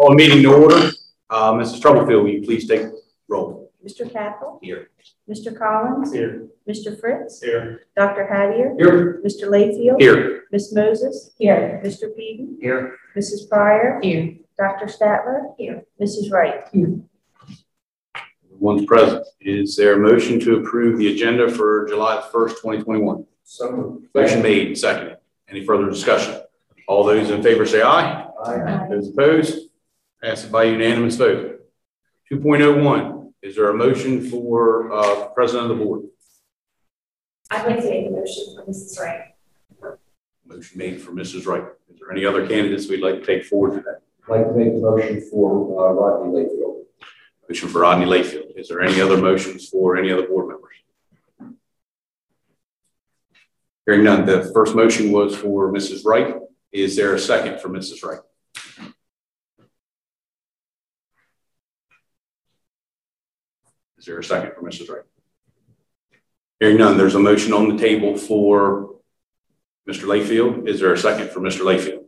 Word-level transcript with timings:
Call 0.00 0.10
the 0.12 0.16
meeting 0.16 0.42
to 0.44 0.54
order. 0.54 0.90
Uh, 1.28 1.52
Mrs. 1.52 1.78
Troublefield, 1.78 2.22
will 2.22 2.28
you 2.30 2.42
please 2.42 2.66
take 2.66 2.86
roll? 3.28 3.70
Mr. 3.86 4.10
Capel? 4.10 4.58
Here. 4.62 4.88
Mr. 5.28 5.54
Collins? 5.56 6.10
Here. 6.10 6.46
Mr. 6.66 6.98
Fritz? 6.98 7.42
Here. 7.42 7.82
Dr. 7.94 8.26
Hattier? 8.26 8.76
Here. 8.78 9.20
Mr. 9.22 9.42
Layfield? 9.50 10.00
Here. 10.00 10.44
Ms. 10.52 10.72
Moses? 10.74 11.32
Here. 11.36 11.82
Mr. 11.84 12.16
Peden? 12.16 12.56
Here. 12.62 12.96
Mrs. 13.14 13.46
Pryor? 13.50 14.00
Here. 14.02 14.36
Dr. 14.58 14.86
Statler? 14.86 15.54
Here. 15.58 15.82
Mrs. 16.00 16.32
Wright? 16.32 16.64
Here. 16.72 16.98
One's 18.48 18.86
present. 18.86 19.26
Is 19.42 19.76
there 19.76 19.96
a 19.96 19.98
motion 19.98 20.40
to 20.40 20.56
approve 20.60 20.96
the 20.98 21.12
agenda 21.12 21.50
for 21.50 21.86
July 21.90 22.26
first, 22.32 22.62
twenty 22.62 22.82
twenty-one? 22.82 23.26
So 23.44 23.70
moved. 23.72 24.06
Motion 24.14 24.40
made, 24.40 24.78
seconded. 24.78 25.18
Any 25.50 25.62
further 25.66 25.90
discussion? 25.90 26.40
All 26.88 27.04
those 27.04 27.28
in 27.30 27.42
favor 27.42 27.66
say 27.66 27.82
aye. 27.82 28.26
Aye. 28.46 28.86
Those 28.90 29.08
opposed? 29.10 29.69
Pass 30.22 30.44
it 30.44 30.52
by 30.52 30.64
unanimous 30.64 31.16
vote. 31.16 31.60
Two 32.28 32.40
point 32.40 32.62
oh 32.62 32.76
one, 32.82 33.32
is 33.42 33.56
there 33.56 33.70
a 33.70 33.74
motion 33.74 34.28
for, 34.28 34.92
uh, 34.92 35.28
president 35.28 35.70
of 35.70 35.78
the 35.78 35.84
board? 35.84 36.02
I'd 37.50 37.66
like 37.66 37.80
to 37.82 37.90
make 37.90 38.06
a 38.06 38.10
motion 38.10 38.54
for 38.54 38.64
Mrs. 38.70 39.00
Wright. 39.00 39.20
Motion 40.46 40.78
made 40.78 41.00
for 41.00 41.12
Mrs. 41.12 41.46
Wright. 41.46 41.64
Is 41.92 41.98
there 41.98 42.12
any 42.12 42.24
other 42.24 42.46
candidates 42.46 42.88
we'd 42.88 43.00
like 43.00 43.20
to 43.20 43.26
take 43.26 43.44
forward 43.44 43.76
today? 43.78 43.98
I'd 44.28 44.30
like 44.30 44.46
to 44.48 44.52
make 44.54 44.68
a 44.68 44.76
motion 44.76 45.20
for 45.30 45.88
uh, 45.88 45.92
Rodney 45.92 46.44
Layfield. 46.44 46.84
Motion 47.48 47.68
for 47.68 47.80
Rodney 47.80 48.06
Layfield. 48.06 48.56
Is 48.56 48.68
there 48.68 48.80
any 48.82 49.00
other 49.00 49.16
motions 49.16 49.68
for 49.68 49.96
any 49.96 50.12
other 50.12 50.26
board 50.28 50.48
members? 50.48 51.56
Hearing 53.86 54.04
none, 54.04 54.26
the 54.26 54.50
first 54.54 54.76
motion 54.76 55.10
was 55.10 55.34
for 55.34 55.72
Mrs. 55.72 56.04
Wright. 56.04 56.36
Is 56.70 56.94
there 56.94 57.14
a 57.14 57.18
second 57.18 57.60
for 57.60 57.68
Mrs. 57.68 58.04
Wright? 58.04 58.20
Is 64.00 64.06
there 64.06 64.18
a 64.18 64.24
second 64.24 64.52
for 64.54 64.62
Mrs. 64.62 64.88
Wright? 64.88 65.02
Hearing 66.58 66.78
none, 66.78 66.96
there's 66.96 67.14
a 67.14 67.18
motion 67.18 67.52
on 67.52 67.68
the 67.68 67.76
table 67.76 68.16
for 68.16 68.94
Mr. 69.86 70.04
Layfield. 70.04 70.66
Is 70.66 70.80
there 70.80 70.94
a 70.94 70.98
second 70.98 71.30
for 71.30 71.40
Mr. 71.40 71.60
Layfield? 71.60 72.04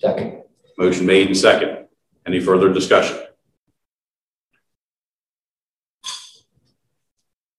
Second. 0.00 0.44
Motion 0.78 1.04
made 1.04 1.26
and 1.26 1.36
second. 1.36 1.86
Any 2.26 2.40
further 2.40 2.72
discussion? 2.72 3.18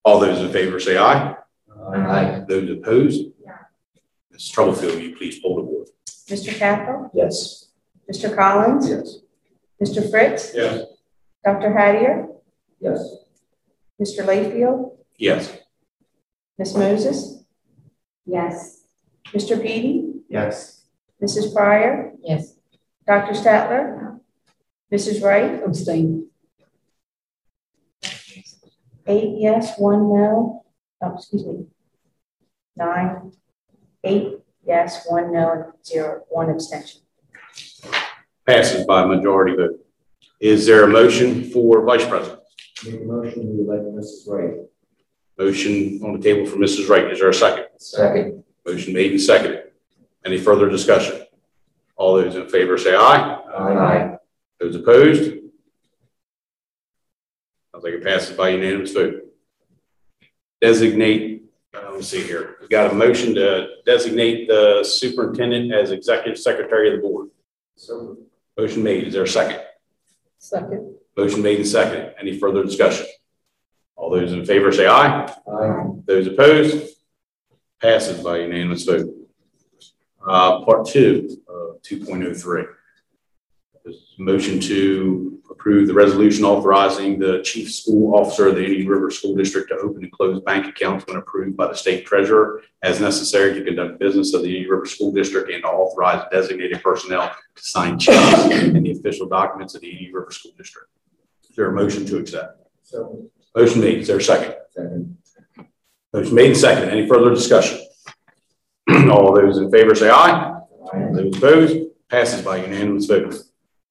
All 0.03 0.19
those 0.19 0.39
in 0.41 0.51
favor 0.51 0.79
say 0.79 0.97
aye. 0.97 1.35
Aye. 1.79 2.43
Those 2.47 2.71
opposed? 2.71 3.21
Yeah. 3.45 3.57
Ms. 4.31 4.51
Troublefield, 4.51 4.95
will 4.95 4.99
you 4.99 5.15
please 5.15 5.39
poll 5.39 5.57
the 5.57 5.61
board? 5.61 5.87
Mr. 6.27 6.57
Capel? 6.57 7.11
Yes. 7.13 7.67
Mr. 8.11 8.35
Collins? 8.35 8.89
Yes. 8.89 9.19
Mr. 9.79 10.09
Fritz? 10.09 10.53
Yes. 10.55 10.85
Dr. 11.43 11.73
Hattier? 11.73 12.27
Yes. 12.79 12.99
Mr. 14.01 14.25
Layfield? 14.25 14.97
Yes. 15.17 15.57
Ms. 16.57 16.75
Moses? 16.75 17.43
Yes. 18.25 18.85
Mr. 19.27 19.61
Peden? 19.61 20.23
Yes. 20.29 20.85
Mrs. 21.21 21.53
Pryor? 21.53 22.13
Yes. 22.21 22.55
Dr. 23.07 23.33
Statler? 23.33 24.19
Mrs. 24.91 25.23
Wright? 25.23 25.63
Abstain. 25.63 26.27
Eight 29.05 29.35
yes, 29.37 29.77
one 29.77 30.09
no. 30.09 30.63
Oh, 31.01 31.15
excuse 31.15 31.45
me. 31.45 31.65
Nine, 32.77 33.33
eight 34.03 34.39
yes, 34.65 35.05
one 35.07 35.33
no, 35.33 35.73
zero, 35.85 36.23
one 36.29 36.49
abstention. 36.49 37.01
Passes 38.45 38.85
by 38.85 39.05
majority 39.05 39.55
vote. 39.55 39.85
Is 40.43 40.65
there 40.65 40.83
a 40.83 40.87
motion 40.89 41.45
for 41.51 41.85
vice 41.85 42.05
president? 42.05 42.41
Make 42.85 42.99
a 42.99 43.05
motion 43.05 43.55
to 43.55 43.63
elect 43.63 43.83
Mrs. 43.95 44.27
Wright. 44.27 44.55
Motion 45.39 46.01
on 46.03 46.11
the 46.11 46.19
table 46.19 46.45
for 46.45 46.57
Mrs. 46.57 46.89
Wright. 46.89 47.09
Is 47.09 47.19
there 47.19 47.29
a 47.29 47.33
second? 47.33 47.67
Second. 47.77 48.43
Motion 48.65 48.93
made 48.93 49.11
and 49.11 49.21
seconded. 49.21 49.71
Any 50.25 50.37
further 50.37 50.69
discussion? 50.69 51.21
All 51.95 52.15
those 52.15 52.35
in 52.35 52.49
favor 52.49 52.77
say 52.77 52.93
aye. 52.93 53.39
Aye. 53.57 54.17
Those 54.59 54.75
opposed? 54.75 55.31
Sounds 57.71 57.83
like 57.85 57.93
it 57.93 58.03
passes 58.03 58.35
by 58.35 58.49
unanimous 58.49 58.91
vote. 58.91 59.21
Designate, 60.59 61.43
uh, 61.73 61.83
let 61.85 61.95
me 61.95 62.01
see 62.01 62.21
here. 62.21 62.57
We've 62.59 62.69
got 62.69 62.91
a 62.91 62.93
motion 62.93 63.33
to 63.35 63.67
designate 63.85 64.49
the 64.49 64.83
superintendent 64.83 65.73
as 65.73 65.91
executive 65.91 66.37
secretary 66.37 66.89
of 66.93 66.97
the 66.97 67.01
board. 67.07 67.29
So. 67.77 68.17
Motion 68.57 68.83
made. 68.83 69.07
Is 69.07 69.13
there 69.13 69.23
a 69.23 69.27
second? 69.27 69.61
Second. 70.43 70.95
Motion 71.15 71.41
made 71.41 71.59
and 71.59 71.67
seconded. 71.67 72.15
Any 72.19 72.37
further 72.37 72.65
discussion? 72.65 73.05
All 73.95 74.09
those 74.09 74.33
in 74.33 74.45
favor 74.45 74.73
say 74.73 74.87
aye. 74.87 75.25
Aye. 75.25 75.85
Those 76.05 76.27
opposed? 76.27 76.95
Passes 77.81 78.21
by 78.21 78.39
unanimous 78.39 78.83
vote. 78.83 79.07
Uh, 80.27 80.65
part 80.65 80.85
two, 80.85 81.37
oh 81.47 81.79
three. 82.33 82.65
Motion 84.19 84.59
to 84.59 85.32
approve 85.53 85.87
the 85.87 85.93
resolution 85.93 86.43
authorizing 86.43 87.19
the 87.19 87.41
chief 87.43 87.71
school 87.71 88.15
officer 88.15 88.47
of 88.47 88.55
the 88.55 88.65
Indian 88.65 88.87
River 88.87 89.11
School 89.11 89.35
District 89.35 89.69
to 89.69 89.77
open 89.77 90.03
and 90.03 90.11
close 90.11 90.41
bank 90.41 90.67
accounts 90.67 91.05
when 91.07 91.17
approved 91.17 91.55
by 91.55 91.67
the 91.67 91.75
state 91.75 92.05
treasurer 92.05 92.61
as 92.81 92.99
necessary 92.99 93.53
to 93.53 93.63
conduct 93.63 93.99
business 93.99 94.33
of 94.33 94.41
the 94.41 94.49
Indian 94.49 94.69
River 94.69 94.85
School 94.85 95.11
District 95.11 95.49
and 95.49 95.63
to 95.63 95.69
authorize 95.69 96.25
designated 96.31 96.81
personnel 96.83 97.33
to 97.55 97.63
sign 97.63 97.97
checks 97.99 98.45
and 98.51 98.85
the 98.85 98.91
official 98.91 99.27
documents 99.27 99.75
of 99.75 99.81
the 99.81 99.89
Indian 99.89 100.13
River 100.13 100.31
School 100.31 100.51
District. 100.57 100.87
Is 101.49 101.55
there 101.55 101.69
a 101.69 101.73
motion 101.73 102.05
to 102.07 102.17
accept? 102.17 102.67
So. 102.83 103.29
Motion 103.55 103.81
made. 103.81 103.99
Is 103.99 104.07
there 104.07 104.17
a 104.17 104.21
second? 104.21 104.55
Second. 104.71 105.17
Motion 106.11 106.35
made 106.35 106.47
and 106.47 106.57
second. 106.57 106.89
Any 106.89 107.07
further 107.07 107.29
discussion? 107.29 107.79
All 109.11 109.33
those 109.35 109.59
in 109.59 109.69
favor 109.69 109.93
say 109.93 110.09
aye. 110.09 110.59
Aye. 110.91 111.09
Those 111.13 111.37
opposed? 111.37 111.77
Passes 112.09 112.41
by 112.41 112.57
unanimous 112.57 113.05
vote. 113.05 113.35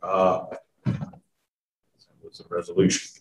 Uh, 0.02 0.41
What's 2.32 2.48
the 2.48 2.54
resolution? 2.54 3.20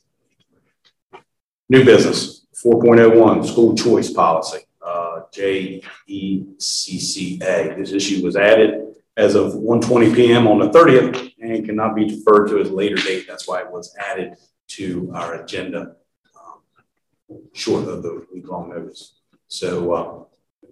New 1.68 1.84
business, 1.84 2.48
four 2.54 2.82
point 2.82 3.02
oh 3.02 3.10
one, 3.10 3.44
school 3.44 3.76
choice 3.76 4.10
policy, 4.10 4.60
uh, 4.82 5.24
J 5.34 5.84
E 6.08 6.46
C 6.58 6.98
C 6.98 7.38
A. 7.44 7.76
This 7.78 7.92
issue 7.92 8.24
was 8.24 8.38
added 8.38 8.96
as 9.18 9.36
of 9.36 9.52
1:20 9.56 10.16
PM 10.16 10.48
on 10.48 10.60
the 10.60 10.72
thirtieth 10.72 11.34
and 11.42 11.66
cannot 11.66 11.94
be 11.94 12.06
deferred 12.06 12.48
to 12.48 12.62
a 12.62 12.64
later 12.64 12.96
date. 12.96 13.26
That's 13.28 13.50
why 13.50 13.60
it 13.60 13.70
was 13.70 13.94
added 14.00 14.38
to 14.78 15.12
our 15.14 15.44
agenda 15.44 15.98
um, 16.40 16.62
short 17.52 17.90
of 17.90 18.04
the 18.04 18.26
week-long 18.34 18.70
notice. 18.70 19.20
So, 19.50 19.92
uh, 19.92 20.70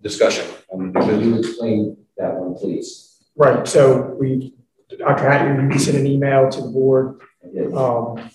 discussion 0.00 0.46
on 0.70 0.90
the 0.90 1.00
new 1.00 1.06
Can 1.06 1.20
you 1.20 1.38
explain 1.38 1.98
that 2.16 2.34
one, 2.34 2.54
please? 2.54 3.22
Right, 3.36 3.68
so 3.68 4.16
we, 4.18 4.54
Dr. 4.88 5.24
Hattier, 5.24 5.72
you 5.72 5.78
sent 5.78 5.96
an 5.96 6.06
email 6.06 6.48
to 6.48 6.60
the 6.60 6.68
board 6.68 7.20
um, 7.74 8.30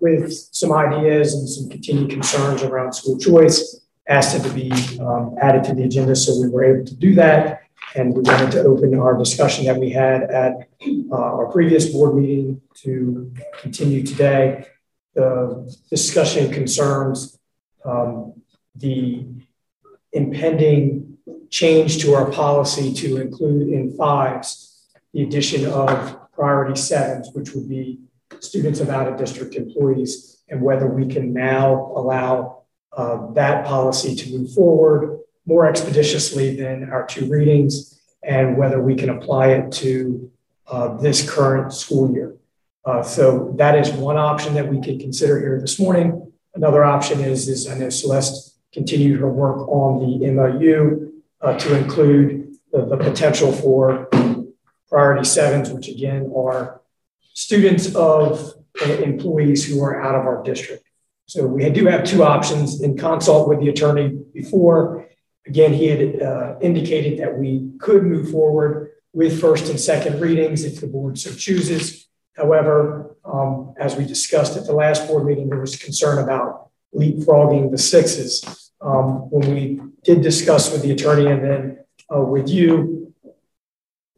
with 0.00 0.32
some 0.52 0.72
ideas 0.72 1.34
and 1.34 1.48
some 1.48 1.70
continued 1.70 2.10
concerns 2.10 2.62
around 2.62 2.92
school 2.92 3.18
choice, 3.18 3.80
asked 4.06 4.36
it 4.36 4.46
to 4.46 4.52
be 4.52 4.70
um, 5.00 5.34
added 5.40 5.64
to 5.64 5.74
the 5.74 5.84
agenda, 5.84 6.14
so 6.14 6.38
we 6.40 6.48
were 6.48 6.64
able 6.64 6.84
to 6.84 6.94
do 6.94 7.14
that. 7.14 7.62
And 7.94 8.14
we 8.14 8.20
wanted 8.22 8.50
to 8.52 8.62
open 8.64 8.94
our 8.98 9.16
discussion 9.16 9.64
that 9.66 9.78
we 9.78 9.90
had 9.90 10.22
at 10.24 10.68
uh, 11.10 11.14
our 11.14 11.50
previous 11.50 11.90
board 11.90 12.16
meeting 12.16 12.60
to 12.82 13.32
continue 13.58 14.02
today. 14.02 14.66
The 15.14 15.74
discussion 15.90 16.52
concerns 16.52 17.38
um, 17.84 18.34
the 18.74 19.26
impending 20.12 21.18
change 21.50 21.98
to 22.02 22.14
our 22.14 22.30
policy 22.30 22.92
to 22.94 23.20
include 23.20 23.68
in 23.68 23.94
fives 23.96 24.71
the 25.12 25.22
addition 25.22 25.66
of 25.66 26.18
priority 26.32 26.76
sevens, 26.76 27.30
which 27.32 27.52
would 27.52 27.68
be 27.68 28.00
students 28.40 28.80
of 28.80 28.88
out-of-district 28.88 29.54
employees, 29.54 30.42
and 30.48 30.60
whether 30.62 30.86
we 30.86 31.06
can 31.06 31.32
now 31.32 31.92
allow 31.96 32.62
uh, 32.96 33.32
that 33.32 33.64
policy 33.64 34.14
to 34.14 34.36
move 34.36 34.52
forward 34.52 35.20
more 35.46 35.66
expeditiously 35.66 36.56
than 36.56 36.90
our 36.90 37.06
two 37.06 37.28
readings, 37.28 38.00
and 38.22 38.56
whether 38.56 38.80
we 38.80 38.94
can 38.94 39.10
apply 39.10 39.48
it 39.48 39.72
to 39.72 40.30
uh, 40.68 40.96
this 40.98 41.28
current 41.28 41.72
school 41.72 42.12
year. 42.12 42.36
Uh, 42.84 43.02
so 43.02 43.52
that 43.56 43.76
is 43.76 43.90
one 43.92 44.16
option 44.16 44.54
that 44.54 44.68
we 44.68 44.80
could 44.80 45.00
consider 45.00 45.38
here 45.38 45.60
this 45.60 45.78
morning. 45.78 46.32
Another 46.54 46.84
option 46.84 47.20
is, 47.20 47.48
is 47.48 47.68
I 47.68 47.78
know 47.78 47.90
Celeste 47.90 48.56
continued 48.72 49.20
her 49.20 49.30
work 49.30 49.68
on 49.68 50.00
the 50.00 50.30
MOU 50.30 51.12
uh, 51.40 51.58
to 51.58 51.76
include 51.76 52.54
the, 52.72 52.86
the 52.86 52.96
potential 52.96 53.52
for 53.52 54.08
priority 54.92 55.24
sevens, 55.24 55.70
which 55.70 55.88
again 55.88 56.30
are 56.36 56.82
students 57.32 57.94
of 57.94 58.54
employees 58.80 59.66
who 59.66 59.82
are 59.82 60.02
out 60.02 60.14
of 60.14 60.26
our 60.26 60.42
district. 60.42 60.84
So 61.26 61.46
we 61.46 61.68
do 61.70 61.86
have 61.86 62.04
two 62.04 62.22
options 62.22 62.82
in 62.82 62.98
consult 62.98 63.48
with 63.48 63.60
the 63.60 63.70
attorney 63.70 64.08
before. 64.34 65.08
Again, 65.46 65.72
he 65.72 65.86
had 65.86 66.22
uh, 66.22 66.56
indicated 66.60 67.20
that 67.20 67.38
we 67.38 67.70
could 67.80 68.02
move 68.02 68.30
forward 68.30 68.90
with 69.14 69.40
first 69.40 69.70
and 69.70 69.80
second 69.80 70.20
readings 70.20 70.62
if 70.64 70.80
the 70.80 70.86
board 70.86 71.18
so 71.18 71.32
chooses. 71.32 72.06
However, 72.36 73.16
um, 73.24 73.74
as 73.78 73.96
we 73.96 74.04
discussed 74.04 74.58
at 74.58 74.66
the 74.66 74.74
last 74.74 75.06
board 75.06 75.24
meeting, 75.24 75.48
there 75.48 75.60
was 75.60 75.76
concern 75.76 76.18
about 76.18 76.68
leapfrogging 76.94 77.70
the 77.70 77.78
sixes. 77.78 78.72
Um, 78.82 79.30
when 79.30 79.54
we 79.54 79.80
did 80.04 80.20
discuss 80.20 80.70
with 80.70 80.82
the 80.82 80.92
attorney 80.92 81.26
and 81.30 81.42
then 81.42 81.78
uh, 82.14 82.20
with 82.20 82.48
you, 82.48 83.01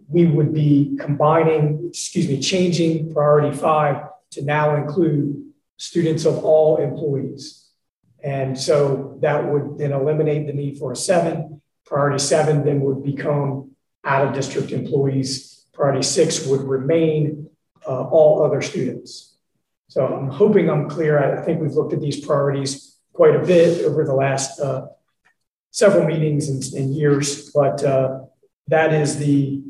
we 0.09 0.27
would 0.27 0.53
be 0.53 0.97
combining, 1.01 1.89
excuse 1.89 2.29
me, 2.29 2.41
changing 2.41 3.12
priority 3.12 3.56
five 3.56 4.05
to 4.33 4.43
now 4.43 4.77
include 4.77 5.45
students 5.77 6.25
of 6.25 6.45
all 6.45 6.77
employees. 6.79 7.69
And 8.23 8.59
so 8.59 9.19
that 9.21 9.45
would 9.45 9.79
then 9.79 9.93
eliminate 9.93 10.47
the 10.47 10.53
need 10.53 10.79
for 10.79 10.93
a 10.93 10.97
seven. 10.97 11.61
Priority 11.85 12.19
seven 12.19 12.65
then 12.65 12.81
would 12.81 13.03
become 13.03 13.73
out 14.05 14.27
of 14.27 14.35
district 14.35 14.73
employees. 14.73 15.67
Priority 15.73 16.03
six 16.03 16.47
would 16.47 16.62
remain 16.62 17.50
uh, 17.87 18.05
all 18.05 18.43
other 18.43 18.62
students. 18.62 19.37
So 19.89 20.07
I'm 20.07 20.29
hoping 20.29 20.71
I'm 20.71 20.89
clear. 20.89 21.39
I, 21.39 21.45
think 21.45 21.61
we've 21.61 21.73
looked 21.73 21.93
at 21.93 22.00
these 22.00 22.25
priorities 22.25 22.97
quite 23.12 23.37
a 23.37 23.45
bit 23.45 23.85
over 23.85 24.05
the 24.05 24.15
last 24.15 24.59
uh, 24.59 24.87
several 25.71 26.07
meetings 26.07 26.49
and, 26.49 26.62
and 26.75 26.95
years, 26.95 27.50
but 27.50 27.85
uh, 27.85 28.21
that 28.69 28.95
is 28.95 29.19
the, 29.19 29.62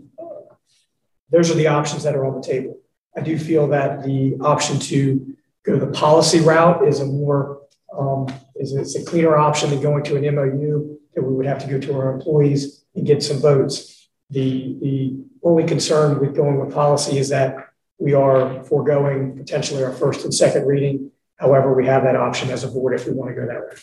those 1.35 1.51
are 1.51 1.55
the 1.55 1.67
options 1.67 2.05
that 2.05 2.15
are 2.15 2.25
on 2.25 2.41
the 2.41 2.47
table. 2.47 2.79
I 3.17 3.21
do 3.21 3.37
feel 3.39 3.69
that 3.69 4.05
the 4.05 4.37
option 4.41 4.79
to 4.81 5.35
go 5.65 5.79
the 5.79 5.89
policy 5.89 6.41
route 6.41 6.87
is 6.87 7.01
a 7.01 7.07
more, 7.07 7.63
um, 7.97 8.27
is 8.57 8.73
it's 8.73 8.95
a 8.95 9.05
cleaner 9.05 9.37
option 9.37 9.71
than 9.71 9.81
going 9.83 10.05
to 10.05 10.17
an 10.17 10.35
MOU 10.35 10.97
that 11.15 11.23
we 11.23 11.35
would 11.35 11.47
have 11.47 11.59
to 11.61 11.67
go 11.67 11.79
to 11.81 11.95
our 11.95 12.13
employees 12.13 12.85
and 12.95 13.07
get 13.07 13.23
some 13.23 13.39
votes. 13.41 14.09
The, 14.31 14.77
the 14.81 15.25
only 15.43 15.65
concern 15.65 16.21
with 16.21 16.35
going 16.37 16.59
with 16.65 16.75
policy 16.75 17.19
is 17.19 17.29
that 17.31 17.57
we 17.99 18.15
are 18.15 18.63
foregoing 18.65 19.37
potentially 19.37 19.83
our 19.85 19.93
first 19.93 20.25
and 20.25 20.33
second 20.35 20.67
reading. 20.67 21.11
However, 21.37 21.75
we 21.75 21.87
have 21.87 22.05
that 22.05 22.17
option 22.17 22.51
as 22.51 22.65
a 22.65 22.69
board 22.69 22.95
if 22.95 23.07
we 23.07 23.13
want 23.13 23.31
to 23.31 23.35
go 23.35 23.47
that 23.47 23.61
way. 23.61 23.77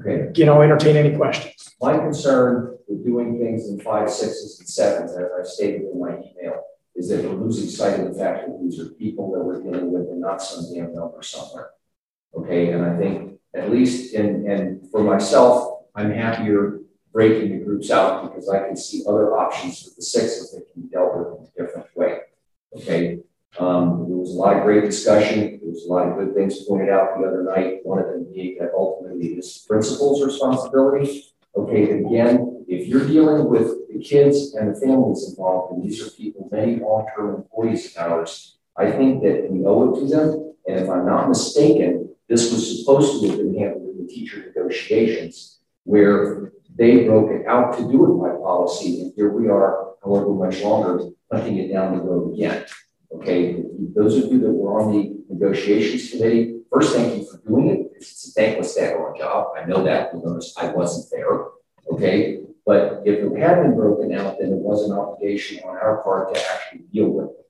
Okay, 0.00 0.28
Again, 0.28 0.48
I'll 0.48 0.62
entertain 0.62 0.96
any 0.96 1.16
questions. 1.16 1.74
my 1.80 1.96
concern 1.98 2.77
with 2.88 3.04
doing 3.04 3.38
things 3.38 3.68
in 3.68 3.80
five, 3.80 4.10
sixes, 4.10 4.58
and 4.58 4.68
sevens, 4.68 5.12
as 5.12 5.28
I 5.38 5.44
stated 5.44 5.82
in 5.92 6.00
my 6.00 6.10
email, 6.10 6.62
is 6.96 7.08
that 7.08 7.22
we're 7.22 7.34
losing 7.34 7.68
sight 7.68 8.00
of 8.00 8.12
the 8.12 8.18
fact 8.18 8.46
that 8.46 8.58
these 8.62 8.80
are 8.80 8.86
people 8.86 9.30
that 9.32 9.40
we're 9.40 9.62
dealing 9.62 9.92
with 9.92 10.08
and 10.08 10.20
not 10.20 10.42
some 10.42 10.72
damn 10.74 10.94
number 10.94 11.22
somewhere. 11.22 11.70
Okay, 12.34 12.72
and 12.72 12.84
I 12.84 12.96
think 12.98 13.38
at 13.54 13.70
least, 13.70 14.14
and, 14.14 14.46
and 14.46 14.90
for 14.90 15.02
myself, 15.02 15.84
I'm 15.94 16.10
happier 16.10 16.80
breaking 17.12 17.58
the 17.58 17.64
groups 17.64 17.90
out 17.90 18.22
because 18.22 18.48
I 18.48 18.66
can 18.66 18.76
see 18.76 19.04
other 19.08 19.36
options 19.36 19.82
for 19.82 19.90
the 19.96 20.02
sixes 20.02 20.52
that 20.52 20.72
can 20.72 20.82
be 20.82 20.88
dealt 20.88 21.16
with 21.16 21.26
in 21.26 21.46
a 21.46 21.66
different 21.66 21.96
way. 21.96 22.20
Okay, 22.76 23.20
um, 23.58 24.06
there 24.08 24.16
was 24.16 24.30
a 24.30 24.38
lot 24.38 24.56
of 24.56 24.62
great 24.62 24.84
discussion. 24.84 25.58
There 25.60 25.70
was 25.70 25.84
a 25.84 25.92
lot 25.92 26.08
of 26.08 26.16
good 26.16 26.34
things 26.34 26.64
pointed 26.64 26.90
out 26.90 27.18
the 27.18 27.26
other 27.26 27.42
night. 27.42 27.80
One 27.82 27.98
of 27.98 28.06
them 28.06 28.26
being 28.32 28.58
that 28.60 28.72
ultimately 28.76 29.34
this 29.34 29.58
principal's 29.58 30.22
responsibility. 30.24 31.24
Okay, 31.56 31.90
again, 31.90 32.47
if 32.78 32.88
you're 32.88 33.06
dealing 33.06 33.48
with 33.48 33.88
the 33.92 33.98
kids 33.98 34.54
and 34.54 34.74
the 34.74 34.80
families 34.80 35.28
involved, 35.28 35.72
and 35.72 35.82
these 35.82 36.06
are 36.06 36.10
people, 36.10 36.48
many 36.52 36.76
long-term 36.76 37.34
employees 37.34 37.96
of 37.96 38.02
ours, 38.02 38.58
I 38.76 38.90
think 38.90 39.22
that 39.22 39.50
we 39.50 39.64
owe 39.64 39.94
it 39.94 40.00
to 40.00 40.06
them. 40.06 40.54
And 40.66 40.78
if 40.80 40.88
I'm 40.88 41.06
not 41.06 41.28
mistaken, 41.28 42.14
this 42.28 42.52
was 42.52 42.80
supposed 42.80 43.20
to 43.20 43.28
have 43.28 43.38
been 43.38 43.58
handled 43.58 43.88
in 43.88 44.06
the 44.06 44.12
teacher 44.12 44.44
negotiations, 44.46 45.58
where 45.84 46.52
they 46.76 47.04
broke 47.04 47.30
it 47.30 47.46
out 47.46 47.76
to 47.78 47.90
do 47.90 48.04
it 48.04 48.22
by 48.22 48.36
policy, 48.36 49.00
and 49.00 49.12
here 49.16 49.30
we 49.30 49.48
are, 49.48 49.94
however 50.04 50.32
much 50.34 50.62
longer, 50.62 51.10
hunting 51.32 51.58
it 51.58 51.72
down 51.72 51.96
the 51.96 52.02
road 52.02 52.34
again. 52.34 52.64
Okay, 53.12 53.64
those 53.96 54.16
of 54.18 54.30
you 54.30 54.38
that 54.40 54.50
were 54.50 54.80
on 54.80 54.92
the 54.92 55.16
negotiations 55.30 56.10
committee, 56.10 56.60
first, 56.70 56.94
thank 56.94 57.16
you 57.16 57.26
for 57.28 57.38
doing 57.38 57.68
it. 57.70 57.92
It's 57.96 58.28
a 58.28 58.32
thankless 58.32 58.78
daggone 58.78 59.16
job. 59.18 59.54
I 59.56 59.64
know 59.64 59.82
that. 59.82 60.14
Notice 60.14 60.54
I 60.56 60.70
wasn't 60.70 61.10
there. 61.10 61.46
Okay, 61.90 62.40
but 62.68 63.00
if 63.06 63.20
it 63.20 63.38
had 63.38 63.62
been 63.62 63.74
broken 63.74 64.12
out, 64.12 64.36
then 64.38 64.52
it 64.52 64.58
was 64.58 64.84
an 64.84 64.92
obligation 64.94 65.66
on 65.66 65.78
our 65.78 66.02
part 66.02 66.34
to 66.34 66.52
actually 66.52 66.80
deal 66.92 67.08
with 67.08 67.30
it. 67.30 67.46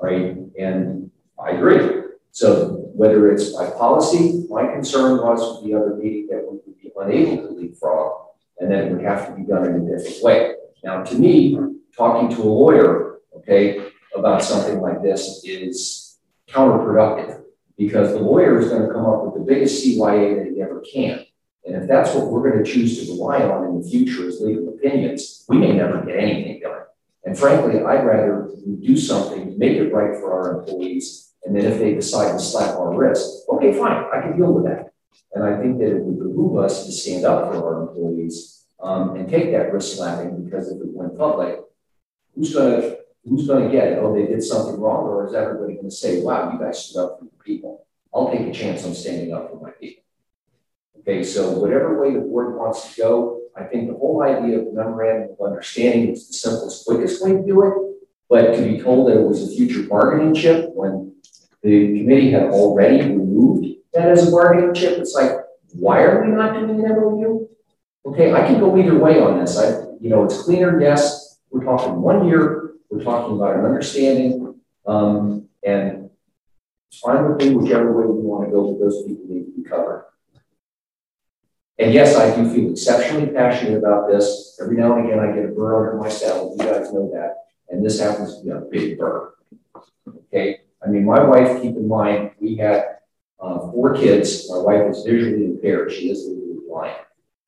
Right, 0.00 0.36
and 0.56 1.10
I 1.44 1.50
agree. 1.56 2.04
So 2.30 2.88
whether 2.94 3.32
it's 3.32 3.52
by 3.52 3.68
policy, 3.70 4.46
my 4.48 4.68
concern 4.68 5.20
was 5.22 5.40
with 5.60 5.68
the 5.68 5.76
other 5.76 5.96
meeting 5.96 6.28
that 6.30 6.46
we 6.48 6.58
would 6.64 6.78
be 6.80 6.92
unable 6.96 7.48
to 7.48 7.52
leapfrog, 7.52 8.28
and 8.60 8.70
then 8.70 8.86
it 8.86 8.92
would 8.92 9.04
have 9.04 9.26
to 9.26 9.34
be 9.34 9.42
done 9.42 9.66
in 9.66 9.74
a 9.74 9.98
different 9.98 10.22
way. 10.22 10.54
Now, 10.84 11.02
to 11.02 11.14
me, 11.16 11.58
talking 11.96 12.28
to 12.36 12.40
a 12.40 12.54
lawyer, 12.62 13.18
okay, 13.38 13.88
about 14.14 14.40
something 14.40 14.80
like 14.80 15.02
this 15.02 15.42
is 15.44 16.20
counterproductive 16.48 17.42
because 17.76 18.12
the 18.12 18.20
lawyer 18.20 18.60
is 18.60 18.68
going 18.68 18.86
to 18.86 18.92
come 18.94 19.06
up 19.06 19.24
with 19.24 19.34
the 19.34 19.52
biggest 19.52 19.84
CYA 19.84 20.44
that 20.44 20.52
he 20.54 20.62
ever 20.62 20.80
can. 20.80 21.26
And 21.64 21.76
if 21.76 21.88
that's 21.88 22.14
what 22.14 22.26
we're 22.26 22.50
going 22.50 22.64
to 22.64 22.70
choose 22.70 23.04
to 23.04 23.12
rely 23.12 23.42
on 23.42 23.66
in 23.68 23.82
the 23.82 23.88
future 23.88 24.26
as 24.26 24.40
legal 24.40 24.68
opinions, 24.68 25.44
we 25.48 25.58
may 25.58 25.72
never 25.72 26.02
get 26.04 26.16
anything 26.16 26.60
done. 26.60 26.82
And 27.24 27.38
frankly, 27.38 27.80
I'd 27.80 28.04
rather 28.04 28.50
do 28.80 28.96
something, 28.96 29.58
make 29.58 29.76
it 29.76 29.92
right 29.92 30.14
for 30.16 30.32
our 30.32 30.60
employees, 30.60 31.32
and 31.44 31.54
then 31.54 31.64
if 31.64 31.78
they 31.78 31.94
decide 31.94 32.32
to 32.32 32.38
slap 32.38 32.76
our 32.76 32.94
wrist, 32.94 33.44
okay, 33.48 33.72
fine, 33.72 34.04
I 34.12 34.20
can 34.20 34.36
deal 34.36 34.52
with 34.52 34.64
that. 34.64 34.92
And 35.34 35.44
I 35.44 35.60
think 35.60 35.78
that 35.78 35.96
it 35.96 36.02
would 36.02 36.18
behoove 36.18 36.58
us 36.58 36.86
to 36.86 36.92
stand 36.92 37.24
up 37.24 37.52
for 37.52 37.56
our 37.56 37.88
employees 37.88 38.64
um, 38.82 39.16
and 39.16 39.28
take 39.28 39.52
that 39.52 39.72
wrist 39.72 39.96
slapping 39.96 40.44
because 40.44 40.70
if 40.70 40.80
it 40.80 40.88
went 40.92 41.16
public, 41.16 41.60
who's 42.34 42.54
going 42.54 42.80
to 42.80 42.98
who's 43.28 43.46
going 43.46 43.64
to 43.66 43.70
get 43.70 43.88
it? 43.88 43.98
Oh, 43.98 44.14
they 44.14 44.26
did 44.26 44.42
something 44.42 44.80
wrong, 44.80 45.04
or 45.04 45.26
is 45.26 45.34
everybody 45.34 45.74
going 45.74 45.90
to 45.90 45.94
say, 45.94 46.22
"Wow, 46.22 46.52
you 46.52 46.58
guys 46.58 46.84
stood 46.84 47.04
up 47.04 47.18
for 47.18 47.24
your 47.24 47.44
people"? 47.44 47.86
I'll 48.14 48.30
take 48.30 48.46
a 48.46 48.52
chance 48.52 48.84
on 48.84 48.94
standing 48.94 49.32
up 49.32 49.50
for 49.50 49.60
my 49.60 49.70
people. 49.70 50.02
Okay, 51.00 51.22
so 51.24 51.52
whatever 51.52 52.00
way 52.00 52.12
the 52.12 52.20
board 52.20 52.56
wants 52.56 52.94
to 52.94 53.00
go, 53.00 53.40
I 53.56 53.64
think 53.64 53.88
the 53.88 53.96
whole 53.96 54.22
idea 54.22 54.60
of 54.60 54.72
memorandum 54.72 55.36
of 55.38 55.46
understanding 55.46 56.10
is 56.10 56.28
the 56.28 56.34
simplest, 56.34 56.86
quickest 56.86 57.24
way 57.24 57.32
to 57.32 57.42
do 57.42 57.62
it. 57.64 57.72
But 58.28 58.54
to 58.54 58.62
be 58.62 58.80
told 58.80 59.08
that 59.08 59.18
it 59.18 59.26
was 59.26 59.42
a 59.42 59.56
future 59.56 59.88
bargaining 59.88 60.34
chip 60.34 60.70
when 60.74 61.14
the 61.62 61.98
committee 61.98 62.30
had 62.30 62.44
already 62.44 63.02
removed 63.02 63.66
that 63.92 64.08
as 64.08 64.28
a 64.28 64.30
bargaining 64.30 64.74
chip, 64.74 64.98
it's 64.98 65.14
like, 65.14 65.32
why 65.72 66.02
are 66.02 66.24
we 66.24 66.30
not 66.30 66.54
doing 66.54 66.84
an 66.84 66.88
MOU? 66.88 67.48
Okay, 68.06 68.32
I 68.32 68.46
can 68.46 68.60
go 68.60 68.76
either 68.76 68.98
way 68.98 69.18
on 69.18 69.40
this. 69.40 69.58
I, 69.58 69.80
you 70.00 70.10
know, 70.10 70.24
it's 70.24 70.42
cleaner. 70.42 70.80
Yes, 70.80 71.38
we're 71.50 71.64
talking 71.64 72.00
one 72.00 72.26
year. 72.26 72.74
We're 72.90 73.02
talking 73.02 73.36
about 73.36 73.56
an 73.56 73.64
understanding, 73.64 74.54
um, 74.86 75.48
and 75.64 76.10
it's 76.90 77.00
fine 77.00 77.28
with 77.28 77.38
me 77.38 77.54
whichever 77.54 77.92
way 77.92 78.06
we 78.06 78.22
want 78.22 78.46
to 78.46 78.50
go. 78.50 78.72
But 78.72 78.80
those 78.80 79.04
people 79.06 79.26
need 79.28 79.44
to 79.46 79.62
be 79.62 79.68
covered. 79.68 80.09
And 81.80 81.94
yes, 81.94 82.14
I 82.14 82.36
do 82.36 82.52
feel 82.52 82.72
exceptionally 82.72 83.28
passionate 83.28 83.78
about 83.78 84.06
this. 84.06 84.58
Every 84.60 84.76
now 84.76 84.98
and 84.98 85.06
again, 85.06 85.18
I 85.18 85.32
get 85.34 85.46
a 85.46 85.48
burr 85.48 85.92
under 85.92 86.02
my 86.02 86.10
saddle. 86.10 86.54
You 86.58 86.66
guys 86.66 86.92
know 86.92 87.10
that. 87.14 87.36
And 87.70 87.82
this 87.82 87.98
happens 87.98 88.36
to 88.36 88.44
be 88.44 88.50
a 88.50 88.60
big 88.60 88.98
burr. 88.98 89.32
Okay. 90.26 90.60
I 90.84 90.88
mean, 90.88 91.06
my 91.06 91.24
wife, 91.24 91.62
keep 91.62 91.76
in 91.76 91.88
mind, 91.88 92.32
we 92.38 92.56
had 92.56 92.98
uh, 93.40 93.60
four 93.70 93.94
kids. 93.94 94.50
My 94.50 94.58
wife 94.58 94.90
is 94.90 95.02
visually 95.04 95.46
impaired. 95.46 95.90
She 95.90 96.10
is 96.10 96.28
legally 96.28 96.58
blind. 96.68 96.96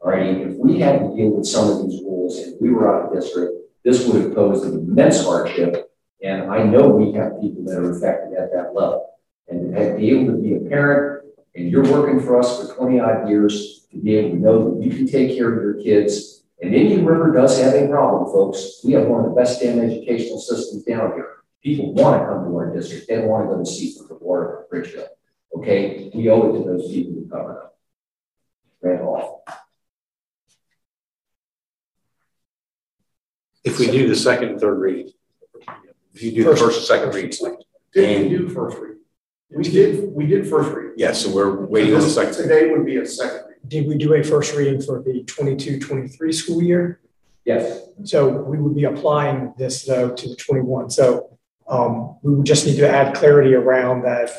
All 0.00 0.10
right. 0.10 0.24
If 0.24 0.56
we 0.56 0.80
had 0.80 1.00
to 1.00 1.14
deal 1.14 1.28
with 1.28 1.46
some 1.46 1.68
of 1.68 1.86
these 1.86 2.00
rules 2.02 2.38
and 2.38 2.56
we 2.58 2.70
were 2.70 2.88
out 2.90 3.08
of 3.08 3.20
district, 3.20 3.52
this 3.84 4.06
would 4.06 4.22
have 4.22 4.34
posed 4.34 4.64
an 4.64 4.78
immense 4.78 5.22
hardship. 5.22 5.92
And 6.22 6.50
I 6.50 6.62
know 6.62 6.88
we 6.88 7.12
have 7.18 7.38
people 7.38 7.64
that 7.64 7.76
are 7.76 7.90
affected 7.90 8.38
at 8.38 8.50
that 8.54 8.72
level. 8.74 9.10
And 9.48 9.74
to 9.74 9.94
be 9.94 10.10
able 10.10 10.32
to 10.32 10.38
be 10.38 10.54
a 10.54 10.60
parent 10.60 11.21
and 11.54 11.71
you're 11.71 11.90
working 11.90 12.21
for 12.21 12.38
us 12.38 12.61
for 12.68 12.75
20 12.75 13.00
odd 13.00 13.28
years 13.28 13.87
to 13.90 13.99
be 13.99 14.16
able 14.16 14.30
to 14.30 14.37
know 14.37 14.75
that 14.75 14.85
you 14.85 14.90
can 14.97 15.06
take 15.06 15.37
care 15.37 15.52
of 15.52 15.62
your 15.62 15.75
kids. 15.82 16.44
And 16.62 16.75
Indian 16.75 17.04
River 17.04 17.32
does 17.32 17.61
have 17.61 17.75
a 17.75 17.88
problem, 17.88 18.32
folks. 18.32 18.80
We 18.85 18.92
have 18.92 19.06
one 19.06 19.25
of 19.25 19.30
the 19.30 19.35
best 19.37 19.61
damn 19.61 19.80
educational 19.80 20.38
systems 20.38 20.85
down 20.85 21.12
here. 21.14 21.28
People 21.62 21.92
want 21.92 22.21
to 22.21 22.26
come 22.26 22.44
to 22.44 22.56
our 22.56 22.73
district. 22.75 23.09
They 23.09 23.18
want 23.21 23.49
to 23.49 23.54
go 23.54 23.59
to 23.59 23.66
Seaford 23.66 24.11
or 24.11 24.18
or 24.21 24.66
Bridgeville. 24.73 25.09
Okay, 25.56 26.11
we 26.14 26.28
owe 26.30 26.49
it 26.49 26.59
to 26.59 26.64
those 26.64 26.90
people 26.90 27.12
who 27.12 27.28
cover 27.28 27.54
them. 27.54 27.71
Randolph. 28.80 29.40
If 33.64 33.78
we 33.78 33.87
do 33.90 34.09
the 34.09 34.16
second 34.16 34.49
and 34.50 34.61
third 34.61 34.78
reading, 34.80 35.12
if 36.14 36.23
you 36.23 36.32
do 36.32 36.44
the 36.44 36.50
First- 36.50 36.62
first 36.62 36.76
and 36.78 36.87
second 36.87 37.14
reading, 37.14 37.56
Did 37.92 38.23
we 38.23 38.28
do 38.37 38.49
first 38.49 38.78
read? 38.78 38.91
We 39.54 39.64
did, 39.64 40.12
we 40.12 40.26
did 40.26 40.49
first 40.49 40.73
read. 40.73 40.92
yes, 40.97 41.23
so 41.23 41.35
we're 41.35 41.66
waiting 41.66 41.94
on 41.94 42.00
the 42.00 42.09
second. 42.09 42.35
Today 42.35 42.71
would 42.71 42.87
be 42.87 42.97
a 42.97 43.06
second 43.06 43.49
read. 43.49 43.68
Did 43.68 43.87
we 43.87 43.97
do 43.97 44.14
a 44.14 44.23
first 44.23 44.54
reading 44.56 44.80
for 44.80 45.02
the 45.02 45.25
22-23 45.25 46.35
school 46.35 46.62
year? 46.62 47.00
Yes. 47.44 47.80
So 48.04 48.28
we 48.28 48.59
would 48.59 48.75
be 48.75 48.85
applying 48.85 49.52
this 49.59 49.85
though 49.85 50.11
to 50.11 50.28
the 50.28 50.37
21. 50.37 50.90
So 50.90 51.38
um, 51.68 52.16
we 52.23 52.35
would 52.35 52.47
just 52.47 52.66
need 52.66 52.76
to 52.76 52.88
add 52.88 53.14
clarity 53.14 53.54
around 53.54 54.02
that 54.02 54.30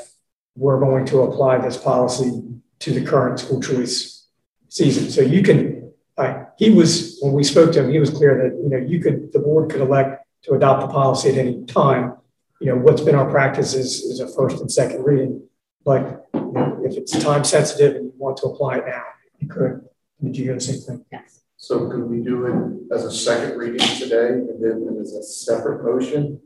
we're 0.55 0.79
going 0.79 1.05
to 1.07 1.21
apply 1.21 1.57
this 1.57 1.77
policy 1.77 2.43
to 2.79 2.91
the 2.91 3.05
current 3.05 3.39
school 3.39 3.61
choice 3.61 4.27
season. 4.69 5.09
So 5.09 5.21
you 5.21 5.41
can, 5.41 5.91
uh, 6.17 6.45
he 6.57 6.69
was, 6.69 7.17
when 7.21 7.33
we 7.33 7.43
spoke 7.43 7.71
to 7.73 7.83
him, 7.83 7.91
he 7.91 7.99
was 7.99 8.09
clear 8.09 8.37
that, 8.43 8.61
you 8.61 8.69
know, 8.69 8.77
you 8.77 8.99
could, 8.99 9.31
the 9.33 9.39
board 9.39 9.71
could 9.71 9.81
elect 9.81 10.25
to 10.43 10.53
adopt 10.53 10.81
the 10.81 10.87
policy 10.87 11.29
at 11.29 11.37
any 11.37 11.65
time. 11.65 12.15
You 12.63 12.69
know, 12.69 12.77
what's 12.77 13.01
been 13.01 13.13
our 13.13 13.29
practice 13.29 13.73
is, 13.73 14.03
is 14.03 14.21
a 14.21 14.27
first 14.33 14.61
and 14.61 14.71
second 14.71 15.03
reading. 15.03 15.45
But 15.83 16.29
you 16.33 16.51
know, 16.53 16.81
if 16.85 16.95
it's 16.95 17.11
time 17.11 17.43
sensitive 17.43 17.97
and 17.97 18.05
you 18.05 18.13
want 18.15 18.37
to 18.37 18.45
apply 18.45 18.77
it 18.77 18.85
now, 18.87 19.03
you 19.37 19.49
could. 19.49 19.81
Did 20.23 20.37
you 20.37 20.45
hear 20.45 20.53
the 20.53 20.61
same 20.61 20.79
thing? 20.79 21.05
Yes. 21.11 21.41
So 21.57 21.89
could 21.89 22.09
we 22.09 22.21
do 22.21 22.45
it 22.45 22.95
as 22.95 23.03
a 23.03 23.11
second 23.11 23.57
reading 23.57 23.85
today 23.97 24.29
and 24.29 24.63
then 24.63 24.97
as 25.01 25.11
a 25.11 25.23
separate 25.23 25.83
motion? 25.83 26.39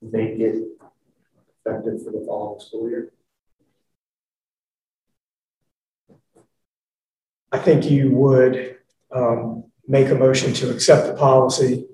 Make 0.00 0.38
it 0.40 0.64
effective 1.60 2.02
for 2.02 2.10
the 2.10 2.24
following 2.26 2.60
school 2.60 2.88
year? 2.88 3.12
I 7.52 7.58
think 7.58 7.90
you 7.90 8.12
would 8.12 8.78
um, 9.14 9.64
make 9.86 10.08
a 10.08 10.14
motion 10.14 10.54
to 10.54 10.70
accept 10.70 11.06
the 11.06 11.12
policy. 11.12 11.87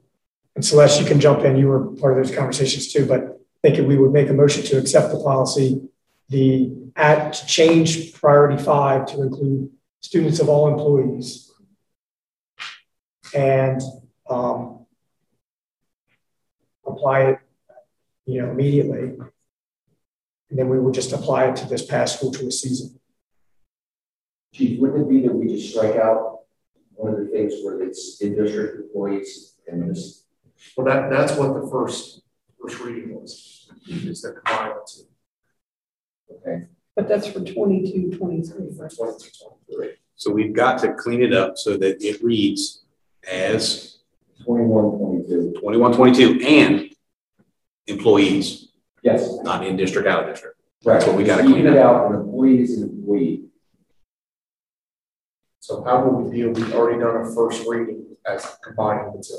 And 0.55 0.65
Celeste, 0.65 1.01
you 1.01 1.07
can 1.07 1.21
jump 1.21 1.45
in. 1.45 1.57
You 1.57 1.69
were 1.69 1.87
part 1.97 2.17
of 2.17 2.25
those 2.25 2.37
conversations 2.37 2.93
too, 2.93 3.07
but 3.07 3.23
I 3.23 3.69
think 3.69 3.89
we 3.89 3.99
would 3.99 4.13
make 4.13 4.29
a 4.29 4.33
motion 4.33 4.63
to 4.65 4.79
accept 4.79 5.11
the 5.11 5.19
policy, 5.19 5.83
the 6.29 6.73
at 6.97 7.33
to 7.33 7.47
change 7.47 8.13
priority 8.13 8.63
five 8.63 9.07
to 9.07 9.23
include 9.23 9.71
students 10.01 10.39
of 10.39 10.49
all 10.49 10.69
employees. 10.69 11.51
And 13.35 13.83
um, 14.31 14.87
apply 16.87 17.21
it, 17.23 17.39
you 18.27 18.41
know, 18.41 18.51
immediately. 18.51 19.17
And 20.51 20.59
then 20.59 20.69
we 20.69 20.79
would 20.79 20.95
just 20.95 21.13
apply 21.13 21.47
it 21.47 21.57
to 21.57 21.67
this 21.67 21.85
past 21.85 22.17
school 22.19 22.33
choice 22.33 22.61
season. 22.61 23.01
Chief, 24.53 24.79
wouldn't 24.79 25.03
it 25.03 25.09
be 25.09 25.27
that 25.27 25.35
we 25.35 25.49
just 25.49 25.71
strike 25.71 25.97
out 25.97 26.43
one 26.93 27.13
of 27.13 27.19
the 27.19 27.27
things 27.27 27.55
where 27.65 27.83
it's 27.83 28.21
in-district 28.21 28.77
employees 28.77 29.55
and 29.67 29.91
this, 29.91 30.24
Well, 30.77 30.87
that, 30.87 31.11
that's 31.11 31.35
what 31.37 31.55
the 31.55 31.69
first, 31.71 32.23
first 32.61 32.81
reading 32.81 33.15
was, 33.15 33.69
is 33.89 34.23
that 34.23 34.37
combined 34.45 34.75
two. 34.87 35.03
okay? 36.37 36.67
But 36.97 37.09
that's 37.09 37.27
for 37.27 37.41
22, 37.41 38.17
23, 38.17 38.59
right? 38.59 38.71
That's 38.79 38.99
what 38.99 39.11
it's 39.15 39.39
twenty-three. 39.41 39.91
So 40.17 40.31
we've 40.31 40.53
got 40.53 40.79
to 40.81 40.95
clean 40.95 41.23
it 41.23 41.33
up 41.33 41.59
so 41.59 41.77
that 41.77 42.03
it 42.03 42.23
reads 42.23 42.85
as 43.31 43.99
21, 44.45 44.99
22. 44.99 45.55
21, 45.61 45.93
22 45.93 46.41
and 46.47 46.95
employees, 47.87 48.69
Yes, 49.03 49.29
not 49.43 49.67
in 49.67 49.77
district, 49.77 50.09
out 50.09 50.25
of 50.25 50.31
district. 50.31 50.57
right. 50.85 50.95
That's 50.95 51.07
what 51.07 51.17
we 51.17 51.25
gotta 51.25 51.43
Just 51.43 51.53
clean 51.53 51.65
leave 51.67 51.75
it 51.75 51.79
out, 51.79 52.11
an 52.11 52.21
employee 52.21 52.63
is 52.63 52.79
an 52.81 52.89
employee. 52.91 53.45
So 55.61 55.83
how 55.85 56.05
would 56.09 56.27
we 56.31 56.37
deal, 56.37 56.51
we've 56.51 56.75
already 56.75 57.01
done 57.01 57.17
a 57.17 57.35
first 57.35 57.67
reading 57.67 58.05
as 58.27 58.57
combining 58.63 59.13
the 59.17 59.23
two. 59.23 59.39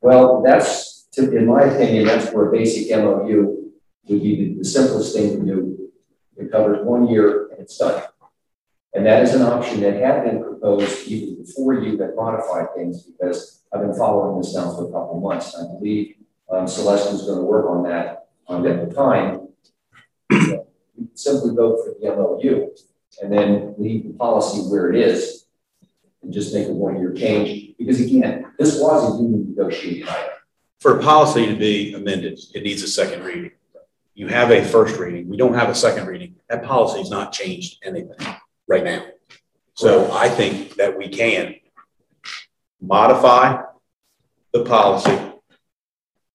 Well, 0.00 0.42
that's, 0.42 1.04
to- 1.12 1.36
in 1.36 1.46
my 1.46 1.62
opinion, 1.64 2.06
that's 2.06 2.32
where 2.32 2.48
a 2.48 2.52
basic 2.52 2.90
MOU 2.90 3.72
would 4.08 4.22
be 4.22 4.36
the- 4.36 4.58
the 4.58 4.64
simplest 4.64 5.14
thing 5.16 5.40
to 5.40 5.46
do. 5.46 5.88
It 6.36 6.52
covers 6.52 6.84
one 6.84 7.08
year 7.08 7.48
and 7.50 7.60
it's 7.60 7.78
done. 7.78 8.02
And 8.94 9.04
that 9.04 9.22
is 9.22 9.34
an 9.34 9.42
option 9.42 9.80
that 9.80 9.94
had 9.94 10.24
been 10.24 10.42
proposed 10.42 11.06
even 11.08 11.42
before 11.44 11.74
you 11.74 11.98
had 11.98 12.14
modified 12.16 12.68
things 12.74 13.02
because 13.02 13.62
I've 13.72 13.82
been 13.82 13.94
following 13.94 14.40
this 14.40 14.54
now 14.54 14.74
for 14.74 14.88
a 14.88 14.92
couple 14.92 15.20
months. 15.20 15.54
I 15.54 15.66
believe 15.66 16.16
um, 16.50 16.66
Celeste 16.66 17.12
was 17.12 17.22
going 17.26 17.38
to 17.38 17.44
work 17.44 17.66
on 17.68 17.82
that 17.84 18.28
um, 18.48 18.66
at 18.66 18.88
the 18.88 18.94
time. 18.94 19.48
We 20.30 21.08
Simply 21.14 21.54
vote 21.54 21.78
for 21.84 21.94
the 22.00 22.14
MOU 22.16 22.70
and 23.22 23.32
then 23.32 23.74
leave 23.78 24.04
the 24.06 24.12
policy 24.14 24.60
where 24.70 24.90
it 24.92 24.96
is 24.98 25.45
and 26.22 26.32
just 26.32 26.54
make 26.54 26.68
a 26.68 26.72
one-year 26.72 27.12
change. 27.12 27.76
Because 27.78 28.00
again, 28.00 28.46
this 28.58 28.80
was 28.80 29.14
a 29.18 29.22
union 29.22 29.54
negotiated 29.56 30.08
item. 30.08 30.30
For 30.80 30.98
a 30.98 31.02
policy 31.02 31.46
to 31.46 31.56
be 31.56 31.94
amended, 31.94 32.38
it 32.54 32.62
needs 32.62 32.82
a 32.82 32.88
second 32.88 33.24
reading. 33.24 33.52
You 34.14 34.28
have 34.28 34.50
a 34.50 34.64
first 34.64 34.98
reading. 34.98 35.28
We 35.28 35.36
don't 35.36 35.54
have 35.54 35.68
a 35.68 35.74
second 35.74 36.06
reading. 36.06 36.36
That 36.48 36.64
policy 36.64 37.00
has 37.00 37.10
not 37.10 37.32
changed 37.32 37.78
anything 37.84 38.16
right 38.66 38.84
now. 38.84 39.04
So 39.74 40.10
I 40.12 40.28
think 40.28 40.76
that 40.76 40.96
we 40.96 41.08
can 41.08 41.56
modify 42.80 43.62
the 44.52 44.64
policy 44.64 45.18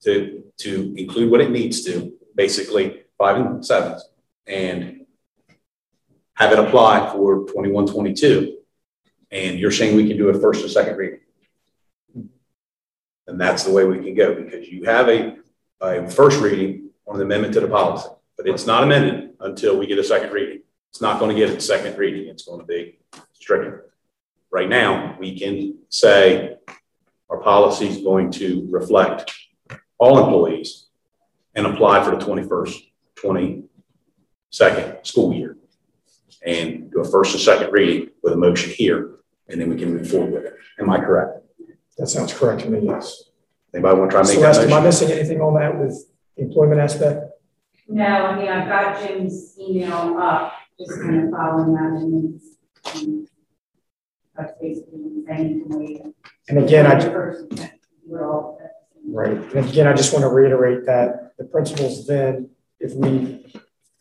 to, 0.03 0.43
to 0.57 0.93
include 0.97 1.31
what 1.31 1.41
it 1.41 1.51
needs 1.51 1.83
to, 1.85 2.13
basically 2.35 3.03
five 3.17 3.37
and 3.37 3.65
sevens, 3.65 4.07
and 4.45 5.05
have 6.35 6.51
it 6.51 6.59
apply 6.59 7.11
for 7.11 7.45
21, 7.45 7.87
22. 7.87 8.57
And 9.31 9.59
you're 9.59 9.71
saying 9.71 9.95
we 9.95 10.07
can 10.07 10.17
do 10.17 10.29
a 10.29 10.39
first 10.39 10.61
and 10.61 10.71
second 10.71 10.97
reading? 10.97 11.19
And 13.27 13.39
that's 13.39 13.63
the 13.63 13.71
way 13.71 13.85
we 13.85 13.99
can 13.99 14.13
go, 14.13 14.35
because 14.35 14.67
you 14.67 14.83
have 14.83 15.07
a, 15.07 15.37
a 15.79 16.09
first 16.09 16.41
reading 16.41 16.89
on 17.07 17.17
the 17.17 17.23
amendment 17.23 17.53
to 17.53 17.61
the 17.61 17.67
policy, 17.67 18.09
but 18.37 18.47
it's 18.47 18.65
not 18.65 18.83
amended 18.83 19.31
until 19.39 19.77
we 19.77 19.87
get 19.87 19.99
a 19.99 20.03
second 20.03 20.31
reading. 20.31 20.61
It's 20.89 21.01
not 21.01 21.19
going 21.19 21.33
to 21.33 21.39
get 21.39 21.55
a 21.55 21.61
second 21.61 21.97
reading. 21.97 22.27
It's 22.27 22.43
going 22.43 22.59
to 22.59 22.65
be 22.65 22.99
stricken. 23.31 23.79
Right 24.51 24.67
now, 24.67 25.15
we 25.17 25.39
can 25.39 25.77
say 25.87 26.57
our 27.29 27.37
policy 27.37 27.87
is 27.87 27.99
going 27.99 28.31
to 28.31 28.67
reflect 28.69 29.33
all 29.97 30.21
employees 30.21 30.87
and 31.55 31.65
apply 31.65 32.03
for 32.03 32.11
the 32.11 32.17
21st, 32.17 32.91
22nd 34.51 35.07
school 35.07 35.33
year. 35.33 35.57
And 36.45 36.91
do 36.91 36.99
a 36.99 37.05
first 37.05 37.33
and 37.33 37.41
second 37.41 37.71
reading 37.71 38.09
with 38.23 38.33
a 38.33 38.37
motion 38.37 38.71
here, 38.71 39.11
and 39.51 39.61
then 39.61 39.69
we 39.69 39.75
can 39.75 39.93
move 39.93 40.09
forward 40.09 40.31
with 40.31 40.45
it. 40.45 40.53
Am 40.79 40.89
I 40.89 40.99
correct? 40.99 41.39
That 41.97 42.07
sounds 42.07 42.33
correct 42.33 42.61
to 42.61 42.69
me, 42.69 42.79
yes. 42.83 43.23
Anybody 43.73 43.99
want 43.99 44.11
to 44.11 44.15
try 44.15 44.21
and 44.21 44.29
make 44.29 44.39
that 44.39 44.55
Celeste, 44.55 44.67
am 44.67 44.73
I 44.73 44.81
motion? 44.81 44.85
missing 44.85 45.11
anything 45.11 45.41
on 45.41 45.53
that 45.55 45.79
with 45.79 46.05
the 46.35 46.43
employment 46.43 46.81
aspect? 46.81 47.31
No, 47.87 48.03
I 48.05 48.37
mean, 48.37 48.47
I've 48.47 48.67
got 48.67 49.05
Jim's 49.05 49.55
email 49.59 50.17
up, 50.17 50.53
just 50.79 50.99
kind 51.01 51.25
of 51.25 51.31
following 51.31 51.73
that 51.73 52.01
and 52.01 52.35
it's, 52.35 52.95
um, 52.95 53.27
that's 54.35 54.53
basically 54.61 55.23
saying 55.27 55.69
to 55.69 55.77
me. 55.77 56.01
And 56.49 56.57
again, 56.57 56.87
I, 56.87 57.05
We're 58.05 58.29
all. 58.29 58.59
Right. 59.05 59.31
And 59.31 59.69
again, 59.69 59.87
I 59.87 59.93
just 59.93 60.13
want 60.13 60.23
to 60.23 60.29
reiterate 60.29 60.85
that 60.85 61.33
the 61.37 61.43
principals 61.43 62.07
then, 62.07 62.49
if 62.79 62.93
we 62.93 63.53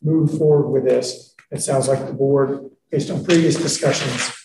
move 0.02 0.36
forward 0.38 0.70
with 0.70 0.84
this, 0.84 1.34
it 1.50 1.60
sounds 1.62 1.88
like 1.88 2.06
the 2.06 2.12
board, 2.12 2.70
based 2.90 3.10
on 3.10 3.24
previous 3.24 3.56
discussions, 3.56 4.39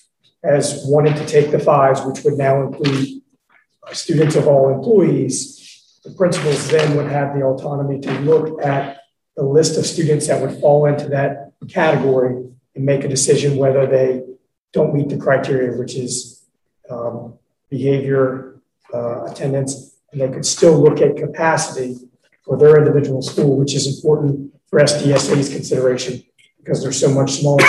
has 0.46 0.84
wanted 0.86 1.16
to 1.18 1.25
take 1.25 1.52
the 1.52 1.60
fives, 1.60 2.02
which 2.02 2.24
would 2.24 2.38
now 2.38 2.62
include 2.66 3.22
uh, 3.84 3.94
students 3.94 4.36
of 4.36 4.48
all 4.48 4.74
employees. 4.74 6.00
The 6.04 6.12
principals 6.12 6.70
then 6.70 6.96
would 6.96 7.12
have 7.12 7.36
the 7.36 7.44
autonomy 7.44 8.00
to 8.02 8.12
look 8.20 8.64
at 8.64 9.02
the 9.36 9.44
list 9.44 9.78
of 9.78 9.86
students 9.86 10.28
that 10.28 10.42
would 10.42 10.60
fall 10.62 10.86
into 10.86 11.10
that 11.10 11.52
category 11.68 12.46
and 12.75 12.86
make 12.86 13.04
a 13.04 13.08
decision 13.08 13.58
whether 13.58 13.86
they 13.88 14.22
don't 14.72 14.94
meet 14.94 15.10
the 15.10 15.18
criteria, 15.18 15.78
which 15.78 15.96
is 15.96 16.44
um, 16.90 17.34
behavior, 17.70 18.60
uh, 18.94 19.25
attendance, 19.25 19.96
and 20.12 20.22
they 20.22 20.30
could 20.30 20.46
still 20.46 20.78
look 20.82 21.02
at 21.02 21.18
capacity 21.18 21.98
for 22.44 22.58
their 22.58 22.78
individual 22.78 23.22
school, 23.22 23.58
which 23.58 23.74
is 23.74 23.98
important 23.98 24.54
for 24.70 24.80
SDSA's 24.80 25.50
consideration 25.50 26.24
because 26.58 26.82
they're 26.82 26.92
so 26.92 27.10
much 27.10 27.32
smaller. 27.32 27.64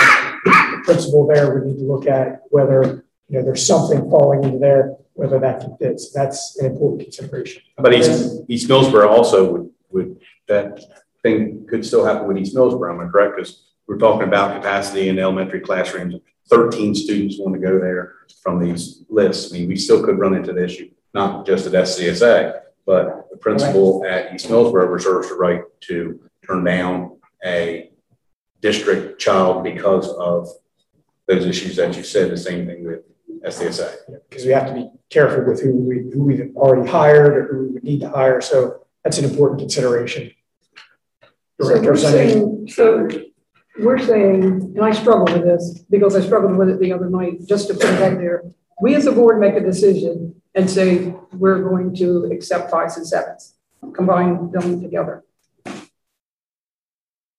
The 0.86 0.92
principal 0.92 1.26
there 1.26 1.58
we 1.58 1.70
need 1.70 1.78
to 1.78 1.84
look 1.84 2.06
at 2.06 2.42
whether 2.50 3.04
you 3.28 3.38
know 3.38 3.44
there's 3.44 3.66
something 3.66 4.08
falling 4.08 4.44
into 4.44 4.58
there, 4.58 4.96
whether 5.14 5.38
that 5.40 5.60
can 5.60 5.76
fit. 5.78 5.98
So 5.98 6.18
that's 6.18 6.56
an 6.58 6.66
important 6.66 7.02
consideration. 7.02 7.62
But 7.76 7.92
East, 7.92 8.42
East 8.48 8.68
Millsboro 8.68 9.08
also 9.08 9.52
would, 9.52 9.70
would, 9.90 10.20
that 10.46 10.80
thing 11.22 11.66
could 11.68 11.84
still 11.84 12.04
happen 12.04 12.28
with 12.28 12.38
East 12.38 12.54
Millsboro, 12.54 12.92
am 12.92 13.00
I 13.00 13.10
correct? 13.10 13.36
Because 13.36 13.64
we're 13.88 13.98
talking 13.98 14.28
about 14.28 14.54
capacity 14.54 15.08
in 15.08 15.18
elementary 15.18 15.60
classrooms. 15.60 16.14
Thirteen 16.48 16.94
students 16.94 17.36
want 17.38 17.54
to 17.54 17.60
go 17.60 17.80
there 17.80 18.14
from 18.40 18.60
these 18.60 19.04
lists. 19.08 19.52
I 19.52 19.58
mean, 19.58 19.68
we 19.68 19.76
still 19.76 20.04
could 20.04 20.18
run 20.18 20.34
into 20.34 20.52
the 20.52 20.64
issue, 20.64 20.90
not 21.12 21.44
just 21.44 21.66
at 21.66 21.72
SDSA, 21.72 22.60
but 22.86 23.28
the 23.30 23.36
principal 23.36 24.04
at 24.06 24.32
East 24.32 24.48
Millsboro 24.48 24.88
reserves 24.88 25.28
the 25.28 25.34
right 25.34 25.62
to 25.80 26.20
turn 26.46 26.62
down 26.62 27.18
a 27.44 27.90
district 28.60 29.20
child 29.20 29.64
because 29.64 30.08
of 30.10 30.48
those 31.26 31.46
issues 31.46 31.76
that 31.76 31.96
you 31.96 32.02
said, 32.02 32.30
the 32.30 32.36
same 32.36 32.66
thing 32.66 32.84
with 32.84 33.00
SDSA. 33.44 33.94
because 34.28 34.44
we 34.44 34.52
have 34.52 34.66
to 34.68 34.74
be 34.74 34.90
careful 35.10 35.44
with 35.44 35.62
who 35.62 35.72
we 35.72 36.10
who 36.12 36.24
we've 36.24 36.56
already 36.56 36.88
hired 36.88 37.36
or 37.36 37.46
who 37.46 37.74
we 37.74 37.80
need 37.80 38.00
to 38.00 38.08
hire. 38.08 38.40
So 38.40 38.86
that's 39.04 39.18
an 39.18 39.24
important 39.24 39.60
consideration. 39.60 40.32
So 41.60 41.80
we're 41.80 41.96
saying, 41.96 42.68
so 42.68 43.08
we're 43.78 43.98
saying, 43.98 44.44
and 44.44 44.84
I 44.84 44.92
struggle 44.92 45.24
with 45.24 45.44
this 45.44 45.84
because 45.88 46.14
I 46.16 46.20
struggled 46.20 46.56
with 46.56 46.68
it 46.68 46.80
the 46.80 46.92
other 46.92 47.08
night, 47.08 47.46
just 47.46 47.68
to 47.68 47.74
put 47.74 47.84
it 47.84 48.02
out 48.02 48.18
there. 48.18 48.42
We 48.80 48.94
as 48.94 49.06
a 49.06 49.12
board 49.12 49.40
make 49.40 49.54
a 49.54 49.60
decision 49.60 50.42
and 50.54 50.68
say, 50.68 51.14
we're 51.32 51.62
going 51.62 51.94
to 51.96 52.26
accept 52.26 52.70
fives 52.70 52.96
and 52.98 53.06
sevens, 53.06 53.54
combine 53.94 54.50
them 54.50 54.82
together. 54.82 55.24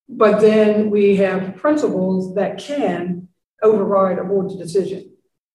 But 0.10 0.40
then 0.40 0.90
we 0.90 1.18
have 1.18 1.58
principals 1.58 2.34
that 2.36 2.58
can 2.58 3.27
override 3.62 4.20
a 4.20 4.24
board's 4.24 4.56
decision, 4.56 5.12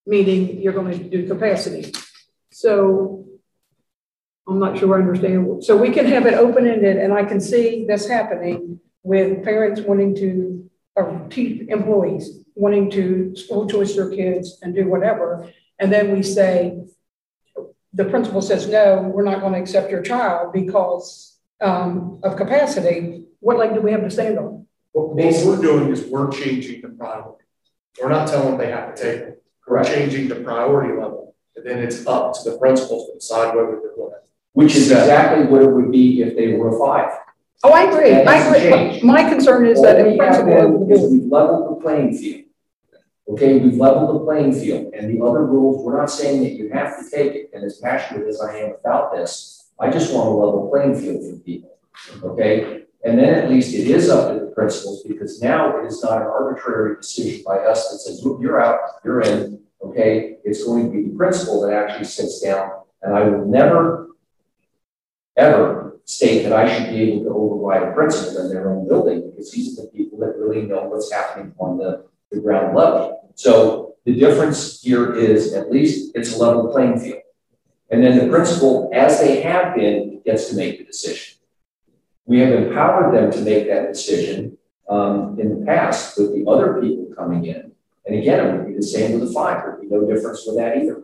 meaning 0.06 0.60
you're 0.60 0.72
going 0.72 0.98
to 0.98 1.08
do 1.08 1.28
capacity. 1.28 1.92
So 2.50 3.26
I'm 4.48 4.58
not 4.58 4.78
sure 4.78 4.96
I 4.96 5.00
understand. 5.00 5.64
So 5.64 5.76
we 5.76 5.90
can 5.90 6.06
have 6.06 6.26
it 6.26 6.34
open-ended, 6.34 6.96
and 6.96 7.12
I 7.12 7.24
can 7.24 7.40
see 7.40 7.86
this 7.86 8.08
happening 8.08 8.80
with 9.02 9.44
parents 9.44 9.80
wanting 9.80 10.14
to, 10.16 10.70
or 10.96 11.28
employees 11.30 12.44
wanting 12.54 12.90
to 12.90 13.34
school 13.36 13.66
choice 13.68 13.94
their 13.96 14.10
kids 14.10 14.58
and 14.62 14.74
do 14.74 14.88
whatever. 14.88 15.50
And 15.78 15.92
then 15.92 16.12
we 16.12 16.22
say, 16.22 16.78
the 17.94 18.04
principal 18.04 18.42
says, 18.42 18.68
no, 18.68 19.10
we're 19.14 19.24
not 19.24 19.40
going 19.40 19.52
to 19.52 19.58
accept 19.58 19.90
your 19.90 20.02
child 20.02 20.52
because 20.52 21.38
um, 21.60 22.20
of 22.22 22.36
capacity. 22.36 23.24
What 23.40 23.58
leg 23.58 23.74
do 23.74 23.80
we 23.80 23.92
have 23.92 24.02
to 24.02 24.10
stand 24.10 24.38
on? 24.38 24.66
What, 24.92 25.14
what 25.14 25.46
we're 25.46 25.62
doing 25.62 25.90
is 25.90 26.04
we're 26.04 26.30
changing 26.30 26.82
the 26.82 26.88
priority. 26.88 27.41
We're 28.00 28.08
not 28.08 28.28
telling 28.28 28.50
them 28.50 28.58
they 28.58 28.70
have 28.70 28.94
to 28.94 29.02
take 29.02 29.20
it. 29.20 29.42
We're 29.66 29.78
Correct. 29.78 29.88
changing 29.94 30.28
the 30.28 30.36
priority 30.36 30.92
level, 30.92 31.34
and 31.56 31.64
then 31.64 31.78
it's 31.78 32.06
up 32.06 32.34
to 32.34 32.50
the 32.50 32.58
principals 32.58 33.08
to 33.08 33.14
decide 33.14 33.54
whether 33.54 33.78
they're 33.80 33.96
going 33.96 34.12
to. 34.12 34.18
Which 34.54 34.76
is 34.76 34.90
exactly 34.90 35.46
what 35.46 35.62
it 35.62 35.70
would 35.70 35.90
be 35.90 36.22
if 36.22 36.36
they 36.36 36.52
were 36.52 36.76
a 36.76 36.78
five. 36.78 37.12
Oh, 37.64 37.72
I 37.72 37.82
agree. 37.84 38.12
I 38.12 38.36
agree. 38.36 39.00
My 39.02 39.28
concern 39.28 39.66
is 39.66 39.80
that 39.82 40.00
All 40.00 40.06
if 40.06 40.12
we 40.12 40.18
have 40.18 40.44
principal 40.44 40.74
over 40.74 40.84
the 40.84 40.92
is 40.92 41.12
we've 41.12 41.30
leveled 41.30 41.76
the 41.76 41.80
playing 41.80 42.16
field. 42.18 42.42
Okay, 43.28 43.58
we've 43.60 43.76
leveled 43.76 44.20
the 44.20 44.24
playing 44.24 44.52
field, 44.52 44.92
and 44.94 45.08
the 45.08 45.24
other 45.24 45.46
rules, 45.46 45.84
we're 45.84 45.96
not 45.96 46.10
saying 46.10 46.42
that 46.42 46.52
you 46.52 46.70
have 46.70 46.98
to 46.98 47.08
take 47.08 47.34
it, 47.34 47.50
and 47.54 47.64
as 47.64 47.78
passionate 47.78 48.26
as 48.26 48.40
I 48.40 48.58
am 48.58 48.74
about 48.84 49.12
this, 49.12 49.70
I 49.78 49.90
just 49.90 50.12
want 50.12 50.28
a 50.28 50.32
level 50.32 50.68
playing 50.70 51.00
field 51.00 51.22
for 51.24 51.38
people, 51.42 51.78
okay? 52.24 52.82
And 53.04 53.18
then 53.18 53.32
at 53.34 53.48
least 53.48 53.74
it 53.74 53.86
is 53.88 54.08
up 54.08 54.32
to 54.32 54.41
the 54.52 54.60
principals, 54.60 55.02
because 55.02 55.40
now 55.40 55.78
it 55.78 55.86
is 55.86 56.02
not 56.02 56.20
an 56.20 56.28
arbitrary 56.28 56.96
decision 56.96 57.42
by 57.46 57.56
us 57.58 57.90
that 57.90 57.98
says, 57.98 58.22
you're 58.22 58.60
out, 58.60 58.78
you're 59.04 59.22
in, 59.22 59.60
okay? 59.82 60.36
It's 60.44 60.64
going 60.64 60.90
to 60.90 60.96
be 60.96 61.08
the 61.08 61.16
principal 61.16 61.62
that 61.62 61.72
actually 61.72 62.04
sits 62.04 62.40
down, 62.40 62.70
and 63.02 63.14
I 63.14 63.22
will 63.24 63.46
never, 63.46 64.08
ever 65.36 66.00
state 66.04 66.42
that 66.42 66.52
I 66.52 66.72
should 66.72 66.90
be 66.90 67.02
able 67.02 67.24
to 67.24 67.30
override 67.30 67.88
a 67.88 67.92
principal 67.92 68.38
in 68.40 68.48
their 68.48 68.70
own 68.70 68.88
building, 68.88 69.30
because 69.30 69.50
these 69.50 69.78
are 69.78 69.82
the 69.82 69.88
people 69.88 70.18
that 70.18 70.36
really 70.36 70.62
know 70.62 70.84
what's 70.84 71.12
happening 71.12 71.54
on 71.58 71.78
the, 71.78 72.04
the 72.30 72.40
ground 72.40 72.76
level. 72.76 73.32
So 73.34 73.94
the 74.04 74.14
difference 74.14 74.82
here 74.82 75.14
is 75.14 75.54
at 75.54 75.70
least 75.70 76.12
it's 76.14 76.34
a 76.34 76.38
level 76.38 76.68
playing 76.68 76.98
field. 76.98 77.20
And 77.90 78.02
then 78.02 78.18
the 78.18 78.28
principal, 78.28 78.90
as 78.92 79.20
they 79.20 79.42
have 79.42 79.74
been, 79.76 80.22
gets 80.24 80.48
to 80.48 80.56
make 80.56 80.78
the 80.78 80.84
decision. 80.84 81.38
We 82.26 82.40
have 82.40 82.52
empowered 82.52 83.14
them 83.14 83.30
to 83.32 83.40
make 83.40 83.66
that 83.68 83.88
decision 83.92 84.56
um, 84.88 85.38
in 85.40 85.60
the 85.60 85.66
past 85.66 86.18
with 86.18 86.34
the 86.34 86.48
other 86.48 86.80
people 86.80 87.12
coming 87.16 87.44
in. 87.46 87.72
And 88.06 88.16
again, 88.16 88.46
it 88.46 88.56
would 88.56 88.66
be 88.68 88.74
the 88.74 88.82
same 88.82 89.18
with 89.18 89.28
the 89.28 89.34
five. 89.34 89.62
There'd 89.62 89.80
be 89.80 89.86
no 89.88 90.06
difference 90.06 90.44
with 90.46 90.56
that 90.56 90.76
either. 90.76 91.02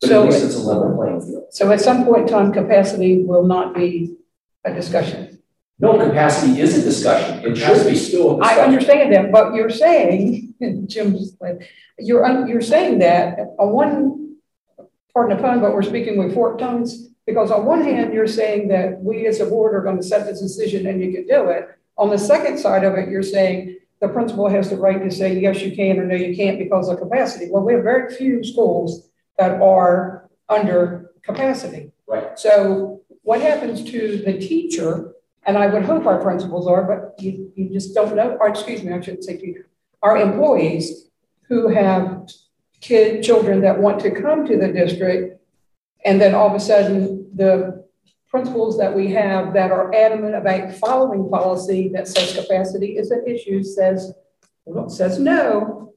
But 0.00 0.10
So- 0.10 0.22
at 0.24 0.30
least 0.30 0.44
it's 0.44 0.56
a 0.56 0.60
level 0.60 0.94
playing 0.96 1.20
field. 1.20 1.44
So 1.50 1.70
at 1.72 1.80
some 1.80 2.04
point 2.04 2.22
in 2.22 2.28
time, 2.28 2.52
capacity 2.52 3.22
will 3.22 3.44
not 3.44 3.74
be 3.74 4.16
a 4.64 4.72
discussion. 4.72 5.38
No, 5.80 5.98
capacity 5.98 6.60
is 6.60 6.78
a 6.78 6.82
discussion. 6.82 7.44
It 7.44 7.56
should 7.56 7.86
be. 7.86 7.96
still 7.96 8.40
a 8.40 8.44
I 8.44 8.60
understand 8.60 9.12
that, 9.12 9.32
but 9.32 9.54
you're 9.54 9.70
saying, 9.70 10.54
Jim's 10.86 11.36
like, 11.40 11.68
you're, 11.98 12.46
you're 12.46 12.60
saying 12.60 13.00
that 13.00 13.38
on 13.58 13.72
one, 13.72 14.36
pardon 15.12 15.36
the 15.36 15.42
pun, 15.42 15.60
but 15.60 15.74
we're 15.74 15.82
speaking 15.82 16.16
with 16.16 16.32
forked 16.32 16.60
tongues. 16.60 17.08
Because 17.26 17.50
on 17.50 17.64
one 17.64 17.82
hand, 17.82 18.12
you're 18.12 18.26
saying 18.26 18.68
that 18.68 19.02
we 19.02 19.26
as 19.26 19.40
a 19.40 19.46
board 19.46 19.74
are 19.74 19.82
going 19.82 19.96
to 19.96 20.02
set 20.02 20.26
this 20.26 20.40
decision 20.40 20.86
and 20.86 21.00
you 21.00 21.12
can 21.12 21.26
do 21.26 21.48
it. 21.48 21.68
On 21.96 22.10
the 22.10 22.18
second 22.18 22.58
side 22.58 22.84
of 22.84 22.94
it, 22.94 23.08
you're 23.08 23.22
saying 23.22 23.78
the 24.00 24.08
principal 24.08 24.48
has 24.48 24.68
the 24.68 24.76
right 24.76 25.02
to 25.02 25.10
say, 25.10 25.38
yes, 25.38 25.62
you 25.62 25.74
can, 25.74 25.98
or 25.98 26.04
no, 26.04 26.14
you 26.14 26.36
can't 26.36 26.58
because 26.58 26.88
of 26.88 26.98
capacity. 26.98 27.48
Well, 27.50 27.62
we 27.62 27.74
have 27.74 27.82
very 27.82 28.14
few 28.14 28.44
schools 28.44 29.08
that 29.38 29.60
are 29.62 30.28
under 30.48 31.12
capacity. 31.22 31.92
Right. 32.06 32.38
So 32.38 33.00
what 33.22 33.40
happens 33.40 33.82
to 33.90 34.18
the 34.18 34.34
teacher, 34.34 35.14
and 35.46 35.56
I 35.56 35.68
would 35.68 35.84
hope 35.84 36.04
our 36.04 36.20
principals 36.20 36.66
are, 36.66 36.84
but 36.84 37.22
you, 37.22 37.50
you 37.56 37.70
just 37.70 37.94
don't 37.94 38.14
know, 38.14 38.36
or 38.38 38.48
excuse 38.48 38.82
me, 38.82 38.92
I 38.92 39.00
shouldn't 39.00 39.24
say 39.24 39.38
teacher, 39.38 39.68
our 40.02 40.18
employees 40.18 41.08
who 41.48 41.68
have 41.68 42.28
kid, 42.80 43.22
children 43.22 43.62
that 43.62 43.80
want 43.80 44.00
to 44.00 44.10
come 44.10 44.46
to 44.46 44.58
the 44.58 44.68
district, 44.68 45.40
and 46.04 46.20
then 46.20 46.34
all 46.34 46.48
of 46.48 46.54
a 46.54 46.60
sudden, 46.60 47.30
the 47.34 47.84
principals 48.28 48.76
that 48.78 48.94
we 48.94 49.12
have 49.12 49.54
that 49.54 49.70
are 49.70 49.94
adamant 49.94 50.34
about 50.34 50.72
following 50.74 51.28
policy 51.30 51.88
that 51.94 52.08
says 52.08 52.34
capacity 52.34 52.96
is 52.98 53.10
an 53.10 53.24
issue, 53.26 53.62
says, 53.62 54.12
well, 54.64 54.88
says 54.88 55.18
no. 55.18 55.94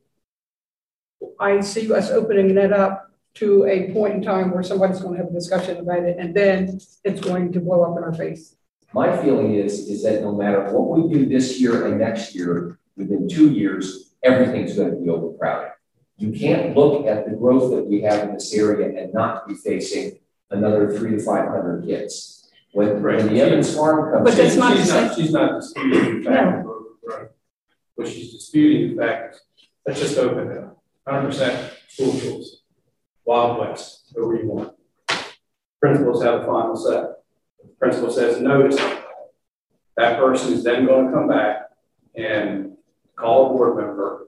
I 1.39 1.62
see 1.62 1.91
us 1.91 2.10
opening 2.10 2.56
that 2.56 2.72
up 2.72 3.12
to 3.36 3.65
a 3.65 3.91
point 3.91 4.15
in 4.15 4.22
time 4.22 4.52
where 4.52 4.63
somebody's 4.63 5.00
going 5.00 5.17
to 5.17 5.24
have 5.24 5.32
a 5.32 5.34
discussion 5.34 5.78
about 5.78 6.04
it, 6.04 6.17
and 6.20 6.34
then 6.34 6.80
it's 7.04 7.22
going 7.22 7.52
to 7.54 7.60
blow 7.60 7.84
up 7.84 7.98
in 7.98 8.04
our 8.04 8.13
face. 8.13 8.56
My 8.93 9.15
feeling 9.22 9.56
is, 9.56 9.89
is 9.89 10.04
that 10.04 10.22
no 10.22 10.32
matter 10.32 10.72
what 10.72 10.98
we 10.98 11.13
do 11.13 11.26
this 11.26 11.60
year 11.60 11.88
and 11.88 12.00
next 12.00 12.34
year, 12.34 12.80
within 12.96 13.28
two 13.28 13.52
years, 13.52 14.15
everything's 14.24 14.76
going 14.76 14.91
to 14.91 14.96
be 14.96 15.10
overcrowded. 15.10 15.72
You 16.18 16.32
can't 16.32 16.76
look 16.76 17.06
at 17.06 17.30
the 17.30 17.36
growth 17.36 17.72
that 17.72 17.86
we 17.86 18.02
have 18.02 18.28
in 18.28 18.34
this 18.34 18.54
area 18.54 19.02
and 19.04 19.14
not 19.14 19.48
be 19.48 19.54
facing 19.54 20.20
another 20.50 20.98
three 20.98 21.12
to 21.12 21.20
five 21.20 21.48
hundred 21.48 21.86
kids. 21.86 22.50
When, 22.74 23.02
when 23.02 23.28
the 23.34 23.42
Evans 23.42 23.76
Farm 23.76 24.12
comes 24.12 24.24
But 24.24 24.40
in. 24.40 24.46
that's 24.46 24.56
not 24.56 24.76
the 24.76 24.82
She's 24.82 24.92
not, 24.94 25.16
she's 25.16 25.32
not 25.32 25.62
disputing 25.62 26.24
the 26.24 26.30
fact 26.30 26.60
of 26.60 26.66
overgrowth. 26.66 27.32
What 27.96 28.08
she's 28.08 28.32
disputing 28.34 28.96
the 28.96 29.02
fact 29.02 29.36
is, 29.36 29.42
let's 29.86 30.00
just 30.00 30.18
open 30.18 30.52
it 30.52 30.58
up. 30.58 30.82
Hundred 31.08 31.28
percent 31.28 31.74
school 31.88 32.20
choice. 32.20 32.58
Wild 33.26 33.60
West, 33.60 34.12
whatever 34.14 34.36
you 34.44 34.50
want. 34.50 34.74
Principals 35.80 36.24
have 36.24 36.42
a 36.42 36.46
final 36.46 36.76
say. 36.76 37.04
Principal 37.80 38.12
says 38.12 38.42
no 38.42 38.68
to 38.68 38.72
something. 38.76 38.98
That 39.96 40.18
person 40.20 40.54
is 40.54 40.64
then 40.64 40.86
going 40.86 41.08
to 41.08 41.12
come 41.12 41.28
back 41.28 41.70
and 42.16 42.78
call 43.16 43.48
a 43.48 43.50
board 43.50 43.78
member, 43.78 44.27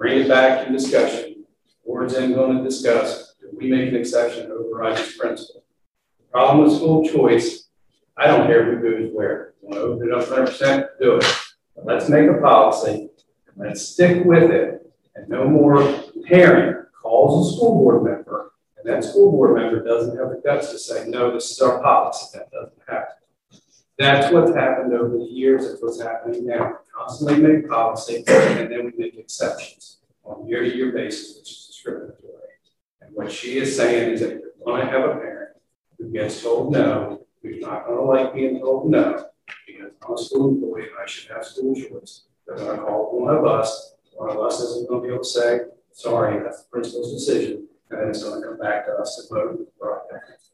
bring 0.00 0.22
it 0.22 0.28
back 0.28 0.66
to 0.66 0.72
discussion. 0.72 1.44
Board's 1.84 2.14
then 2.14 2.32
going 2.32 2.56
to 2.56 2.64
discuss, 2.64 3.34
if 3.42 3.52
we 3.52 3.70
make 3.70 3.90
an 3.90 3.96
exception 3.96 4.48
to 4.48 4.54
override 4.54 4.96
this 4.96 5.14
principle? 5.14 5.62
Problem 6.32 6.64
with 6.64 6.74
school 6.74 7.06
choice, 7.06 7.68
I 8.16 8.26
don't 8.26 8.46
care 8.46 8.64
who 8.64 8.80
goes 8.80 9.10
where. 9.12 9.52
Want 9.60 9.74
to 9.74 9.80
open 9.82 10.08
it 10.08 10.14
up 10.14 10.26
hundred 10.26 10.46
percent, 10.46 10.86
do 10.98 11.16
it. 11.16 11.24
But 11.76 11.84
let's 11.84 12.08
make 12.08 12.30
a 12.30 12.40
policy, 12.40 13.10
and 13.46 13.56
let's 13.56 13.82
stick 13.82 14.24
with 14.24 14.50
it, 14.50 14.90
and 15.14 15.28
no 15.28 15.46
more 15.46 15.82
parent 16.24 16.86
calls 16.94 17.52
a 17.52 17.56
school 17.56 17.74
board 17.74 18.02
member, 18.02 18.52
and 18.78 18.88
that 18.88 19.04
school 19.04 19.30
board 19.30 19.54
member 19.54 19.84
doesn't 19.84 20.16
have 20.16 20.30
the 20.30 20.40
guts 20.42 20.70
to 20.70 20.78
say, 20.78 21.06
no, 21.08 21.30
this 21.30 21.50
is 21.50 21.60
our 21.60 21.82
policy, 21.82 22.38
that 22.38 22.50
doesn't 22.50 22.80
happen. 22.88 23.19
That's 24.00 24.32
what's 24.32 24.54
happened 24.54 24.94
over 24.94 25.18
the 25.18 25.24
years, 25.24 25.68
that's 25.68 25.82
what's 25.82 26.00
happening 26.00 26.46
now. 26.46 26.68
We 26.68 26.90
constantly 26.90 27.36
make 27.36 27.68
policy, 27.68 28.24
and 28.26 28.72
then 28.72 28.86
we 28.86 28.92
make 28.96 29.18
exceptions 29.18 29.98
on 30.24 30.42
a 30.42 30.48
year-to-year 30.48 30.92
basis, 30.92 31.36
which 31.36 31.50
is 31.50 31.66
discriminatory. 31.66 32.48
And 33.02 33.14
what 33.14 33.30
she 33.30 33.58
is 33.58 33.76
saying 33.76 34.12
is 34.12 34.20
that 34.20 34.30
you're 34.30 34.64
gonna 34.64 34.86
have 34.86 35.04
a 35.04 35.14
parent 35.16 35.50
who 35.98 36.10
gets 36.10 36.42
told 36.42 36.72
no, 36.72 37.26
who's 37.42 37.60
not 37.60 37.86
gonna 37.86 38.00
like 38.00 38.32
being 38.32 38.58
told 38.60 38.90
no, 38.90 39.26
because 39.66 39.90
I'm 40.02 40.14
a 40.14 40.16
school 40.16 40.48
employee, 40.48 40.84
and 40.84 40.92
I 40.98 41.06
should 41.06 41.30
have 41.32 41.44
school 41.44 41.74
choice. 41.74 42.22
They're 42.46 42.56
gonna 42.56 42.80
call 42.80 43.20
one 43.20 43.36
of 43.36 43.44
us, 43.44 43.96
one 44.14 44.30
of 44.30 44.38
us 44.38 44.60
isn't 44.60 44.88
gonna 44.88 45.02
be 45.02 45.08
able 45.08 45.18
to 45.18 45.24
say, 45.28 45.60
sorry, 45.92 46.42
that's 46.42 46.62
the 46.62 46.70
principal's 46.70 47.12
decision, 47.12 47.68
and 47.90 48.00
then 48.00 48.08
it's 48.08 48.24
gonna 48.24 48.40
come 48.40 48.58
back 48.58 48.86
to 48.86 48.92
us 48.92 49.16
to 49.28 49.34
vote. 49.34 49.68
parents. 50.08 50.49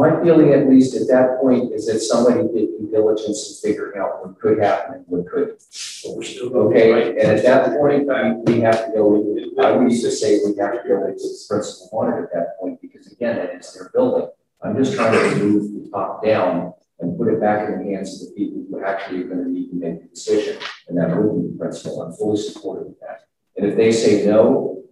My 0.00 0.18
feeling, 0.22 0.54
at 0.54 0.66
least 0.66 0.96
at 0.96 1.08
that 1.08 1.42
point, 1.42 1.74
is 1.74 1.84
that 1.84 2.00
somebody 2.00 2.40
did 2.48 2.68
due 2.78 2.88
diligence 2.90 3.60
in 3.62 3.70
figuring 3.70 4.00
out 4.00 4.24
what 4.24 4.40
could 4.40 4.58
happen 4.58 4.94
and 4.94 5.04
what 5.08 5.26
couldn't. 5.30 5.62
But 6.02 6.16
we're 6.16 6.22
still 6.22 6.48
gonna 6.48 6.70
right. 6.70 7.08
Okay, 7.08 7.20
and 7.20 7.36
at 7.36 7.42
that 7.44 7.76
point, 7.76 8.08
we, 8.08 8.54
we 8.54 8.60
have 8.62 8.86
to 8.86 8.92
go, 8.94 9.08
with- 9.08 9.58
I 9.58 9.78
used 9.82 10.02
to 10.04 10.10
say 10.10 10.40
we 10.42 10.56
have 10.56 10.72
to 10.72 10.88
go 10.88 11.04
with 11.04 11.18
the 11.18 11.44
principal 11.50 11.90
wanted 11.92 12.24
at 12.24 12.32
that 12.32 12.58
point, 12.58 12.80
because 12.80 13.12
again, 13.12 13.36
that 13.36 13.54
is 13.54 13.74
their 13.74 13.90
building. 13.92 14.30
I'm 14.62 14.74
just 14.74 14.94
trying 14.94 15.12
to 15.12 15.36
move 15.44 15.84
the 15.84 15.90
top 15.90 16.24
down 16.24 16.72
and 17.00 17.18
put 17.18 17.28
it 17.28 17.38
back 17.38 17.68
in 17.68 17.84
the 17.84 17.92
hands 17.92 18.22
of 18.22 18.28
the 18.28 18.34
people 18.34 18.64
who 18.70 18.82
actually 18.82 19.24
are 19.24 19.28
gonna 19.28 19.50
need 19.50 19.68
to 19.68 19.76
make 19.76 20.00
the 20.00 20.08
decision, 20.08 20.56
and 20.88 20.96
that 20.96 21.14
would 21.14 21.42
be 21.42 21.52
the 21.52 21.58
principal. 21.58 22.00
I'm 22.00 22.14
fully 22.14 22.40
supportive 22.40 22.86
of 22.86 22.94
that. 23.02 23.24
And 23.58 23.66
if 23.66 23.76
they 23.76 23.92
say 23.92 24.24
no, 24.24 24.82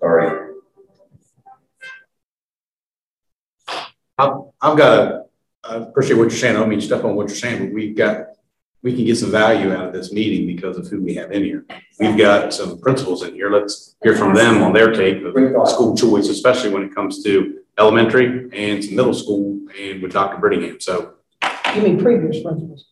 sorry, 0.00 0.43
I've 4.18 4.76
got 4.78 4.82
a, 4.82 5.24
I 5.64 5.76
appreciate 5.76 6.16
what 6.16 6.24
you're 6.24 6.30
saying. 6.30 6.56
I 6.56 6.60
don't 6.60 6.68
mean 6.68 6.80
to 6.80 6.86
step 6.86 7.04
on 7.04 7.14
what 7.16 7.28
you're 7.28 7.36
saying, 7.36 7.64
but 7.64 7.74
we've 7.74 7.96
got, 7.96 8.26
we 8.82 8.94
can 8.94 9.04
get 9.04 9.16
some 9.16 9.30
value 9.30 9.72
out 9.72 9.86
of 9.86 9.92
this 9.92 10.12
meeting 10.12 10.46
because 10.46 10.76
of 10.76 10.86
who 10.88 11.02
we 11.02 11.14
have 11.14 11.32
in 11.32 11.42
here. 11.42 11.64
We've 11.98 12.16
got 12.18 12.52
some 12.52 12.78
principals 12.80 13.22
in 13.22 13.34
here. 13.34 13.50
Let's 13.50 13.96
hear 14.02 14.14
from 14.14 14.34
them 14.34 14.62
on 14.62 14.72
their 14.72 14.92
take 14.92 15.22
of 15.22 15.68
school 15.68 15.96
choice, 15.96 16.28
especially 16.28 16.70
when 16.70 16.82
it 16.82 16.94
comes 16.94 17.22
to 17.24 17.60
elementary 17.78 18.50
and 18.52 18.84
some 18.84 18.94
middle 18.94 19.14
school 19.14 19.58
and 19.78 20.02
with 20.02 20.12
Dr. 20.12 20.36
Brittingham. 20.36 20.82
So 20.82 21.14
You 21.74 21.82
mean 21.82 21.98
previous 22.00 22.42
principals? 22.42 22.86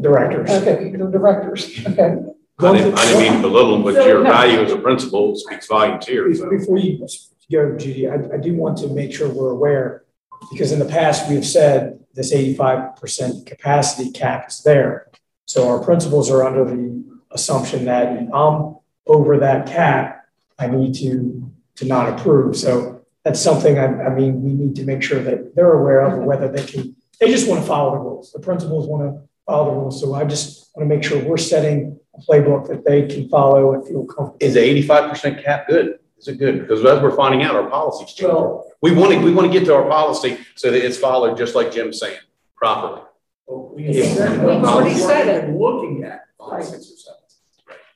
Directors. 0.00 0.50
Okay, 0.50 0.90
the 0.90 0.98
directors, 0.98 1.80
okay. 1.86 2.16
I 2.60 2.72
didn't, 2.72 2.98
I 2.98 3.04
didn't 3.06 3.22
mean 3.22 3.32
to 3.34 3.40
belittle 3.48 3.72
them, 3.72 3.82
but 3.82 3.94
So, 3.94 4.06
your 4.06 4.22
no. 4.24 4.30
value 4.30 4.60
as 4.62 4.72
a 4.72 4.78
principal 4.78 5.36
speaks 5.36 5.66
volumes 5.66 6.06
here. 6.06 6.32
So 6.34 6.48
Before 6.48 6.78
you 6.78 7.06
go, 7.50 7.76
Judy, 7.76 8.08
I, 8.08 8.14
I 8.14 8.36
do 8.38 8.54
want 8.54 8.78
to 8.78 8.88
make 8.88 9.12
sure 9.12 9.28
we're 9.28 9.50
aware, 9.50 10.03
because 10.50 10.72
in 10.72 10.78
the 10.78 10.84
past, 10.84 11.28
we've 11.28 11.46
said 11.46 12.00
this 12.14 12.32
eighty-five 12.32 12.96
percent 12.96 13.46
capacity 13.46 14.10
cap 14.10 14.48
is 14.48 14.62
there. 14.62 15.08
So 15.46 15.68
our 15.68 15.82
principals 15.82 16.30
are 16.30 16.44
under 16.44 16.64
the 16.64 17.04
assumption 17.30 17.84
that 17.86 18.16
if 18.16 18.32
I'm 18.32 18.76
over 19.06 19.38
that 19.38 19.66
cap, 19.66 20.24
I 20.58 20.68
need 20.68 20.94
to, 20.96 21.50
to 21.76 21.84
not 21.84 22.08
approve. 22.08 22.56
So 22.56 23.04
that's 23.24 23.40
something 23.40 23.78
I, 23.78 23.86
I 24.04 24.14
mean, 24.14 24.42
we 24.42 24.52
need 24.52 24.76
to 24.76 24.84
make 24.84 25.02
sure 25.02 25.20
that 25.22 25.54
they're 25.54 25.72
aware 25.72 26.00
of, 26.00 26.22
whether 26.24 26.48
they 26.48 26.64
can, 26.64 26.94
they 27.20 27.28
just 27.30 27.48
want 27.48 27.60
to 27.60 27.66
follow 27.66 27.92
the 27.92 27.98
rules. 27.98 28.32
The 28.32 28.38
principals 28.40 28.86
want 28.86 29.02
to 29.02 29.28
follow 29.46 29.70
the 29.70 29.76
rules. 29.80 30.00
So 30.00 30.14
I 30.14 30.24
just 30.24 30.70
want 30.74 30.88
to 30.88 30.94
make 30.94 31.04
sure 31.04 31.22
we're 31.22 31.36
setting 31.36 31.98
a 32.14 32.20
playbook 32.20 32.68
that 32.68 32.84
they 32.84 33.06
can 33.06 33.28
follow 33.28 33.74
and 33.74 33.86
feel 33.86 34.04
comfortable. 34.04 34.38
Is 34.40 34.54
the 34.54 34.60
eighty-five 34.60 35.10
percent 35.10 35.42
cap 35.42 35.66
good? 35.66 35.98
Is 36.18 36.28
it 36.28 36.38
good? 36.38 36.60
Because 36.60 36.84
as 36.84 37.02
we're 37.02 37.14
finding 37.16 37.42
out, 37.42 37.54
our 37.54 37.68
policies 37.68 38.14
change. 38.14 38.32
Well, 38.32 38.70
We 38.82 38.92
want 38.92 39.12
to, 39.12 39.18
we 39.20 39.32
want 39.32 39.50
to 39.52 39.58
get 39.58 39.66
to 39.66 39.74
our 39.74 39.88
policy 39.88 40.38
so 40.54 40.70
that 40.70 40.84
it's 40.84 40.96
followed, 40.96 41.36
just 41.36 41.54
like 41.54 41.72
Jim's 41.72 41.98
saying, 42.00 42.18
properly. 42.56 43.02
We 43.48 43.88
Yeah. 43.88 44.44
We've 44.44 44.64
already 44.64 44.94
said 44.94 45.28
it. 45.28 45.50
Looking 45.54 46.04
at 46.04 46.20
five, 46.38 46.64
six, 46.64 46.90
or 46.92 46.96
seven. 46.96 47.20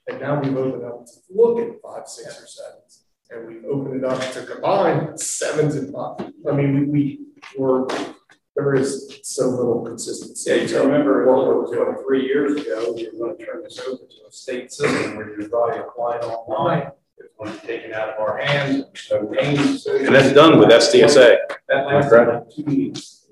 And 0.09 0.21
now 0.21 0.41
we've 0.41 0.57
opened 0.57 0.85
up 0.85 1.05
to 1.07 1.13
look 1.31 1.59
at 1.59 1.81
five, 1.83 2.09
six, 2.09 2.43
or 2.43 2.47
sevens. 2.47 3.05
And 3.31 3.47
we've 3.47 3.65
opened 3.67 3.97
it 3.97 4.05
up 4.05 4.21
to 4.33 4.47
combine 4.47 5.17
sevens 5.19 5.75
and 5.77 5.93
five. 5.93 6.33
I 6.49 6.53
mean, 6.53 6.91
we, 6.91 7.21
we 7.57 7.63
were, 7.63 7.87
there 8.57 8.75
is 8.75 9.21
so 9.23 9.49
little 9.49 9.85
consistency. 9.85 10.51
Yeah, 10.51 10.57
you 10.63 10.69
So 10.69 10.85
remember, 10.85 11.27
what 11.27 11.47
what 11.47 11.69
we're 11.71 11.75
doing. 11.93 11.97
three 12.07 12.25
years 12.27 12.61
ago, 12.61 12.93
we 12.97 13.09
were 13.19 13.35
gonna 13.35 13.45
turn 13.47 13.63
this 13.63 13.79
over 13.81 13.99
to 13.99 14.27
a 14.29 14.33
state 14.33 14.73
system 14.73 15.17
where 15.17 15.39
you're 15.39 15.49
probably 15.51 15.79
applying 15.79 16.23
online. 16.23 16.91
It's 17.21 17.35
going 17.39 17.53
to 17.53 17.61
be 17.61 17.67
taken 17.67 17.93
out 17.93 18.11
of 18.11 18.21
our 18.21 18.39
hands, 18.39 18.85
no 19.11 19.23
names. 19.23 19.87
And 19.87 20.15
that's 20.15 20.33
done 20.33 20.59
with 20.59 20.69
SDSA. 20.69 21.37
That 21.69 21.87
lasted 21.87 22.27
like 22.27 22.51
two 22.51 22.63
weeks. 22.65 23.27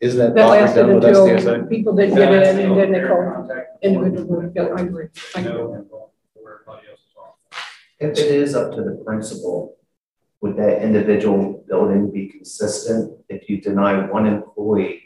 Isn't 0.00 0.18
that 0.18 0.34
That 0.34 0.48
lasted 0.48 0.82
done 0.82 0.94
with 0.94 1.04
until 1.04 1.26
SDSA? 1.26 1.68
people 1.68 1.94
didn't 1.94 2.16
get 2.16 2.32
in 2.32 2.70
and 2.70 2.78
then 2.78 2.92
they 2.92 3.06
called 3.06 3.50
individual, 3.82 4.50
yeah, 4.54 4.62
I 4.62 4.80
agree. 4.82 5.08
I 5.34 5.40
agree. 5.40 5.52
No, 5.52 6.10
where 6.34 6.54
everybody 6.60 6.88
else 6.90 7.00
is 7.00 7.16
off. 7.18 7.34
If 8.00 8.18
it 8.18 8.30
is 8.30 8.54
up 8.54 8.74
to 8.74 8.82
the 8.82 9.02
principal, 9.04 9.76
would 10.40 10.56
that 10.56 10.82
individual 10.82 11.64
building 11.68 12.10
be 12.10 12.28
consistent? 12.28 13.16
If 13.28 13.48
you 13.48 13.60
deny 13.60 14.04
one 14.06 14.26
employee 14.26 15.02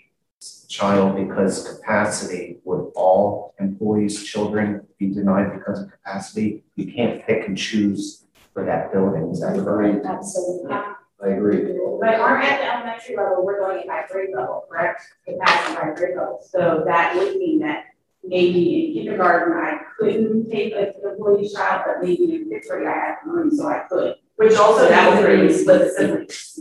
child 0.68 1.16
because 1.16 1.76
capacity, 1.76 2.58
would 2.64 2.92
all 2.94 3.54
employees' 3.58 4.22
children 4.22 4.86
be 4.98 5.08
denied 5.12 5.52
because 5.52 5.82
of 5.82 5.90
capacity? 5.90 6.64
You 6.74 6.92
can't 6.92 7.24
pick 7.26 7.46
and 7.48 7.56
choose 7.56 8.24
for 8.52 8.64
that 8.64 8.92
building, 8.92 9.30
is 9.30 9.40
that 9.40 9.54
correct? 9.54 10.04
Absolutely. 10.04 10.72
I 10.72 11.28
agree. 11.28 11.72
But 12.00 12.20
aren't 12.20 12.44
at 12.44 12.58
the 12.60 12.74
elementary 12.74 13.16
level, 13.16 13.44
we're 13.44 13.58
going 13.58 13.80
it 13.80 13.86
by 13.86 14.04
grade 14.10 14.30
level, 14.34 14.66
correct? 14.70 15.02
Capacity 15.26 15.74
by 15.74 15.94
grade 15.94 16.16
level, 16.16 16.40
so 16.42 16.82
that 16.86 17.16
would 17.16 17.36
mean 17.36 17.60
that 17.60 17.84
maybe 18.22 18.88
in 18.98 19.04
kindergarten, 19.04 19.56
I 19.56 19.78
couldn't 19.98 20.50
take 20.50 20.74
an 20.74 20.92
employee's 21.04 21.54
child, 21.54 21.84
but 21.86 22.06
maybe 22.06 22.34
in 22.34 22.50
fifth 22.50 22.68
grade, 22.68 22.86
I 22.86 22.92
had 22.92 23.14
room, 23.24 23.50
so 23.50 23.66
I 23.66 23.84
could. 23.88 24.16
Which 24.36 24.54
also 24.56 24.82
So 24.82 24.88
that 24.88 25.08
was 25.08 25.24
means 25.24 25.28
really 25.28 25.52
split 25.52 25.92
siblings. 25.94 26.60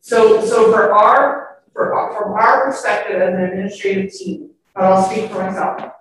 So, 0.00 0.44
so 0.44 0.70
for 0.70 0.92
our, 0.92 1.53
for, 1.74 2.12
from 2.16 2.32
our 2.32 2.64
perspective 2.64 3.20
as 3.20 3.34
an 3.34 3.42
administrative 3.42 4.12
team, 4.12 4.50
but 4.74 4.84
I'll 4.84 5.02
speak 5.02 5.30
for 5.30 5.38
myself. 5.38 5.92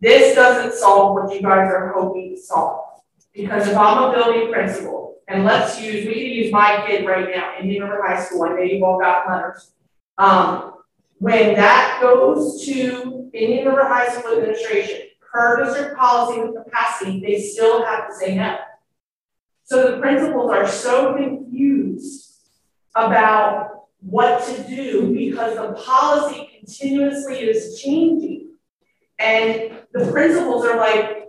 This 0.00 0.34
doesn't 0.34 0.78
solve 0.78 1.14
what 1.14 1.34
you 1.34 1.42
guys 1.42 1.70
are 1.70 1.92
hoping 1.96 2.34
to 2.34 2.40
solve. 2.40 3.02
Because 3.32 3.68
if 3.68 3.76
I'm 3.76 4.02
a 4.02 4.12
building 4.12 4.52
principal, 4.52 5.18
and 5.28 5.44
let's 5.44 5.80
use, 5.80 6.06
we 6.06 6.14
can 6.14 6.32
use 6.32 6.52
my 6.52 6.84
kid 6.86 7.06
right 7.06 7.28
now, 7.34 7.54
Indian 7.60 7.84
River 7.84 8.02
High 8.06 8.22
School, 8.22 8.44
I 8.44 8.48
know 8.50 8.62
you've 8.62 8.82
all 8.82 8.98
got 8.98 9.28
letters. 9.28 9.72
Um, 10.18 10.74
when 11.18 11.54
that 11.54 11.98
goes 12.00 12.64
to 12.64 13.30
Indian 13.32 13.66
River 13.66 13.86
High 13.86 14.08
School 14.08 14.38
administration, 14.38 15.00
per 15.20 15.64
district 15.64 15.96
policy 15.98 16.40
with 16.40 16.64
capacity, 16.64 17.20
they 17.20 17.40
still 17.40 17.84
have 17.84 18.08
to 18.08 18.14
say 18.14 18.36
no. 18.36 18.56
So 19.64 19.90
the 19.90 19.98
principals 19.98 20.50
are 20.50 20.66
so 20.66 21.14
confused 21.14 22.48
about 22.94 23.75
what 24.08 24.44
to 24.46 24.62
do 24.68 25.12
because 25.12 25.56
the 25.56 25.72
policy 25.82 26.48
continuously 26.58 27.40
is 27.40 27.80
changing. 27.80 28.52
And 29.18 29.72
the 29.92 30.10
principals 30.12 30.64
are 30.64 30.76
like, 30.76 31.24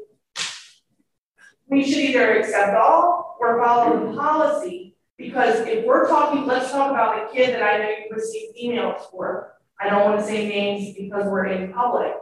we 1.67 1.83
should 1.83 1.97
either 1.97 2.39
accept 2.39 2.75
all 2.75 3.37
or 3.39 3.63
follow 3.63 4.11
the 4.11 4.17
policy. 4.17 4.95
Because 5.17 5.61
if 5.61 5.85
we're 5.85 6.07
talking, 6.07 6.45
let's 6.45 6.71
talk 6.71 6.91
about 6.91 7.31
the 7.31 7.35
kid 7.35 7.55
that 7.55 7.63
I 7.63 7.77
know 7.79 7.89
you 7.89 8.05
received 8.11 8.57
emails 8.57 9.09
for. 9.09 9.55
I 9.79 9.89
don't 9.89 10.05
want 10.05 10.19
to 10.19 10.25
say 10.25 10.47
names 10.47 10.95
because 10.95 11.25
we're 11.25 11.47
in 11.47 11.73
public. 11.73 12.13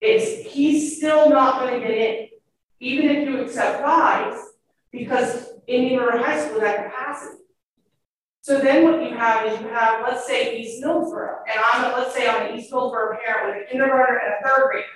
It's, 0.00 0.52
he's 0.52 0.98
still 0.98 1.30
not 1.30 1.60
gonna 1.60 1.80
get 1.80 1.90
in, 1.90 2.28
even 2.80 3.08
if 3.08 3.28
you 3.28 3.40
accept 3.40 3.80
fives, 3.80 4.40
because 4.92 5.48
Indian 5.66 6.00
River 6.00 6.18
High 6.18 6.46
School 6.46 6.58
is 6.58 6.62
at 6.64 6.84
capacity. 6.84 7.42
So 8.40 8.58
then 8.58 8.84
what 8.84 9.02
you 9.02 9.16
have 9.16 9.46
is 9.46 9.60
you 9.60 9.68
have, 9.68 10.02
let's 10.02 10.26
say 10.26 10.58
East 10.58 10.82
Millsboro, 10.82 11.38
and 11.50 11.60
I'm, 11.60 11.92
let's 11.92 12.14
say 12.14 12.28
I'm 12.28 12.50
an 12.50 12.58
East 12.58 12.72
Millsboro 12.72 13.18
parent 13.22 13.56
with 13.56 13.66
a 13.66 13.70
kindergartner 13.70 14.18
and 14.18 14.34
a 14.34 14.48
third 14.48 14.70
grader. 14.70 14.86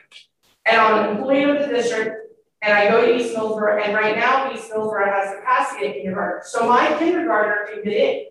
And 0.64 0.80
I'm 0.80 1.04
an 1.04 1.16
employee 1.16 1.44
of 1.44 1.58
the 1.58 1.66
district, 1.66 2.34
and 2.62 2.72
I 2.72 2.88
go 2.88 3.04
to 3.04 3.14
East 3.14 3.34
Millsboro, 3.36 3.84
and 3.84 3.94
right 3.94 4.16
now 4.16 4.52
East 4.52 4.70
Millsboro 4.70 5.06
has 5.06 5.36
capacity 5.36 5.86
at 5.88 5.94
kindergarten. 5.96 6.42
So 6.44 6.68
my 6.68 6.96
kindergartner 6.98 7.66
can 7.72 7.84
get 7.84 7.92
in, 7.92 8.26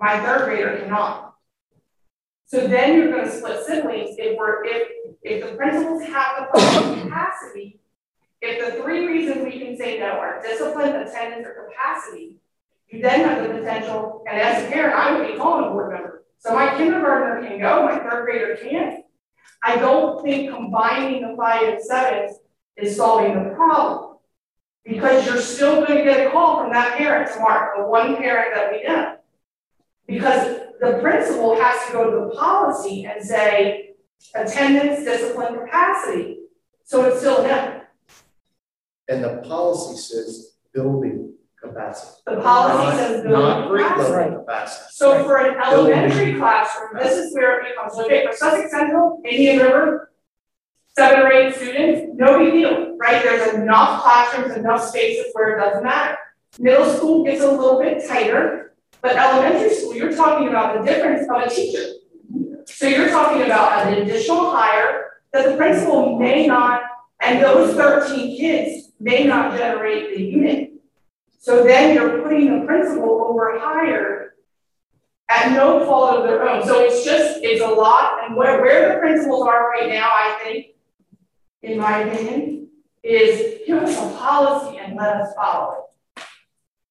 my 0.00 0.18
third 0.20 0.46
grader 0.46 0.78
cannot. 0.78 1.34
So 2.46 2.66
then 2.66 2.96
you're 2.96 3.10
gonna 3.10 3.30
split 3.30 3.64
siblings 3.66 4.16
if 4.18 4.38
we're, 4.38 4.64
if, 4.64 4.88
if 5.22 5.44
the 5.44 5.56
principals 5.56 6.02
have 6.04 6.48
the 6.52 7.02
capacity, 7.02 7.78
if 8.40 8.64
the 8.64 8.82
three 8.82 9.06
reasons 9.06 9.44
we 9.44 9.58
can 9.58 9.76
say 9.76 9.98
no 9.98 10.12
are 10.12 10.40
discipline, 10.40 10.94
attendance, 10.94 11.46
or 11.46 11.68
capacity, 11.68 12.36
you 12.88 13.02
then 13.02 13.20
have 13.20 13.42
the 13.42 13.54
potential, 13.54 14.24
and 14.28 14.40
as 14.40 14.64
a 14.64 14.70
parent, 14.70 14.94
I 14.94 15.18
would 15.18 15.26
be 15.26 15.36
calling 15.36 15.66
a 15.66 15.70
board 15.70 15.92
member. 15.92 16.24
So 16.38 16.54
my 16.54 16.76
kindergartner 16.76 17.48
can 17.48 17.58
go, 17.58 17.84
my 17.84 17.98
third 17.98 18.24
grader 18.24 18.56
can't. 18.56 19.04
I 19.62 19.76
don't 19.76 20.22
think 20.22 20.54
combining 20.54 21.22
the 21.22 21.36
five 21.36 21.62
and 21.62 21.82
sevens 21.82 22.38
is 22.76 22.96
solving 22.96 23.34
the 23.42 23.50
problem. 23.54 24.18
Because 24.84 25.26
you're 25.26 25.40
still 25.40 25.84
gonna 25.84 26.04
get 26.04 26.28
a 26.28 26.30
call 26.30 26.62
from 26.62 26.72
that 26.72 26.96
parent 26.96 27.32
tomorrow, 27.32 27.82
the 27.82 27.88
one 27.88 28.16
parent 28.16 28.54
that 28.54 28.70
we 28.70 28.84
know. 28.84 29.16
Because 30.06 30.60
the 30.80 30.98
principal 31.02 31.60
has 31.60 31.86
to 31.86 31.92
go 31.92 32.10
to 32.10 32.28
the 32.28 32.36
policy 32.36 33.04
and 33.06 33.24
say 33.24 33.94
attendance, 34.34 35.04
discipline, 35.04 35.58
capacity. 35.58 36.38
So 36.84 37.04
it's 37.04 37.18
still 37.18 37.42
him. 37.42 37.82
And 39.08 39.24
the 39.24 39.42
policy 39.48 39.96
says 39.96 40.52
building 40.72 41.35
capacity. 41.62 42.22
The 42.26 42.36
policy 42.40 42.84
Not- 42.84 42.96
says 42.96 43.24
Not 43.24 43.30
building 43.30 43.68
grade 43.68 43.86
capacity. 43.86 44.12
level 44.12 44.38
capacity. 44.40 44.84
So 44.90 45.24
for 45.24 45.36
an 45.38 45.56
elementary 45.62 46.34
classroom, 46.34 46.90
this 47.02 47.16
is 47.16 47.34
where 47.34 47.60
it 47.60 47.68
becomes, 47.70 47.98
okay, 47.98 48.26
for 48.26 48.32
Sussex 48.36 48.70
Central, 48.70 49.20
Indian 49.24 49.58
River, 49.60 50.12
seven 50.96 51.20
or 51.20 51.32
eight 51.32 51.54
students, 51.54 52.12
no 52.16 52.38
big 52.38 52.52
deal, 52.52 52.96
right? 52.98 53.22
There's 53.22 53.54
enough 53.54 54.02
classrooms, 54.02 54.56
enough 54.56 54.82
spaces 54.82 55.26
where 55.32 55.56
it 55.56 55.60
doesn't 55.60 55.82
matter. 55.84 56.16
Middle 56.58 56.86
school 56.86 57.24
gets 57.24 57.42
a 57.42 57.50
little 57.50 57.78
bit 57.80 58.06
tighter, 58.08 58.74
but 59.02 59.16
elementary 59.16 59.74
school, 59.74 59.94
you're 59.94 60.14
talking 60.14 60.48
about 60.48 60.78
the 60.78 60.84
difference 60.90 61.28
of 61.28 61.42
a 61.42 61.50
teacher. 61.50 61.84
So 62.66 62.86
you're 62.86 63.10
talking 63.10 63.42
about 63.42 63.86
an 63.86 63.94
additional 64.02 64.50
hire 64.50 65.12
that 65.32 65.50
the 65.50 65.56
principal 65.56 66.18
may 66.18 66.46
not, 66.46 66.80
and 67.20 67.42
those 67.42 67.74
thirteen 67.74 68.36
kids 68.36 68.92
may 68.98 69.24
not 69.24 69.56
generate 69.56 70.16
the 70.16 70.22
unit. 70.22 70.70
So 71.46 71.62
then 71.62 71.94
you're 71.94 72.22
putting 72.22 72.58
the 72.58 72.66
principal 72.66 73.22
over 73.22 73.56
higher 73.60 74.34
at 75.28 75.52
no 75.52 75.86
fault 75.86 76.16
of 76.16 76.24
their 76.24 76.42
own. 76.48 76.64
So 76.66 76.80
it's 76.80 77.04
just, 77.04 77.38
it's 77.40 77.62
a 77.62 77.68
lot, 77.68 78.24
and 78.24 78.34
where, 78.34 78.60
where 78.60 78.92
the 78.92 78.98
principals 78.98 79.46
are 79.46 79.70
right 79.70 79.88
now, 79.88 80.08
I 80.08 80.40
think, 80.42 80.66
in 81.62 81.78
my 81.78 81.98
opinion, 81.98 82.66
is 83.04 83.60
give 83.64 83.80
us 83.80 83.96
a 83.96 84.16
policy 84.16 84.78
and 84.78 84.96
let 84.96 85.18
us 85.18 85.32
follow 85.36 85.84
it. 86.16 86.24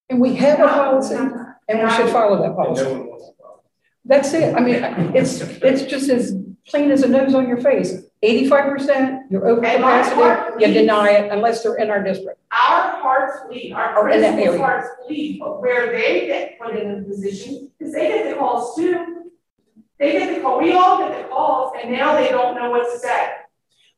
And 0.10 0.22
we 0.22 0.36
have 0.36 0.62
a 0.62 0.70
policy, 0.70 1.16
and 1.16 1.84
we 1.84 1.90
should 1.90 2.10
follow 2.12 2.42
that 2.42 2.56
policy. 2.56 2.84
no 2.84 2.92
one 2.94 3.08
wants 3.10 3.28
to 3.28 3.34
follow. 3.38 3.64
That's 4.06 4.34
it. 4.34 4.56
I 4.56 4.62
mean, 4.62 4.82
it's, 5.14 5.42
it's 5.42 5.84
just 5.84 6.10
as 6.10 6.34
plain 6.66 6.92
as 6.92 7.04
a 7.04 7.10
nose 7.10 7.36
on 7.36 7.50
your 7.50 7.58
face. 7.58 7.94
Eighty-five 8.24 8.72
percent, 8.72 9.15
you're 9.30 9.48
over 9.48 9.66
And 9.66 9.78
capacity, 9.78 10.66
you 10.66 10.74
deny 10.74 11.10
it 11.12 11.32
unless 11.32 11.64
they're 11.64 11.76
in 11.76 11.90
our 11.90 12.04
district. 12.04 12.40
Our 12.52 13.02
hearts 13.02 13.40
bleed, 13.48 13.74
our 13.74 13.98
Or 13.98 14.10
in 14.10 14.22
that 14.22 14.34
principals' 14.34 14.56
area. 14.56 14.66
hearts 14.66 14.88
bleed, 15.08 15.40
but 15.40 15.62
where 15.62 15.92
they 15.92 16.28
get 16.28 16.60
put 16.60 16.76
in 16.76 17.00
a 17.00 17.04
position 17.04 17.72
is 17.80 17.94
they 17.94 18.08
get 18.10 18.30
the 18.30 18.36
calls 18.36 18.76
too. 18.76 19.32
They 20.00 20.12
get 20.14 20.36
the 20.36 20.42
call, 20.42 20.60
we 20.60 20.74
all 20.74 20.98
get 20.98 21.22
the 21.22 21.28
calls, 21.30 21.74
and 21.82 21.92
now 21.92 22.16
they 22.16 22.30
don't 22.30 22.56
know 22.56 22.70
what 22.70 22.92
to 22.92 23.00
say. 23.00 23.32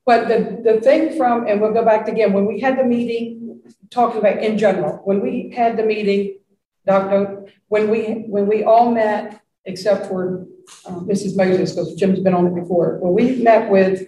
But 0.05 0.27
the, 0.27 0.61
the 0.63 0.79
thing 0.81 1.17
from, 1.17 1.47
and 1.47 1.59
we'll 1.59 1.73
go 1.73 1.83
back 1.83 2.07
again, 2.07 2.33
when 2.33 2.45
we 2.45 2.59
had 2.59 2.77
the 2.77 2.85
meeting, 2.85 3.59
talking 3.89 4.19
about 4.19 4.37
in 4.43 4.57
general, 4.57 5.01
when 5.03 5.21
we 5.21 5.51
had 5.55 5.75
the 5.75 5.83
meeting, 5.83 6.37
Dr. 6.85 7.47
When 7.67 7.89
we, 7.89 8.23
when 8.27 8.47
we 8.47 8.63
all 8.63 8.91
met, 8.91 9.41
except 9.65 10.05
for 10.05 10.45
uh, 10.85 10.99
Mrs. 11.01 11.35
Moses, 11.35 11.71
because 11.73 11.95
Jim's 11.95 12.19
been 12.19 12.33
on 12.33 12.47
it 12.47 12.55
before, 12.55 12.99
when 13.01 13.13
we 13.13 13.43
met 13.43 13.69
with 13.69 14.07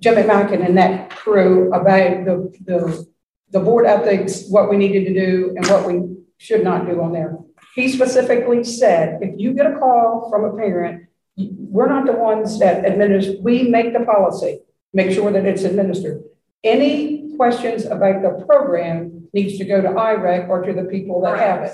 Jim 0.00 0.14
McMacken 0.14 0.64
and 0.64 0.76
that 0.78 1.10
crew 1.10 1.72
about 1.72 2.24
the, 2.24 2.52
the, 2.64 3.06
the 3.50 3.60
board 3.60 3.86
ethics, 3.86 4.44
what 4.48 4.70
we 4.70 4.76
needed 4.76 5.06
to 5.06 5.14
do 5.14 5.54
and 5.56 5.66
what 5.66 5.86
we 5.86 6.16
should 6.38 6.64
not 6.64 6.86
do 6.86 7.00
on 7.02 7.12
there. 7.12 7.36
He 7.74 7.88
specifically 7.88 8.64
said, 8.64 9.18
if 9.22 9.38
you 9.38 9.52
get 9.52 9.66
a 9.66 9.78
call 9.78 10.28
from 10.30 10.44
a 10.44 10.56
parent, 10.56 11.06
we're 11.36 11.88
not 11.88 12.06
the 12.06 12.12
ones 12.12 12.58
that 12.58 12.84
administer, 12.84 13.40
we 13.40 13.64
make 13.64 13.92
the 13.92 14.00
policy, 14.00 14.60
make 14.92 15.12
sure 15.12 15.30
that 15.30 15.44
it's 15.44 15.62
administered. 15.62 16.22
Any 16.64 17.36
questions 17.36 17.84
about 17.84 18.22
the 18.22 18.44
program 18.44 19.28
needs 19.32 19.58
to 19.58 19.64
go 19.64 19.80
to 19.80 19.88
IREC 19.88 20.48
or 20.48 20.62
to 20.62 20.72
the 20.72 20.84
people 20.84 21.22
that 21.22 21.38
have 21.38 21.62
it. 21.62 21.72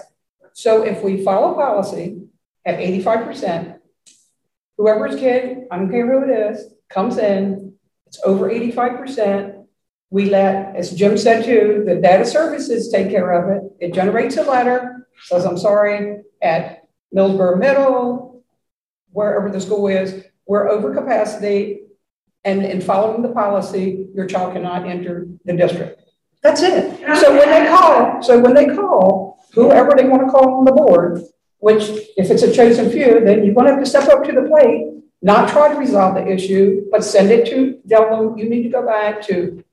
So 0.53 0.83
if 0.83 1.03
we 1.03 1.25
follow 1.25 1.55
policy 1.55 2.23
at 2.65 2.79
85%, 2.79 3.79
whoever's 4.77 5.17
kid, 5.17 5.65
I 5.71 5.79
don't 5.79 5.91
care 5.91 6.07
who 6.07 6.31
it 6.31 6.51
is, 6.51 6.73
comes 6.89 7.19
in, 7.19 7.66
it's 8.17 8.27
over 8.27 8.49
85%. 8.49 9.67
We 10.11 10.31
let, 10.31 10.77
as 10.77 10.93
Jim 10.93 11.19
said 11.19 11.45
too, 11.45 11.85
the 11.87 11.97
data 11.97 12.25
services 12.25 12.91
take 12.91 13.11
care 13.11 13.33
of 13.33 13.51
it. 13.51 13.73
It 13.81 13.95
generates 13.95 14.37
a 14.37 14.43
letter, 14.43 15.09
says, 15.25 15.45
I'm 15.45 15.59
sorry, 15.59 16.23
at 16.41 16.85
Millsboro 17.15 17.59
Middle, 17.59 18.45
wherever 19.11 19.51
the 19.51 19.61
school 19.61 19.89
is, 19.89 20.25
we're 20.47 20.69
over 20.69 20.95
capacity. 20.95 21.81
And 22.45 22.65
in 22.65 22.81
following 22.81 23.23
the 23.23 23.31
policy, 23.31 24.07
your 24.15 24.27
child 24.27 24.53
cannot 24.55 24.87
enter 24.87 25.27
the 25.45 25.55
district. 25.55 26.03
That's 26.43 26.63
it. 26.63 27.01
So 27.19 27.37
when 27.37 27.51
they 27.51 27.69
call, 27.69 28.23
so 28.23 28.39
when 28.39 28.55
they 28.55 28.67
call, 28.67 29.45
whoever 29.53 29.95
they 29.97 30.05
want 30.05 30.25
to 30.25 30.31
call 30.31 30.55
on 30.55 30.65
the 30.65 30.73
board, 30.73 31.23
which 31.59 31.83
if 32.17 32.31
it's 32.31 32.43
a 32.43 32.53
chosen 32.53 32.91
few, 32.91 33.21
then 33.25 33.45
you're 33.45 33.55
going 33.55 33.67
to 33.67 33.73
have 33.73 33.83
to 33.83 33.87
step 33.87 34.09
up 34.09 34.23
to 34.25 34.33
the 34.33 34.43
plate, 34.43 34.96
not 35.27 35.49
try 35.49 35.73
to 35.73 35.75
resolve 35.75 36.15
the 36.15 36.25
issue, 36.25 36.87
but 36.93 37.03
send 37.03 37.33
it 37.33 37.47
to, 37.47 37.81
tell 37.89 38.09
them 38.09 38.39
you 38.39 38.49
need 38.49 38.63
to 38.63 38.69
go 38.69 38.87
back 38.87 39.21
to 39.21 39.65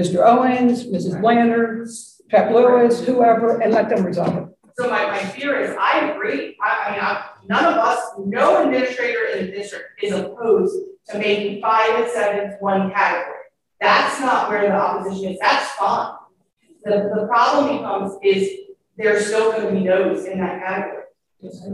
Mr. 0.00 0.26
Owens, 0.26 0.86
Mrs. 0.86 1.20
Blander, 1.20 1.86
Pep 2.30 2.50
Lewis, 2.50 3.04
whoever, 3.04 3.60
and 3.60 3.74
let 3.74 3.90
them 3.90 4.06
resolve 4.06 4.34
it. 4.38 4.72
So 4.78 4.88
my, 4.88 5.04
my 5.04 5.18
fear 5.18 5.60
is, 5.60 5.76
I 5.78 6.08
agree, 6.08 6.56
I, 6.62 6.84
I 6.86 6.90
mean, 6.92 7.00
I, 7.00 7.28
none 7.46 7.62
of 7.62 7.74
us, 7.74 8.00
no 8.24 8.64
administrator 8.64 9.26
in 9.26 9.44
the 9.46 9.52
district 9.52 10.02
is 10.02 10.14
opposed 10.14 10.78
to 11.10 11.18
making 11.18 11.60
five 11.60 11.90
and 11.90 12.10
seven 12.10 12.56
one 12.60 12.90
category. 12.90 13.36
That's 13.82 14.18
not 14.18 14.48
where 14.48 14.62
the 14.62 14.72
opposition 14.74 15.32
is, 15.32 15.38
that's 15.42 15.72
fine. 15.72 16.14
The, 16.84 17.12
the 17.14 17.26
problem 17.26 17.76
becomes 17.76 18.16
is 18.22 18.48
there's 18.96 19.26
still 19.26 19.52
gonna 19.52 19.72
be 19.72 19.80
no's 19.80 20.24
in 20.24 20.38
that 20.40 20.64
category. 20.64 21.01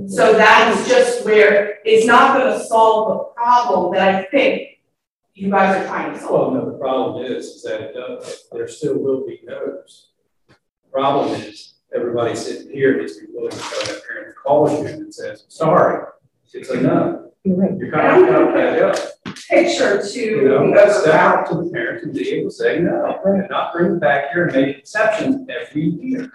So 0.06 0.32
that's 0.32 0.88
just 0.88 1.24
where 1.24 1.78
it's 1.84 2.06
not 2.06 2.38
gonna 2.38 2.62
solve 2.64 3.08
the 3.08 3.24
problem 3.34 3.94
that 3.94 4.14
I 4.14 4.24
think 4.24 4.78
you 5.34 5.50
guys 5.50 5.76
are 5.76 5.86
trying 5.86 6.14
to 6.14 6.18
solve. 6.18 6.52
Well, 6.52 6.64
no, 6.64 6.72
the 6.72 6.78
problem 6.78 7.24
is, 7.24 7.46
is 7.46 7.62
that 7.64 7.80
it 7.80 7.94
does, 7.94 8.48
there 8.50 8.66
still 8.66 8.98
will 8.98 9.26
be 9.26 9.40
no's. 9.44 10.08
The 10.48 10.54
Problem 10.90 11.34
is, 11.42 11.74
everybody 11.94 12.34
sitting 12.34 12.72
here 12.72 12.98
needs 12.98 13.18
to 13.18 13.26
be 13.26 13.32
willing 13.32 13.50
to 13.50 13.58
tell 13.58 13.80
that 13.80 14.02
parent 14.08 14.28
that 14.28 14.36
calls 14.42 14.72
you 14.80 14.86
and 14.86 15.14
says, 15.14 15.44
sorry, 15.48 16.06
it's 16.52 16.70
a 16.70 16.80
no. 16.80 17.30
You're 17.44 17.56
right. 17.56 17.76
You're 17.78 17.90
kind 17.92 18.22
of, 18.22 18.28
kind 18.28 18.48
of 18.48 18.54
catch 18.54 18.80
up. 18.80 19.36
Picture 19.48 20.02
to 20.02 20.20
You 20.20 20.48
know, 20.48 20.70
the 20.74 20.92
step 20.92 21.46
other 21.46 21.48
to 21.50 21.64
the 21.64 21.70
parent 21.70 22.04
and 22.04 22.12
be 22.12 22.30
able 22.30 22.50
to 22.50 22.54
say 22.54 22.80
no, 22.80 23.20
and 23.24 23.48
not 23.48 23.72
bring 23.72 23.90
them 23.90 23.98
back 23.98 24.32
here 24.32 24.46
and 24.46 24.56
make 24.56 24.78
exceptions 24.78 25.48
every 25.48 25.84
year. 25.84 26.30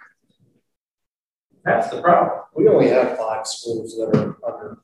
That's 1.66 1.90
the 1.90 2.02
problem. 2.02 2.42
We 2.56 2.68
only 2.68 2.90
have 2.90 3.18
five 3.18 3.48
schools 3.48 3.96
that 3.96 4.16
are 4.18 4.38
under 4.48 4.80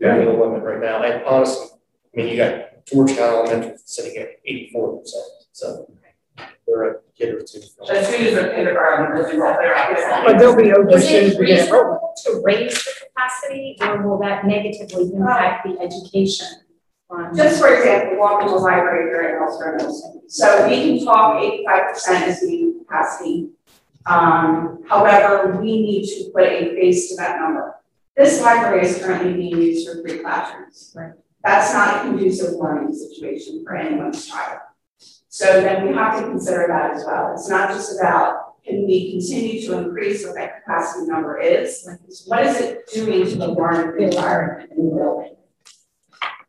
the 0.00 0.08
annual 0.08 0.38
limit 0.40 0.62
right 0.62 0.80
now, 0.80 1.02
and 1.02 1.24
honestly, 1.24 1.68
I 1.72 2.16
mean, 2.16 2.28
you 2.28 2.36
got 2.36 2.84
Georgetown 2.86 3.28
Elementary 3.46 3.76
sitting 3.84 4.16
at 4.20 4.28
eighty-four 4.44 5.00
percent, 5.00 5.24
so 5.52 5.90
they're 6.66 6.84
a 6.90 6.94
kid 7.16 7.34
or 7.34 7.40
two. 7.40 7.60
As 7.90 8.08
soon 8.08 8.26
as 8.26 8.34
they're 8.34 8.54
kindergarten, 8.54 9.16
they're 9.16 9.30
they're 9.32 10.24
But 10.24 10.38
they'll 10.38 10.56
be 10.56 10.72
over 10.72 10.90
as 10.90 11.04
Is 11.04 11.34
it 11.34 11.38
we 11.40 11.46
get 11.46 11.66
enrollment. 11.66 12.00
reasonable 12.02 12.14
to 12.24 12.42
raise 12.44 12.84
the 12.84 12.92
capacity 13.06 13.76
or 13.80 14.06
will 14.06 14.18
that 14.18 14.44
negatively 14.46 15.12
impact 15.14 15.66
the 15.66 15.78
education? 15.80 16.46
Just 17.36 17.60
for 17.60 17.72
example, 17.74 18.18
walk 18.18 18.42
into 18.42 18.54
the 18.54 18.58
library 18.60 19.10
during 19.12 19.36
at 19.36 19.40
Ellsworth 19.40 19.76
Middle 19.76 20.22
So 20.28 20.68
we 20.68 20.98
can 20.98 21.04
talk 21.06 21.42
eighty-five 21.42 21.92
percent 21.94 22.24
as 22.28 22.40
the 22.40 22.74
capacity. 22.80 23.50
Um, 24.06 24.84
however, 24.88 25.58
we 25.60 25.80
need 25.80 26.06
to 26.06 26.30
put 26.32 26.44
a 26.44 26.74
face 26.74 27.10
to 27.10 27.16
that 27.16 27.40
number. 27.40 27.74
This 28.16 28.40
library 28.40 28.86
is 28.86 28.98
currently 28.98 29.34
being 29.34 29.58
used 29.60 29.88
for 29.88 30.00
three 30.00 30.20
classrooms. 30.20 30.92
Right. 30.96 31.12
That's 31.44 31.72
not 31.72 31.96
a 31.96 32.08
conducive 32.08 32.54
learning 32.54 32.94
situation 32.94 33.62
for 33.64 33.76
anyone's 33.76 34.26
child. 34.26 34.60
So 35.28 35.60
then 35.60 35.86
we 35.86 35.94
have 35.94 36.18
to 36.18 36.22
consider 36.22 36.66
that 36.68 36.92
as 36.92 37.04
well. 37.04 37.32
It's 37.34 37.48
not 37.48 37.70
just 37.70 38.00
about 38.00 38.46
can 38.64 38.84
we 38.84 39.12
continue 39.12 39.60
to 39.66 39.78
increase 39.78 40.26
what 40.26 40.34
that 40.34 40.64
capacity 40.64 41.06
number 41.06 41.38
is? 41.38 41.88
What 42.26 42.44
is 42.46 42.60
it 42.60 42.90
doing 42.92 43.24
to 43.26 43.36
the 43.36 43.52
learning 43.52 44.02
environment 44.02 44.72
in 44.72 44.88
the 44.88 44.96
building? 44.96 45.36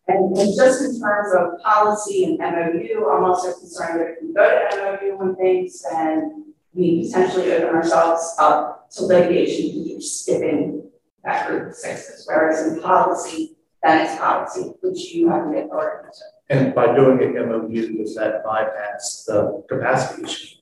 And, 0.08 0.36
and 0.36 0.56
just 0.56 0.82
in 0.82 1.00
terms 1.00 1.34
of 1.38 1.60
policy 1.62 2.24
and 2.24 2.39
MOU, 2.39 3.08
I'm 3.08 3.24
also 3.26 3.54
concerned 3.54 4.00
that 4.00 4.08
if 4.08 4.17
we 4.24 4.34
go 4.34 4.67
to 4.72 5.00
MOU 5.02 5.17
on 5.20 5.36
things, 5.36 5.84
then 5.91 6.47
we 6.78 7.08
potentially 7.08 7.52
open 7.54 7.76
ourselves 7.76 8.36
up 8.40 8.90
to 8.92 9.04
litigation 9.06 9.68
because 9.72 9.88
you're 9.90 10.02
skipping 10.02 10.84
that 11.24 11.48
group 11.48 11.70
of 11.70 11.76
sixes, 11.76 12.26
whereas 12.28 12.68
in 12.72 12.82
policy, 12.82 13.58
then 13.84 14.06
it's 14.06 14.16
policy, 14.18 14.72
which 14.82 15.12
you 15.13 15.30
have 15.30 15.52
the 15.52 15.63
authority 15.63 16.08
to. 16.13 16.56
And 16.56 16.74
by 16.76 16.96
doing 16.96 17.20
an 17.36 17.50
MOU, 17.50 17.98
does 17.98 18.16
that 18.16 18.44
bypass 18.46 19.26
the 19.28 19.63
capacity 19.68 20.24
issue? 20.24 20.56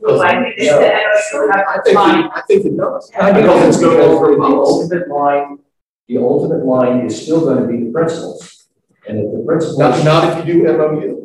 Well, 0.00 0.20
I 0.20 0.30
think 0.42 0.54
it's 0.58 0.70
the 0.72 1.50
have 1.52 1.66
I 1.66 1.80
think, 1.82 1.96
it- 1.96 2.30
I 2.34 2.42
think 2.46 2.66
it 2.66 2.76
does. 2.76 3.10
I 3.18 3.32
do. 3.32 3.40
Because 3.42 3.68
it's 3.68 3.78
The 3.78 3.86
going 3.88 4.00
over 4.00 4.26
ultimate- 4.26 4.38
the 4.38 4.56
ultimate 4.56 5.08
line, 5.08 5.58
the 6.08 6.18
ultimate 6.18 6.64
line 6.64 7.06
is 7.06 7.22
still 7.22 7.44
gonna 7.44 7.66
be 7.66 7.84
the 7.84 7.90
principals. 7.92 8.66
And 9.08 9.18
if 9.18 9.32
the 9.32 9.42
principals. 9.44 9.78
Not, 9.78 10.04
not 10.04 10.38
if 10.40 10.46
you 10.46 10.62
do 10.64 10.68
MOU. 10.68 11.17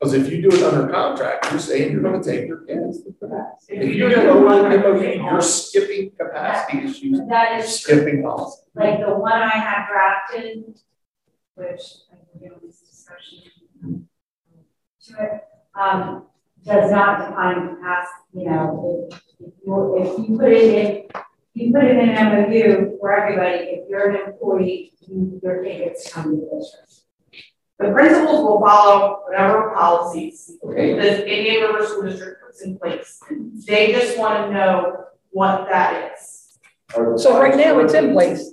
Because 0.00 0.14
if 0.14 0.32
you 0.32 0.40
do 0.40 0.48
it 0.56 0.62
under 0.62 0.90
contract, 0.90 1.50
you're 1.50 1.60
saying 1.60 1.92
you're 1.92 2.00
gonna 2.00 2.22
take 2.22 2.48
your 2.48 2.62
kids. 2.64 3.00
If 3.68 3.94
you 3.94 4.08
do 4.08 4.08
it 4.08 4.26
over 4.26 4.68
MOU, 4.78 5.02
you're 5.02 5.42
skipping 5.42 6.12
capacity 6.18 6.86
issues, 6.86 7.20
That 7.28 7.58
you're 7.58 7.66
skipping 7.66 8.22
policy. 8.22 8.62
like 8.74 9.00
the 9.00 9.14
one 9.14 9.32
I 9.34 9.50
have 9.50 9.88
drafted, 9.88 10.78
which 11.54 11.82
I 12.10 12.16
can 12.16 12.40
give 12.40 12.60
this 12.62 12.80
discussion 12.80 14.06
to 15.02 15.22
it, 15.22 15.44
um, 15.78 16.24
does 16.64 16.90
not 16.90 17.18
define 17.28 17.76
capacity, 17.76 18.20
you 18.32 18.44
know, 18.50 19.08
if, 19.10 19.20
if 19.38 19.52
you, 19.66 19.96
if 19.98 20.28
you 20.30 20.38
put 20.38 20.52
it 20.52 20.74
in, 20.74 21.08
you 21.52 21.72
put 21.74 21.84
it 21.84 21.96
in 21.98 22.08
an 22.08 22.50
MOU 22.50 22.96
for 22.98 23.12
everybody, 23.12 23.64
if 23.66 23.88
you're 23.90 24.08
an 24.10 24.30
employee, 24.30 24.94
you, 25.06 25.38
your 25.42 25.62
tickets 25.62 26.10
come 26.10 26.24
to 26.24 26.30
the 26.30 26.58
district. 26.58 26.99
The 27.80 27.90
principals 27.92 28.42
will 28.42 28.60
follow 28.60 29.22
whatever 29.26 29.70
policies 29.74 30.52
okay, 30.62 30.92
the 30.94 31.26
Indian 31.26 31.62
River 31.62 31.86
School 31.86 32.02
District 32.10 32.42
puts 32.44 32.60
in 32.62 32.78
place. 32.78 33.20
They 33.66 33.92
just 33.92 34.18
want 34.18 34.48
to 34.48 34.52
know 34.52 35.04
what 35.30 35.66
that 35.70 36.12
is. 36.12 36.58
So 37.22 37.40
right 37.40 37.56
now, 37.56 37.78
it's 37.80 37.94
in 37.94 38.06
five- 38.06 38.12
place, 38.12 38.48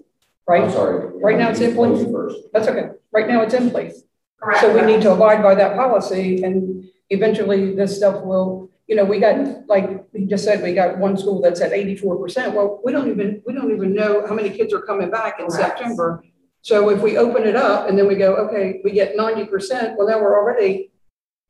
I'm 0.49 0.61
right? 0.63 0.71
sorry. 0.71 1.09
Right 1.21 1.37
now, 1.37 1.49
it's 1.49 1.59
in 1.59 1.75
place. 1.75 2.05
First. 2.09 2.37
That's 2.53 2.67
okay. 2.69 2.89
Right 3.11 3.27
now, 3.27 3.41
it's 3.41 3.53
in 3.53 3.69
place. 3.69 4.03
Correct? 4.41 4.61
So 4.61 4.73
we 4.73 4.81
need 4.83 5.01
to 5.01 5.11
abide 5.11 5.41
by 5.43 5.55
that 5.55 5.75
policy 5.75 6.43
and 6.43 6.85
eventually 7.09 7.75
this 7.75 7.97
stuff 7.97 8.23
will, 8.23 8.69
you 8.87 8.95
know, 8.95 9.03
we 9.03 9.19
got, 9.19 9.67
like 9.67 10.05
we 10.13 10.25
just 10.25 10.43
said, 10.45 10.61
we 10.61 10.73
got 10.73 10.99
one 10.99 11.17
school 11.17 11.41
that's 11.41 11.59
at 11.59 11.73
eighty-four 11.73 12.15
percent. 12.17 12.53
Well, 12.53 12.79
we 12.85 12.91
don't 12.93 13.09
even, 13.09 13.41
we 13.45 13.53
don't 13.53 13.71
even 13.71 13.93
know 13.93 14.25
how 14.27 14.35
many 14.35 14.51
kids 14.51 14.73
are 14.73 14.81
coming 14.81 15.09
back 15.09 15.39
in 15.39 15.47
Correct. 15.47 15.79
September. 15.79 16.23
So 16.67 16.89
if 16.89 17.01
we 17.01 17.15
open 17.15 17.43
it 17.47 17.55
up 17.55 17.87
and 17.87 17.97
then 17.97 18.09
we 18.09 18.15
go, 18.15 18.35
okay, 18.35 18.81
we 18.83 18.91
get 18.91 19.15
ninety 19.15 19.45
percent, 19.45 19.97
well, 19.97 20.05
now 20.05 20.19
we're 20.19 20.37
already 20.37 20.91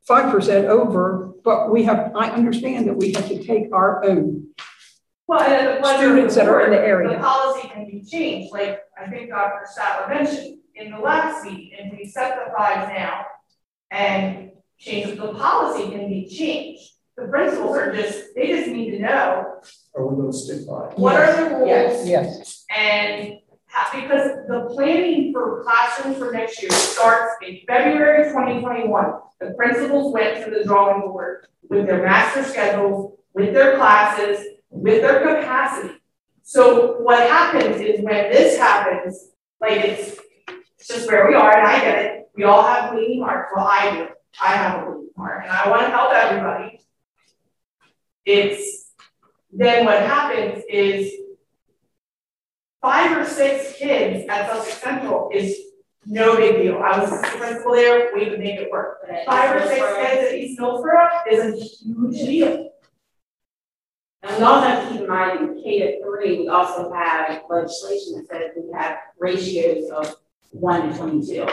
five 0.06 0.32
percent 0.32 0.68
over, 0.68 1.34
but 1.44 1.72
we 1.72 1.82
have, 1.86 2.12
I 2.16 2.30
understand 2.30 2.88
that 2.88 2.94
we 2.94 3.14
have 3.14 3.28
to 3.28 3.44
take 3.44 3.74
our 3.74 4.06
own. 4.06 4.50
Well, 5.26 5.42
and 5.42 5.84
the 5.84 5.98
Students 5.98 6.36
that 6.36 6.48
are 6.48 6.62
in 6.66 6.70
the 6.70 6.78
area. 6.78 7.10
The 7.10 7.18
policy 7.18 7.68
can 7.68 7.86
be 7.90 8.04
changed, 8.08 8.54
like 8.54 8.82
I 8.96 9.10
think 9.10 9.32
Dr. 9.32 9.66
Statler 9.76 10.08
mentioned 10.08 10.60
in 10.76 10.92
the 10.92 11.00
last 11.00 11.44
meeting, 11.44 11.72
and 11.80 11.98
we 11.98 12.06
set 12.06 12.36
the 12.36 12.54
five 12.56 12.88
now 12.90 13.26
and 13.90 14.52
change, 14.78 15.18
the 15.20 15.34
policy 15.34 15.90
can 15.90 16.08
be 16.08 16.28
changed. 16.28 16.92
The 17.18 17.26
principals 17.28 17.76
are 17.76 17.92
just, 17.92 18.36
they 18.36 18.50
just 18.50 18.68
need 18.70 18.92
to 18.92 19.00
know 19.00 19.62
Are 19.96 20.06
we 20.06 20.16
gonna 20.16 20.32
stick 20.32 20.68
by? 20.68 20.90
it? 20.90 21.00
what 21.00 21.16
are 21.16 21.36
the 21.50 21.56
rules 21.56 21.68
Yes, 21.68 22.08
yes. 22.08 22.66
and 22.70 23.30
ha- 23.30 23.47
because 23.94 24.32
the 24.48 24.70
planning 24.74 25.32
for 25.32 25.64
classrooms 25.64 26.18
for 26.18 26.32
next 26.32 26.62
year 26.62 26.72
starts 26.72 27.34
in 27.46 27.60
February 27.68 28.32
twenty 28.32 28.60
twenty-one. 28.62 29.14
The 29.40 29.52
principals 29.52 30.14
went 30.14 30.44
to 30.44 30.52
the 30.52 30.64
drawing 30.64 31.02
board 31.02 31.48
with 31.70 31.86
their 31.86 32.04
master 32.04 32.44
schedules, 32.44 33.18
with 33.34 33.54
their 33.54 33.78
classes, 33.78 34.46
with 34.70 35.02
their 35.02 35.20
capacity. 35.20 35.94
So 36.44 37.02
what 37.02 37.20
happens 37.20 37.82
is 37.82 38.02
when 38.02 38.32
this 38.32 38.58
happens, 38.58 39.32
like 39.60 39.84
it's, 39.84 40.20
just 40.88 41.08
where 41.12 41.28
we 41.28 41.34
are, 41.34 41.58
and 41.58 41.68
I 41.68 41.80
get 41.80 42.06
it. 42.06 42.30
We 42.36 42.44
all 42.44 42.64
have 42.64 42.94
bleeding 42.94 43.22
hearts. 43.22 43.52
Well, 43.56 43.68
I 43.68 43.92
do. 43.92 44.08
I 44.42 44.48
have 44.50 44.82
a 44.82 44.86
bleeding 44.86 45.10
heart, 45.18 45.44
and 45.44 45.52
I 45.52 45.70
want 45.70 45.82
to 45.82 45.90
help 45.90 46.14
everybody. 46.14 46.80
It's 48.26 48.92
then 49.52 49.86
what 49.86 50.02
happens 50.02 50.64
is 50.70 51.12
five 52.82 53.18
or 53.18 53.26
six 53.26 53.78
kids 53.78 54.26
at 54.30 54.50
Sussex 54.50 54.78
Central 54.82 55.30
is 55.34 55.58
no 56.06 56.38
big 56.38 56.58
deal. 56.58 56.78
I 56.78 57.00
was 57.00 57.10
the 57.10 57.28
principal 57.38 57.74
there, 57.74 58.12
we 58.16 58.26
could 58.26 58.40
make 58.40 58.60
it 58.60 58.72
work. 58.72 59.00
Five 59.26 59.56
or 59.56 59.68
six 59.68 59.80
kids 59.80 60.28
at 60.28 60.36
East 60.36 60.60
Millsboro 60.60 61.10
is 61.30 61.40
a 61.40 61.58
huge 61.58 62.26
deal. 62.26 62.70
And 64.24 64.38
we 64.38 64.44
also 64.44 64.68
have 64.68 64.84
to 64.84 64.92
keep 64.92 65.02
in 65.02 65.08
mind, 65.08 65.40
in 65.42 65.64
K 65.64 65.80
to 65.80 66.04
three, 66.04 66.40
we 66.40 66.48
also 66.48 66.92
have 66.92 67.44
legislation 67.50 68.16
that 68.16 68.28
says 68.30 68.52
we 68.56 68.72
have 68.74 68.98
ratios 69.20 69.90
of 69.92 70.16
one 70.52 70.90
to 70.90 70.98
twenty-two. 70.98 71.48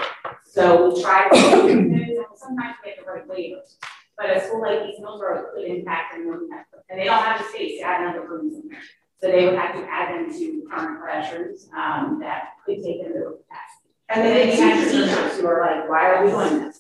So 0.45 0.95
we 0.95 1.03
try 1.03 1.29
to, 1.29 2.25
sometimes 2.37 2.77
have 2.85 3.05
to 3.05 3.11
write 3.11 3.29
waivers. 3.29 3.77
But 4.17 4.37
a 4.37 4.47
school 4.47 4.63
like 4.63 4.89
East 4.89 5.03
Millsboro 5.03 5.53
could 5.53 5.65
impact 5.65 6.15
them, 6.15 6.49
and 6.89 7.01
they 7.01 7.05
don't 7.05 7.23
have 7.23 7.39
the 7.39 7.49
space 7.49 7.81
to 7.81 7.87
add 7.87 8.03
another 8.03 8.27
rooms 8.27 8.55
in 8.55 8.69
there. 8.69 8.79
So 9.25 9.31
they 9.31 9.47
would 9.47 9.55
have 9.55 9.75
to 9.75 9.81
add 9.91 10.15
them 10.15 10.39
to 10.39 10.69
current 10.71 11.01
classrooms, 11.01 11.71
um, 11.75 12.19
that 12.21 12.49
could 12.67 12.83
take 12.83 13.03
them 13.03 13.15
to 13.15 13.39
capacity. 13.39 13.89
And 14.11 14.21
And 14.21 14.27
then 14.27 14.49
you 14.49 14.63
have 14.63 14.91
teachers. 14.91 15.41
who 15.41 15.47
are 15.47 15.61
like, 15.65 15.89
why 15.89 16.11
are 16.11 16.25
we 16.27 16.31
doing 16.31 16.59
this? 16.67 16.79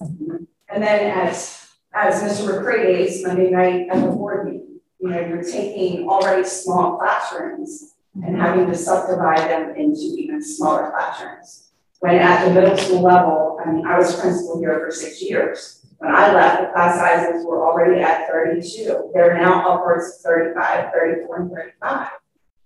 And 0.68 0.82
then 0.82 1.10
as, 1.26 1.70
as 1.94 2.22
Mr. 2.22 2.54
McCready 2.54 3.24
Monday 3.24 3.48
night 3.50 3.86
at 3.90 3.98
the 3.98 4.10
board 4.10 4.44
meeting, 4.44 4.78
you 5.00 5.08
know, 5.08 5.20
you're 5.20 5.42
taking 5.42 6.06
already 6.06 6.44
small 6.46 6.98
classrooms 6.98 7.94
and 8.22 8.36
having 8.36 8.66
to 8.66 8.74
subdivide 8.74 9.48
them 9.50 9.74
into 9.74 10.02
even 10.18 10.44
smaller 10.44 10.90
classrooms. 10.90 11.70
When 12.00 12.16
at 12.16 12.46
the 12.46 12.52
middle 12.52 12.76
school 12.76 13.00
level, 13.00 13.58
I 13.64 13.72
mean, 13.72 13.86
I 13.86 13.96
was 13.96 14.20
principal 14.20 14.58
here 14.60 14.78
for 14.84 14.90
six 14.92 15.22
years. 15.22 15.86
When 15.96 16.14
I 16.14 16.34
left, 16.34 16.60
the 16.60 16.68
class 16.74 16.98
sizes 16.98 17.46
were 17.46 17.64
already 17.66 18.02
at 18.02 18.28
thirty-two. 18.28 19.12
They're 19.14 19.38
now 19.38 19.66
upwards 19.70 20.16
of 20.16 20.20
35, 20.30 20.92
34, 20.92 21.36
and 21.40 21.50
thirty-five. 21.50 22.08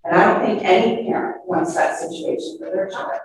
And 0.04 0.16
I 0.16 0.24
don't 0.32 0.46
think 0.46 0.64
any 0.64 1.06
parent 1.06 1.46
wants 1.46 1.74
that 1.74 1.98
situation 1.98 2.58
for 2.58 2.66
their 2.70 2.88
child. 2.88 3.20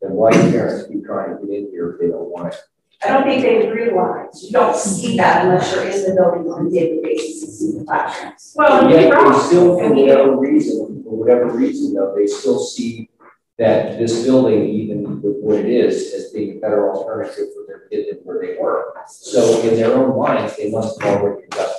Then 0.00 0.12
why 0.12 0.30
do 0.32 0.50
parents 0.50 0.86
keep 0.88 1.04
trying 1.04 1.38
to 1.38 1.46
get 1.46 1.56
in 1.56 1.70
here 1.70 1.92
if 1.92 2.00
they 2.00 2.08
don't 2.08 2.28
want 2.28 2.52
it? 2.54 2.60
I 3.02 3.08
don't 3.08 3.24
think 3.24 3.42
they 3.42 3.70
realize, 3.70 4.42
you 4.44 4.52
don't 4.52 4.76
see 4.76 5.16
that 5.18 5.44
unless 5.44 5.72
you're 5.74 5.84
in 5.84 5.90
the 6.08 6.14
building 6.14 6.50
on 6.52 6.66
a 6.66 6.70
daily 6.70 7.00
basis 7.02 7.42
and 7.42 7.52
see 7.52 7.78
the 7.78 7.84
classrooms. 7.84 8.54
Well, 8.56 8.82
And 8.82 8.90
yet 8.90 9.00
they 9.02 9.10
wrong. 9.10 9.40
still, 9.46 9.76
for 9.78 9.84
And 9.84 9.96
whatever 9.96 10.36
reason, 10.36 11.02
for 11.04 11.10
whatever 11.16 11.46
reason 11.50 11.94
though, 11.94 12.14
they 12.16 12.26
still 12.26 12.58
see 12.58 13.10
that 13.58 13.98
this 13.98 14.24
building, 14.24 14.68
even 14.68 15.20
with 15.22 15.36
what 15.40 15.56
it 15.56 15.66
is, 15.66 16.12
as 16.14 16.30
being 16.32 16.56
a 16.56 16.60
better 16.60 16.90
alternative 16.94 17.48
for 17.54 17.66
their 17.66 17.80
kid 17.88 18.06
than 18.10 18.18
where 18.24 18.40
they 18.40 18.56
were. 18.60 18.94
So 19.06 19.60
in 19.62 19.76
their 19.76 19.92
own 19.94 20.18
minds, 20.18 20.56
they 20.56 20.70
must 20.70 21.00
have 21.02 21.20
already 21.20 21.44
adjusted 21.44 21.52
to 21.52 21.58
that. 21.58 21.73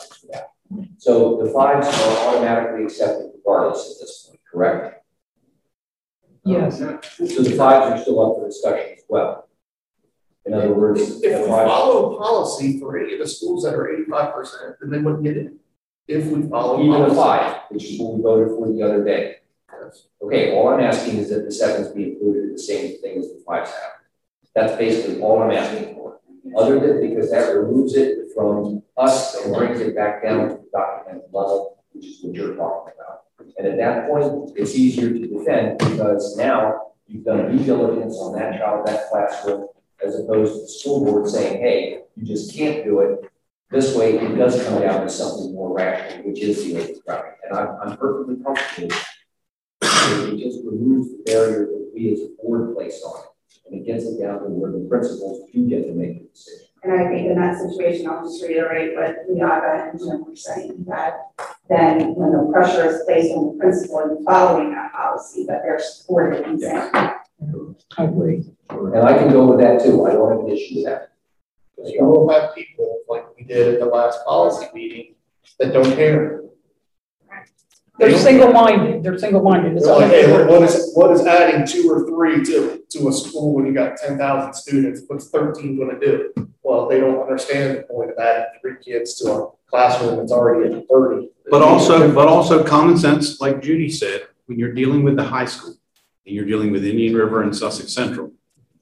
So 0.97 1.37
the 1.43 1.51
fives 1.51 1.87
are 1.87 2.27
automatically 2.27 2.85
accepted 2.85 3.31
regardless 3.35 3.91
at 3.91 4.01
this 4.01 4.27
point, 4.27 4.39
correct? 4.51 5.03
Yes. 6.43 6.81
Um, 6.81 6.99
so 7.27 7.41
the 7.41 7.55
fives 7.55 7.91
are 7.91 8.01
still 8.01 8.19
up 8.25 8.37
for 8.37 8.47
discussion 8.47 8.93
as 8.97 9.03
well. 9.07 9.47
In 10.45 10.53
other 10.53 10.73
words, 10.73 11.01
If 11.01 11.21
the 11.21 11.41
we 11.41 11.47
fives, 11.47 11.71
follow 11.71 12.17
policy 12.17 12.79
for 12.79 12.97
any 12.99 13.13
of 13.13 13.19
the 13.19 13.27
schools 13.27 13.63
that 13.63 13.73
are 13.73 13.91
eighty-five 13.91 14.33
percent, 14.33 14.75
then 14.79 14.91
they 14.91 14.99
wouldn't 14.99 15.23
get 15.23 15.37
in. 15.37 15.57
If 16.07 16.27
we 16.27 16.47
follow. 16.47 16.79
even 16.83 16.93
a 16.93 16.97
policy. 16.97 17.15
five, 17.15 17.61
which 17.69 17.83
is 17.85 17.99
what 17.99 18.13
we 18.13 18.21
voted 18.21 18.49
for 18.49 18.71
the 18.71 18.83
other 18.83 19.03
day. 19.03 19.37
Okay, 20.21 20.55
all 20.55 20.69
I'm 20.69 20.79
asking 20.81 21.17
is 21.17 21.29
that 21.29 21.45
the 21.45 21.51
sevens 21.51 21.89
be 21.89 22.11
included 22.11 22.43
in 22.43 22.51
the 22.53 22.59
same 22.59 22.99
thing 23.01 23.19
as 23.19 23.27
the 23.27 23.41
fives 23.45 23.71
have. 23.71 23.91
That's 24.53 24.75
basically 24.77 25.19
all 25.21 25.41
I'm 25.43 25.51
asking 25.51 25.95
for. 25.95 26.19
Other 26.55 26.79
than, 26.79 27.07
because 27.07 27.29
that 27.31 27.55
removes 27.55 27.95
it 27.95 28.29
from 28.33 28.83
us 28.97 29.35
and 29.43 29.53
brings 29.53 29.79
it 29.81 29.95
back 29.95 30.23
down 30.23 30.49
to 30.49 30.55
the 30.55 30.69
document 30.71 31.23
level, 31.31 31.83
which 31.93 32.05
is 32.05 32.19
what 32.21 32.35
you're 32.35 32.55
talking 32.55 32.93
about. 32.97 33.21
And 33.57 33.67
at 33.67 33.77
that 33.77 34.07
point, 34.07 34.51
it's 34.55 34.75
easier 34.75 35.09
to 35.09 35.27
defend 35.27 35.77
because 35.79 36.35
now 36.37 36.91
you've 37.07 37.25
done 37.25 37.55
due 37.55 37.63
diligence 37.63 38.15
on 38.17 38.33
that 38.33 38.57
child, 38.57 38.87
that 38.87 39.09
classroom, 39.09 39.67
as 40.05 40.19
opposed 40.19 40.53
to 40.53 40.61
the 40.61 40.67
school 40.67 41.05
board 41.05 41.29
saying, 41.29 41.61
hey, 41.61 42.01
you 42.15 42.25
just 42.25 42.55
can't 42.55 42.83
do 42.83 43.01
it. 43.01 43.31
This 43.71 43.95
way, 43.95 44.17
it 44.17 44.35
does 44.35 44.63
come 44.63 44.81
down 44.81 45.01
to 45.01 45.09
something 45.09 45.53
more 45.53 45.75
rational, 45.75 46.27
which 46.27 46.39
is 46.39 46.63
the 46.63 46.77
overcrowding, 46.77 47.31
and 47.43 47.57
I'm, 47.57 47.75
I'm 47.81 47.97
perfectly 47.97 48.43
comfortable. 48.43 48.95
It 49.81 50.37
just 50.37 50.63
removes 50.63 51.11
the 51.11 51.23
barrier 51.25 51.65
that 51.65 51.91
we 51.93 52.13
as 52.13 52.21
a 52.21 52.29
board 52.41 52.75
place 52.75 53.01
on 53.03 53.21
it, 53.21 53.59
and 53.65 53.81
it 53.81 53.85
gets 53.85 54.05
it 54.05 54.21
down 54.21 54.43
to 54.43 54.49
where 54.49 54.71
the 54.71 54.87
principals 54.87 55.49
do 55.51 55.67
get 55.67 55.87
to 55.87 55.93
make 55.93 56.21
the 56.21 56.29
decision. 56.29 56.64
And 56.85 56.93
I 56.93 57.09
think 57.09 57.25
in 57.31 57.35
that 57.39 57.57
situation, 57.57 58.07
I'll 58.07 58.23
just 58.23 58.43
reiterate 58.43 58.95
what 58.95 59.27
Leolga 59.27 59.89
and 59.89 59.99
Jim 59.99 60.23
were 60.23 60.35
saying, 60.35 60.85
that 60.87 61.31
then 61.67 62.13
when 62.13 62.31
the 62.31 62.51
pressure 62.53 62.85
is 62.85 63.01
placed 63.05 63.33
on 63.33 63.57
the 63.57 63.59
principal 63.59 64.01
in 64.01 64.23
following 64.23 64.71
that 64.71 64.93
policy, 64.93 65.45
that 65.47 65.63
they're 65.63 65.79
supported 65.79 66.45
in 66.45 66.59
saying, 66.59 66.91
I 66.93 68.03
agree. 68.03 68.43
And 68.69 68.97
I 68.97 69.17
can 69.17 69.31
go 69.31 69.47
with 69.47 69.61
that 69.61 69.83
too, 69.83 70.05
I 70.05 70.11
don't 70.11 70.29
have 70.29 70.41
an 70.41 70.49
issue 70.49 70.75
with 70.75 70.85
that. 70.85 71.11
Because 71.75 71.91
you 71.91 72.05
will 72.05 72.29
have 72.29 72.53
people, 72.53 72.99
like 73.09 73.25
we 73.35 73.45
did 73.45 73.73
at 73.73 73.79
the 73.79 73.87
last 73.87 74.23
policy 74.23 74.67
meeting, 74.75 75.15
that 75.57 75.73
don't 75.73 75.95
care. 75.95 76.43
They're 77.97 78.17
single-minded, 78.17 79.03
they're 79.03 79.17
single-minded. 79.17 79.77
It's 79.77 79.85
They're 79.85 79.95
like, 79.95 80.11
hey, 80.11 80.31
what- 80.31 80.47
what 80.47 80.61
is, 80.63 80.91
what 80.95 81.11
is 81.11 81.25
adding 81.25 81.65
two 81.65 81.89
or 81.89 82.05
three 82.07 82.43
to, 82.43 82.81
to 82.89 83.07
a 83.07 83.11
school 83.13 83.53
when 83.55 83.65
you 83.65 83.73
got 83.73 83.97
ten 83.97 84.17
thousand 84.17 84.53
students, 84.53 85.01
what's 85.07 85.29
thirteen 85.29 85.77
gonna 85.79 85.99
do? 85.99 86.33
Well, 86.61 86.87
they 86.89 86.99
don't 86.99 87.21
understand 87.21 87.77
the 87.77 87.83
point 87.83 88.11
of 88.11 88.17
adding 88.17 88.45
three 88.61 88.75
kids 88.83 89.15
to 89.19 89.31
a 89.31 89.47
classroom 89.69 90.17
that's 90.17 90.31
already 90.31 90.73
at 90.73 90.83
thirty. 90.89 91.29
But 91.49 91.61
also, 91.61 92.13
but 92.13 92.27
also 92.27 92.63
common 92.63 92.97
sense, 92.97 93.39
like 93.39 93.61
Judy 93.61 93.89
said, 93.89 94.23
when 94.47 94.57
you're 94.59 94.73
dealing 94.73 95.03
with 95.03 95.15
the 95.15 95.23
high 95.23 95.45
school 95.45 95.75
and 96.25 96.35
you're 96.35 96.45
dealing 96.45 96.71
with 96.71 96.83
Indian 96.85 97.15
River 97.15 97.43
and 97.43 97.55
Sussex 97.55 97.93
Central, 97.93 98.33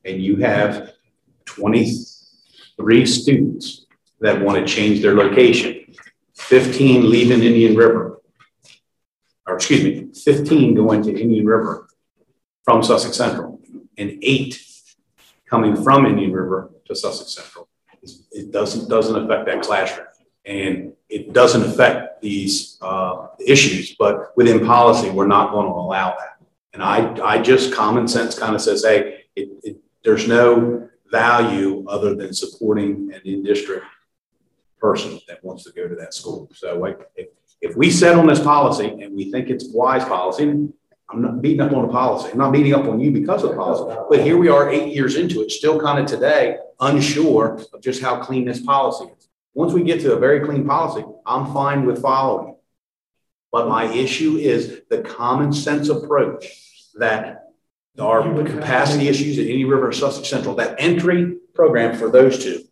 and 0.06 0.22
you 0.24 0.38
have 0.38 0.94
twenty-three 1.46 3.06
students 3.06 3.86
that 4.22 4.42
want 4.42 4.58
to 4.66 4.74
change 4.74 5.02
their 5.02 5.14
location, 5.14 5.94
fifteen 6.36 7.10
leaving 7.10 7.44
Indian 7.44 7.76
River, 7.76 8.22
or 9.54 9.58
excuse 9.58 9.84
me, 9.84 10.12
fifteen 10.14 10.74
going 10.74 11.04
to 11.04 11.10
Indian 11.10 11.46
River 11.46 11.88
from 12.64 12.82
Sussex 12.82 13.16
Central, 13.16 13.62
and 13.98 14.18
eight 14.22 14.60
coming 15.50 15.76
from 15.76 16.06
Indian 16.06 16.34
River 16.34 16.72
to 16.86 16.96
Sussex 16.96 17.34
Central. 17.36 17.70
It 18.32 18.52
doesn't, 18.52 18.90
doesn't 18.90 19.16
affect 19.24 19.46
that 19.46 19.62
classroom. 19.62 20.08
And 20.46 20.94
it 21.08 21.32
doesn't 21.32 21.64
affect 21.64 22.22
these 22.22 22.78
uh, 22.82 23.28
issues, 23.40 23.96
but 23.96 24.36
within 24.36 24.66
policy, 24.66 25.10
we're 25.10 25.28
not 25.28 25.52
going 25.52 25.68
to 25.68 25.74
allow 25.74 26.10
that. 26.18 26.46
And 26.74 26.84
I, 26.84 27.14
I 27.24 27.42
just, 27.42 27.74
common 27.74 28.08
sense 28.08 28.38
kind 28.38 28.56
of 28.56 28.62
says, 28.62 28.84
hey, 28.84 29.26
it, 29.36 29.50
it, 29.64 29.78
there's 30.04 30.28
no 30.28 30.90
value 31.12 31.86
other 31.88 32.16
than 32.16 32.34
supporting 32.34 33.12
an 33.14 33.22
in-district 33.24 33.86
person 34.82 35.20
that 35.28 35.42
wants 35.44 35.64
to 35.64 35.72
go 35.72 35.88
to 35.88 35.96
that 35.96 36.14
school. 36.14 36.50
So 36.54 36.78
like, 36.78 37.00
if, 37.16 37.30
if 37.64 37.78
we 37.78 37.90
set 37.90 38.18
on 38.18 38.28
this 38.28 38.42
policy 38.42 38.88
and 38.88 39.16
we 39.16 39.32
think 39.32 39.50
it's 39.50 39.66
wise 39.70 40.04
policy, 40.04 40.44
I'm 40.44 41.22
not 41.22 41.42
beating 41.42 41.62
up 41.62 41.72
on 41.72 41.88
the 41.88 41.94
policy. 41.94 42.30
I'm 42.32 42.38
not 42.38 42.52
beating 42.52 42.74
up 42.74 42.86
on 42.86 43.00
you 43.00 43.10
because 43.10 43.42
of 43.44 43.52
the 43.52 43.56
policy. 43.56 43.98
But 44.10 44.20
here 44.22 44.38
we 44.38 44.50
are 44.50 44.70
eight 44.70 44.94
years 44.94 45.16
into 45.16 45.42
it, 45.42 45.50
still 45.50 45.80
kind 45.80 45.98
of 45.98 46.06
today 46.06 46.58
unsure 46.82 47.62
of 47.74 47.82
just 47.82 48.02
how 48.02 48.22
clean 48.22 48.44
this 48.44 48.62
policy 48.62 49.06
is. 49.18 49.30
Once 49.54 49.72
we 49.72 49.84
get 49.84 50.02
to 50.02 50.14
a 50.14 50.20
very 50.20 50.46
clean 50.46 50.68
policy, 50.68 51.06
I'm 51.26 51.54
fine 51.54 51.86
with 51.86 52.02
following. 52.02 52.50
it. 52.50 52.56
But 53.50 53.70
my 53.70 53.86
issue 53.86 54.36
is 54.36 54.82
the 54.90 55.02
common 55.02 55.54
sense 55.54 55.88
approach 55.88 56.46
that 56.96 57.54
our 57.98 58.44
capacity 58.44 59.08
issues 59.08 59.40
at 59.40 59.46
Indian 59.46 59.70
River 59.70 59.94
Sussex 59.94 60.28
Central, 60.28 60.56
that 60.56 60.76
entry 60.80 61.38
program 61.54 61.96
for 61.96 62.10
those 62.10 62.44
two. 62.44 62.64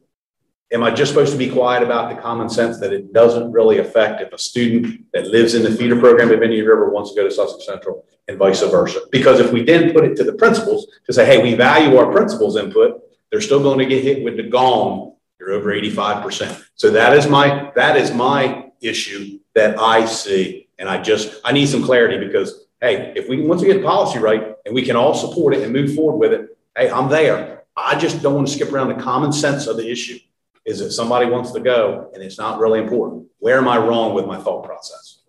Am 0.74 0.84
I 0.84 0.91
just 0.91 1.11
supposed 1.11 1.34
to 1.34 1.38
be 1.38 1.49
quiet 1.49 1.84
about 1.84 2.15
the 2.15 2.22
common 2.22 2.49
sense 2.49 2.80
that 2.80 2.93
it 2.93 3.11
doesn't 3.11 3.51
really 3.51 3.80
affect 3.80 4.22
if 4.22 4.32
a 4.32 4.38
student 4.38 5.05
that 5.11 5.28
lives 5.28 5.53
in 5.53 5.63
the 5.63 5.72
feeder 5.72 5.99
program 5.99 6.32
of 6.32 6.41
Indian 6.41 6.65
River 6.65 6.89
wants 6.89 7.11
to 7.11 7.15
go 7.15 7.28
to 7.28 7.34
Sussex 7.34 7.65
Central 7.65 8.05
and 8.30 8.38
vice 8.38 8.61
versa? 8.61 9.01
Because 9.11 9.41
if 9.41 9.51
we 9.51 9.63
then 9.63 9.91
put 9.91 10.05
it 10.05 10.15
to 10.15 10.24
the 10.24 10.32
principals 10.32 10.88
to 11.05 11.11
say, 11.11 11.26
hey, 11.26 11.43
we 11.43 11.55
value 11.55 11.97
our 11.97 12.09
principals' 12.09 12.55
input, 12.55 13.01
they're 13.30 13.41
still 13.41 13.61
going 13.61 13.80
to 13.80 13.86
get 13.86 14.01
hit 14.01 14.24
with 14.24 14.38
the 14.38 14.43
gong. 14.43 15.15
You're 15.41 15.51
over 15.51 15.74
85%. 15.74 16.63
So 16.76 16.89
that 16.91 17.17
is 17.17 17.28
my, 17.28 17.72
that 17.76 17.97
is 17.97 18.13
my 18.13 18.72
issue 18.80 19.39
that 19.55 19.78
I 19.78 20.05
see. 20.05 20.69
And 20.80 20.88
I 20.88 21.01
just, 21.01 21.41
I 21.43 21.51
need 21.51 21.67
some 21.67 21.84
clarity 21.84 22.26
because, 22.26 22.67
hey, 22.80 23.11
if 23.17 23.28
we, 23.28 23.41
once 23.41 23.61
we 23.61 23.67
get 23.67 23.82
the 23.82 23.88
policy 23.88 24.19
right 24.19 24.55
and 24.65 24.74
we 24.74 24.84
can 24.84 24.95
all 24.95 25.13
support 25.13 25.53
it 25.53 25.63
and 25.63 25.74
move 25.74 25.95
forward 25.95 26.17
with 26.17 26.32
it, 26.32 26.57
hey, 26.78 26.89
I'm 26.89 27.09
there. 27.09 27.63
I 27.76 27.99
just 27.99 28.22
don't 28.22 28.36
want 28.36 28.47
to 28.47 28.53
skip 28.53 28.72
around 28.72 28.88
the 28.88 29.03
common 29.03 29.34
sense 29.34 29.67
of 29.67 29.76
the 29.76 29.89
issue. 29.89 30.17
Is 30.66 30.82
if 30.82 30.93
somebody 30.93 31.26
wants 31.28 31.51
to 31.51 31.59
go 31.59 32.12
and 32.14 32.24
it's 32.24 32.38
not 32.38 32.59
really 32.59 32.80
important, 32.80 33.28
where 33.39 33.57
am 33.57 33.68
I 33.68 33.78
wrong 33.78 34.14
with 34.14 34.26
my 34.26 34.38
thought 34.38 34.64
process? 34.64 35.22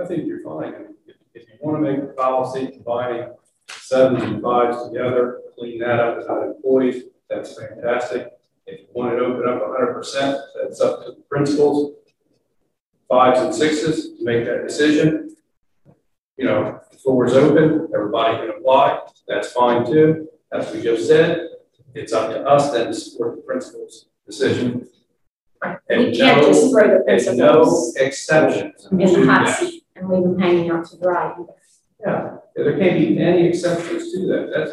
I 0.00 0.04
think 0.04 0.26
you're 0.26 0.42
fine. 0.42 0.74
If, 1.06 1.16
if 1.34 1.48
you 1.48 1.54
want 1.60 1.84
to 1.84 1.90
make 1.90 2.02
a 2.02 2.12
policy 2.14 2.68
combining 2.68 3.28
sevens 3.70 4.22
and 4.22 4.42
fives 4.42 4.88
together, 4.88 5.40
clean 5.56 5.78
that 5.80 6.00
up 6.00 6.16
without 6.18 6.42
employees, 6.46 7.04
that's 7.28 7.58
fantastic. 7.58 8.32
If 8.66 8.80
you 8.80 8.86
want 8.94 9.14
it 9.14 9.18
to 9.18 9.24
open 9.24 9.48
up 9.48 9.60
hundred 9.62 9.94
percent, 9.94 10.38
that's 10.60 10.80
up 10.80 11.04
to 11.04 11.12
the 11.12 11.22
principals. 11.28 11.94
Fives 13.08 13.40
and 13.40 13.54
sixes 13.54 14.16
to 14.18 14.24
make 14.24 14.46
that 14.46 14.66
decision. 14.66 15.36
You 16.36 16.46
know, 16.46 16.80
the 16.90 16.98
floor 16.98 17.26
is 17.26 17.34
open, 17.34 17.88
everybody 17.94 18.38
can 18.38 18.50
apply, 18.56 19.00
that's 19.28 19.52
fine 19.52 19.86
too. 19.86 20.28
As 20.50 20.72
we 20.72 20.82
just 20.82 21.06
said, 21.06 21.48
it's 21.94 22.12
up 22.12 22.30
to 22.30 22.42
us 22.44 22.72
then 22.72 22.86
to 22.88 22.94
support 22.94 23.36
the 23.36 23.42
principal's 23.42 24.06
decision. 24.26 24.88
And 25.88 26.06
We 26.06 26.16
can't 26.16 26.40
no- 26.42 26.48
just 26.48 26.70
throw 26.70 26.88
the 26.88 27.04
And 27.30 27.38
no 27.38 27.92
exceptions. 27.96 28.86
in 28.90 28.98
the 28.98 29.26
hot 29.26 29.48
seat 29.48 29.84
and 29.96 30.08
leave 30.08 30.22
them 30.22 30.38
hanging 30.38 30.70
out 30.70 30.84
to 30.86 30.98
dry. 30.98 31.34
Yeah, 32.00 32.36
there 32.54 32.78
can't 32.78 32.98
be 32.98 33.18
any 33.18 33.46
exceptions 33.48 34.12
to 34.12 34.26
that. 34.26 34.50
That's, 34.54 34.72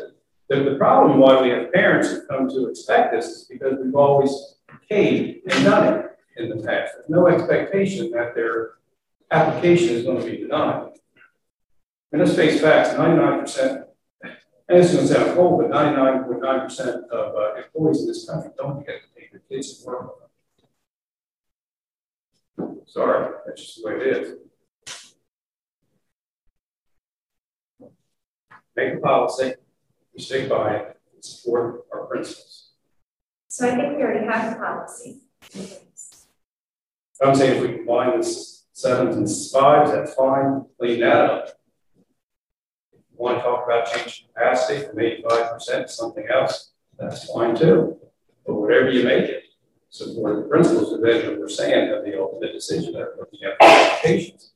the, 0.49 0.69
the 0.71 0.75
problem 0.75 1.19
why 1.19 1.41
we 1.41 1.49
have 1.49 1.71
parents 1.71 2.09
who 2.09 2.25
come 2.27 2.49
to 2.49 2.67
expect 2.67 3.13
this 3.13 3.25
is 3.27 3.45
because 3.45 3.77
we've 3.81 3.95
always 3.95 4.55
caved 4.89 5.49
and 5.49 5.63
done 5.63 5.99
it 5.99 6.05
in 6.35 6.49
the 6.49 6.57
past. 6.57 6.93
There's 6.97 7.09
no 7.09 7.27
expectation 7.27 8.11
that 8.11 8.35
their 8.35 8.71
application 9.31 9.95
is 9.95 10.03
going 10.03 10.19
to 10.19 10.25
be 10.29 10.37
denied. 10.39 10.89
And 12.11 12.21
let's 12.21 12.35
face 12.35 12.59
facts, 12.59 12.97
ninety-nine 12.97 13.39
percent, 13.39 13.85
and 14.23 14.33
this 14.81 14.91
is 14.93 14.95
going 14.95 15.07
to 15.07 15.13
sound 15.13 15.35
cold, 15.37 15.61
but 15.61 15.69
ninety-nine 15.69 16.25
point 16.25 16.41
nine 16.41 16.59
percent 16.67 17.05
of 17.09 17.33
uh, 17.35 17.55
employees 17.55 18.01
in 18.01 18.07
this 18.07 18.29
country 18.29 18.51
don't 18.57 18.85
get 18.85 18.95
to 19.03 19.07
their 19.31 19.41
kids 19.49 19.83
work. 19.85 20.11
Sorry, 22.85 23.33
that's 23.45 23.61
just 23.61 23.81
the 23.81 23.89
way 23.89 23.95
it 23.95 24.17
is. 24.17 24.37
make 28.75 28.93
a 28.95 28.97
policy, 28.97 29.53
we 30.13 30.21
stick 30.21 30.49
by 30.49 30.75
it, 30.75 30.97
and 31.13 31.23
support 31.23 31.85
our 31.93 32.05
principals. 32.05 32.71
So 33.47 33.67
I 33.67 33.75
think 33.75 33.97
we 33.97 34.03
already 34.03 34.25
have 34.25 34.53
a 34.53 34.59
policy. 34.59 35.21
I'm 37.21 37.35
saying 37.35 37.57
if 37.57 37.61
we 37.61 37.77
combine 37.77 38.17
this 38.19 38.65
sevens 38.73 39.15
and 39.15 39.27
fives, 39.51 39.91
that's 39.91 40.13
fine, 40.15 40.65
clean 40.79 41.01
that 41.01 41.15
up. 41.17 41.47
If 42.93 42.99
you 43.11 43.17
want 43.17 43.37
to 43.37 43.43
talk 43.43 43.65
about 43.65 43.91
changing 43.91 44.27
capacity 44.33 44.87
from 44.87 44.99
eighty-five 44.99 45.51
percent 45.51 45.87
to 45.87 45.93
something 45.93 46.25
else, 46.33 46.71
that's 46.97 47.31
fine 47.31 47.55
too. 47.55 47.97
But 48.45 48.55
whatever 48.55 48.91
you 48.91 49.03
make 49.03 49.25
it, 49.25 49.43
support 49.89 50.37
the 50.37 50.49
principals 50.49 50.93
of 50.93 51.03
it, 51.05 51.39
we're 51.39 51.49
saying 51.49 51.89
have 51.89 52.05
the 52.05 52.19
ultimate 52.19 52.53
decision 52.53 52.95
of 52.95 53.07
looking 53.19 53.39
at 53.43 53.55
applications. 53.61 54.51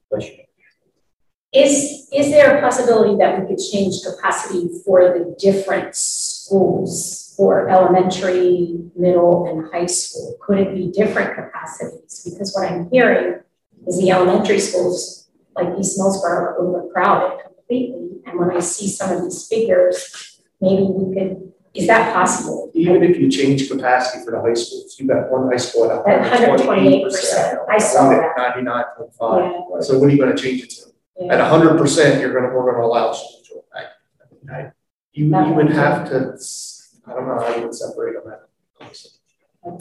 Is, 1.53 2.09
is 2.13 2.31
there 2.31 2.57
a 2.57 2.61
possibility 2.61 3.15
that 3.17 3.39
we 3.39 3.47
could 3.47 3.63
change 3.63 4.03
capacity 4.03 4.69
for 4.83 5.01
the 5.17 5.35
different 5.39 5.95
schools 5.95 7.33
for 7.37 7.69
elementary, 7.69 8.77
middle, 8.95 9.47
and 9.47 9.71
high 9.73 9.85
school? 9.85 10.37
Could 10.41 10.59
it 10.59 10.75
be 10.75 10.91
different 10.91 11.35
capacities? 11.35 12.27
Because 12.29 12.53
what 12.53 12.69
I'm 12.69 12.89
hearing 12.89 13.39
is 13.87 13.99
the 13.99 14.11
elementary 14.11 14.59
schools, 14.59 15.29
like 15.55 15.77
East 15.79 15.97
Millsboro, 15.97 16.25
are 16.25 16.59
overcrowded 16.59 17.45
completely. 17.45 18.21
And 18.25 18.39
when 18.39 18.51
I 18.51 18.59
see 18.59 18.87
some 18.87 19.15
of 19.15 19.23
these 19.23 19.47
figures, 19.47 20.41
maybe 20.59 20.83
we 20.83 21.13
could, 21.13 21.53
is 21.75 21.87
that 21.87 22.13
possible? 22.13 22.71
Even 22.73 23.03
if 23.03 23.17
you 23.19 23.29
change 23.29 23.69
capacity 23.69 24.23
for 24.23 24.31
the 24.31 24.41
high 24.41 24.53
schools, 24.53 24.95
you've 24.97 25.09
got 25.09 25.29
one 25.29 25.49
high 25.49 25.57
school 25.57 25.91
at 25.91 26.05
At 26.07 26.25
hundred 26.47 26.63
twenty-eight 26.63 27.03
percent. 27.03 27.59
128%, 27.59 27.69
I 27.69 27.77
saw 27.77 28.09
that. 28.09 28.31
Ninety-nine 28.37 28.83
point 28.97 29.13
five, 29.13 29.51
Yeah, 29.71 29.79
so 29.81 29.99
what 29.99 30.09
are 30.09 30.11
you 30.13 30.17
gonna 30.19 30.35
change 30.37 30.63
it 30.63 30.69
to? 30.71 30.83
At 31.29 31.37
yeah. 31.39 31.49
hundred 31.49 31.77
percent, 31.77 32.21
you're 32.21 32.33
gonna, 32.33 32.53
we're 32.53 32.71
gonna 32.71 32.85
allow 32.85 33.11
school 33.13 33.41
choice. 33.43 33.63
I- 33.75 34.53
I- 34.53 34.71
You, 35.13 35.25
you 35.25 35.53
would 35.53 35.71
have 35.71 36.09
to, 36.09 36.33
s- 36.33 36.97
I 37.07 37.13
don't 37.13 37.27
know 37.27 37.39
how 37.39 37.55
you 37.55 37.63
would 37.63 37.75
separate 37.75 38.15
them 38.21 38.33
out. 38.33 38.49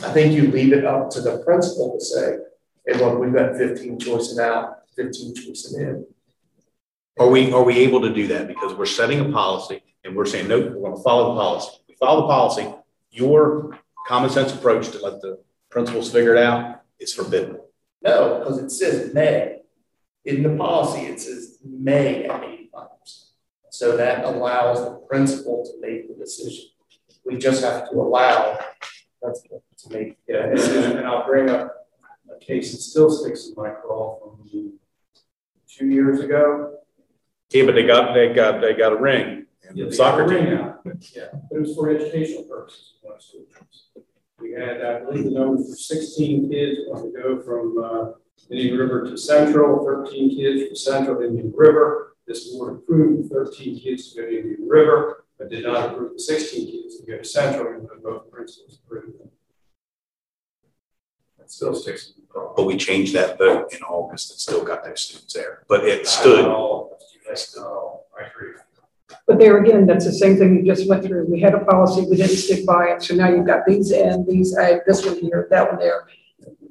I 0.03 0.13
think 0.13 0.33
you 0.35 0.51
leave 0.51 0.73
it 0.73 0.85
up 0.85 1.11
to 1.11 1.21
the 1.21 1.39
principal 1.45 1.93
to 1.99 2.05
say, 2.05 2.39
hey, 2.87 2.95
look, 2.99 3.19
we've 3.19 3.35
got 3.35 3.57
fifteen 3.57 3.99
choicing 3.99 4.39
out, 4.41 4.79
fifteen 4.97 5.35
choicing 5.35 5.81
in. 5.81 6.07
Are 7.19 7.29
we, 7.29 7.53
are 7.53 7.63
we 7.63 7.79
able 7.79 8.01
to 8.01 8.13
do 8.13 8.27
that? 8.29 8.49
Because 8.49 8.75
we're 8.75 8.87
setting 8.87 9.21
a 9.21 9.31
policy 9.31 9.83
and 10.05 10.17
we're 10.17 10.27
saying, 10.27 10.49
no, 10.49 10.59
we're 10.61 10.71
going 10.89 10.97
to 10.97 11.03
follow 11.03 11.33
the 11.35 11.41
policy. 11.41 11.71
We 12.05 12.09
follow 12.09 12.21
the 12.23 12.29
policy. 12.29 12.75
Your 13.13 13.79
common 14.07 14.29
sense 14.29 14.53
approach 14.53 14.91
to 14.91 14.99
let 14.99 15.23
the 15.23 15.39
principals 15.71 16.13
figure 16.13 16.35
it 16.35 16.43
out 16.43 16.83
is 17.01 17.15
forbidden. 17.15 17.59
No, 18.03 18.41
because 18.41 18.59
it 18.59 18.69
says 18.71 19.15
may. 19.15 19.61
In 20.27 20.43
the 20.43 20.55
policy, 20.55 21.07
it 21.07 21.19
says 21.19 21.59
may 21.65 22.27
at 22.27 22.45
eighty-five 22.45 22.89
percent. 23.01 23.31
So 23.71 23.97
that 23.97 24.27
allows 24.27 24.85
the 24.85 24.91
principal 25.09 25.65
to 25.65 25.81
make 25.81 26.09
the 26.09 26.23
decision. 26.23 26.67
We 27.25 27.39
just 27.39 27.65
have 27.65 27.89
to 27.89 27.97
allow 27.97 28.59
principal 29.23 29.63
to 29.79 29.93
make. 29.95 30.19
Yeah, 30.29 30.45
and, 30.45 30.59
and 30.59 31.07
I'll 31.07 31.27
bring 31.27 31.49
up 31.49 31.75
a 32.31 32.39
case 32.39 32.73
that 32.73 32.83
still 32.83 33.11
sticks 33.11 33.49
in 33.49 33.55
my 33.57 33.71
craw 33.71 34.19
from 34.21 34.51
two 34.51 35.87
years 35.87 36.21
ago. 36.21 36.81
Yeah, 37.49 37.65
but 37.65 37.75
they 37.75 37.87
got, 37.87 38.13
they 38.13 38.35
got, 38.35 38.61
they 38.61 38.75
got 38.75 38.93
a 38.93 38.97
ring. 38.97 39.44
And 39.69 39.77
Yeah, 39.79 39.87
the 39.87 39.93
soccer 39.93 40.27
team. 40.27 40.45
ring 40.45 40.59
out. 40.59 40.81
Yeah, 41.15 41.29
but 41.51 41.57
it 41.57 41.61
was 41.61 41.75
for 41.75 41.89
educational 41.91 42.45
purposes. 42.45 42.95
one 43.03 43.21
school 43.21 43.45
trips. 43.53 43.89
We 44.41 44.53
had, 44.53 44.83
I 44.85 45.01
believe 45.05 45.25
the 45.25 45.31
number 45.31 45.57
for 45.63 45.75
sixteen 45.77 46.51
kids 46.51 46.81
wanted 46.89 47.13
to 47.15 47.23
go 47.23 47.41
from, 47.43 47.79
uh, 47.83 48.13
Indian 48.51 48.77
River 48.77 49.05
to 49.09 49.17
Central, 49.17 49.85
thirteen 49.85 50.29
kids 50.37 50.67
from 50.67 50.77
Central 50.77 51.17
to 51.21 51.27
Indian 51.27 51.53
River. 51.57 52.17
This 52.27 52.49
board 52.53 52.75
approved 52.79 53.31
thirteen 53.31 53.79
kids 53.79 54.13
to 54.13 54.21
go 54.23 54.29
to 54.29 54.37
Indian 54.39 54.69
River, 54.69 55.25
but 55.39 55.49
did 55.51 55.65
not 55.65 55.93
approve 55.93 56.13
the 56.15 56.19
sixteen 56.19 56.71
kids 56.71 56.99
to 56.99 57.07
go 57.07 57.17
to 57.19 57.25
Central, 57.25 57.73
and 57.75 58.03
both 58.03 58.31
principals 58.31 58.79
approved 58.85 59.19
them. 59.19 59.31
That 61.39 61.51
still 61.51 61.75
sticks 61.75 62.09
in 62.17 62.23
the 62.23 62.27
craw. 62.27 62.53
But 62.55 62.65
we 62.67 62.77
changed 62.77 63.15
that 63.15 63.39
vote 63.39 63.73
in 63.73 63.83
August 63.83 64.31
and 64.33 64.39
still 64.41 64.65
got 64.65 64.85
those 64.85 65.01
students 65.01 65.33
there. 65.33 65.65
But 65.69 65.85
it 65.87 66.07
stood. 66.07 66.45
Oh, 66.45 66.97
I 68.19 68.27
agree. 68.27 68.53
But 69.27 69.39
there 69.39 69.59
again, 69.59 69.87
that's 69.87 70.05
the 70.05 70.13
same 70.13 70.37
thing 70.37 70.57
you 70.57 70.65
just 70.65 70.89
went 70.89 71.05
through. 71.05 71.27
We 71.27 71.41
had 71.41 71.55
a 71.55 71.65
policy, 71.65 72.07
we 72.09 72.17
didn't 72.17 72.37
stick 72.37 72.67
by 72.67 72.89
it, 72.89 73.03
so 73.03 73.15
now 73.15 73.29
you've 73.29 73.47
got 73.47 73.67
these 73.67 73.91
in, 73.91 74.27
these, 74.29 74.57
uh, 74.57 74.79
this 74.87 75.05
one 75.05 75.19
here, 75.19 75.49
that 75.51 75.71
one 75.71 75.79
there. 75.79 76.07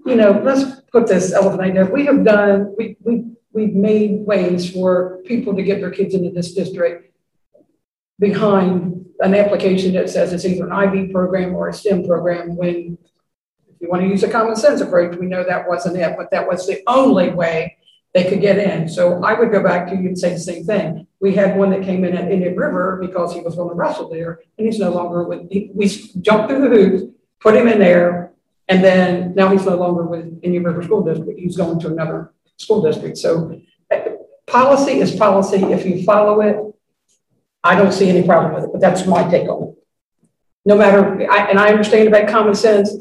You 0.06 0.16
know, 0.16 0.42
let's 0.44 0.82
put 0.92 1.08
this 1.08 1.32
elephant 1.32 1.66
in 1.68 1.76
there. 1.76 1.86
We 1.86 2.06
have 2.06 2.24
done, 2.24 2.76
we, 2.78 2.98
we, 3.02 3.26
we've 3.54 3.76
made 3.76 4.26
ways 4.26 4.70
for 4.70 5.20
people 5.26 5.56
to 5.56 5.64
get 5.64 5.80
their 5.80 5.92
kids 5.92 6.14
into 6.14 6.32
this 6.32 6.54
district 6.54 7.14
behind 8.20 9.06
an 9.20 9.36
application 9.36 9.94
that 9.94 10.10
says 10.10 10.34
it's 10.34 10.46
either 10.46 10.66
an 10.66 10.72
IB 10.72 11.12
program 11.12 11.56
or 11.56 11.70
a 11.70 11.74
STEM 11.74 12.06
program, 12.06 12.56
when 12.56 12.98
if 13.68 13.82
you 13.82 13.90
want 13.90 14.02
to 14.02 14.08
use 14.08 14.24
a 14.24 14.30
common 14.30 14.56
sense 14.56 14.82
approach, 14.82 15.18
we 15.18 15.28
know 15.28 15.44
that 15.44 15.68
wasn't 15.68 15.98
it, 15.98 16.16
but 16.18 16.32
that 16.32 16.48
was 16.48 16.66
the 16.68 16.82
only 16.88 17.30
way 17.30 17.78
they 18.14 18.30
could 18.30 18.42
get 18.42 18.58
in. 18.58 18.88
So 18.88 19.24
I 19.24 19.34
would 19.34 19.52
go 19.52 19.64
back 19.64 19.88
to 19.90 19.96
you 19.96 20.08
and 20.08 20.18
say 20.18 20.34
the 20.34 20.40
same 20.40 20.64
thing. 20.64 21.08
We 21.24 21.34
had 21.34 21.58
one 21.58 21.70
that 21.70 21.84
came 21.84 22.04
in 22.04 22.18
at 22.18 22.30
Indian 22.30 22.54
River 22.54 22.98
because 23.00 23.34
he 23.34 23.40
was 23.40 23.56
going 23.56 23.70
to 23.70 23.76
wrestle 23.76 24.10
there, 24.10 24.42
and 24.58 24.68
he's 24.68 24.78
no 24.78 24.92
longer 24.92 25.24
with, 25.24 25.50
he- 25.50 25.72
we 25.74 25.88
jumped 26.20 26.50
through 26.50 26.68
the 26.68 26.76
hoops, 26.76 27.04
put 27.40 27.56
him 27.56 27.70
in 27.70 27.80
there, 27.80 28.34
and 28.68 28.84
then 28.84 29.34
now 29.34 29.48
he's 29.48 29.66
no 29.66 29.78
longer 29.78 30.04
with 30.04 30.26
Indian 30.44 30.66
River 30.66 30.84
School 30.84 31.02
District. 31.02 31.40
He's 31.40 31.56
going 31.56 31.80
to 31.80 31.88
another 31.88 32.34
school 32.58 32.82
district. 32.82 33.18
So 33.18 33.62
uh, 33.90 34.00
policy 34.48 35.00
is 35.00 35.16
policy. 35.16 35.64
If 35.64 35.86
you 35.86 36.04
follow 36.04 36.42
it, 36.42 36.58
I 37.64 37.78
don't 37.78 37.94
see 37.94 38.10
any 38.10 38.24
problem 38.28 38.56
with 38.56 38.66
it, 38.66 38.72
but 38.74 38.82
that's 38.82 39.08
my 39.08 39.24
take 39.30 39.48
on 39.48 39.70
it. 39.70 39.76
No 40.66 40.76
matter, 40.76 41.26
I, 41.32 41.48
and 41.48 41.58
I 41.58 41.70
understand 41.70 42.10
about 42.10 42.28
common 42.28 42.54
sense, 42.54 42.94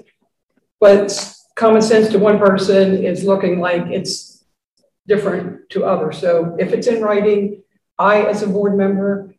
but 0.79 1.37
common 1.57 1.83
sense 1.83 2.09
to 2.11 2.21
one 2.21 2.39
person 2.39 3.05
is 3.05 3.25
looking 3.25 3.59
like 3.59 3.87
it's 3.89 4.45
different 5.09 5.69
to 5.71 5.85
others. 5.85 6.19
So 6.19 6.55
if 6.61 6.73
it's 6.73 6.87
in 6.87 7.03
writing, 7.03 7.62
I, 7.99 8.23
as 8.25 8.43
a 8.43 8.47
board 8.49 8.77
member, 8.77 9.35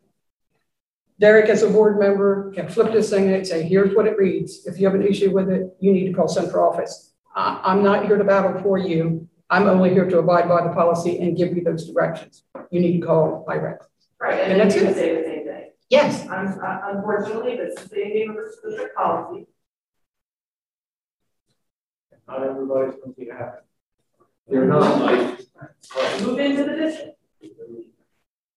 Derek, 1.19 1.49
as 1.49 1.63
a 1.63 1.69
board 1.69 1.99
member, 1.99 2.51
can 2.53 2.67
flip 2.67 2.91
this 2.91 3.09
thing 3.09 3.31
and 3.33 3.45
say, 3.45 3.63
here's 3.63 3.95
what 3.95 4.07
it 4.07 4.17
reads. 4.17 4.65
If 4.65 4.79
you 4.79 4.85
have 4.87 4.95
an 4.95 5.05
issue 5.05 5.31
with 5.31 5.49
it, 5.49 5.75
you 5.79 5.91
need 5.93 6.07
to 6.07 6.13
call 6.13 6.27
central 6.27 6.67
office. 6.67 7.13
I, 7.35 7.61
I'm 7.63 7.83
not 7.83 8.05
here 8.05 8.17
to 8.17 8.23
battle 8.23 8.61
for 8.61 8.77
you. 8.77 9.27
I'm 9.49 9.67
only 9.67 9.91
here 9.91 10.09
to 10.09 10.17
abide 10.19 10.47
by 10.49 10.63
the 10.67 10.73
policy 10.73 11.19
and 11.19 11.37
give 11.37 11.55
you 11.55 11.63
those 11.63 11.89
directions. 11.89 12.43
You 12.71 12.79
need 12.81 12.99
to 13.01 13.05
call 13.05 13.45
IREC. 13.47 13.77
Right, 14.19 14.39
And 14.39 14.51
and 14.53 14.61
then 14.61 14.67
that's 14.69 14.75
you 14.81 14.87
it. 14.87 14.95
say 14.95 15.15
the 15.15 15.23
same 15.23 15.45
thing. 15.45 15.69
Yes. 15.89 16.25
Un- 16.27 16.59
uh, 16.59 16.79
Unfortunately, 16.93 17.57
this 17.57 17.79
is 17.79 17.89
the 17.89 18.03
Indian 18.03 18.29
River 18.29 18.51
School 18.57 18.71
District 18.71 18.95
policy. 18.95 19.47
Not 22.27 22.41
everybody's 22.43 22.95
gonna 22.95 23.13
be 23.13 23.27
happy. 23.29 23.57
They're 24.47 24.65
not 24.65 25.01
like. 25.01 25.39
Move 26.21 26.39
into 26.39 26.63
the 26.63 26.75
district. 26.75 27.17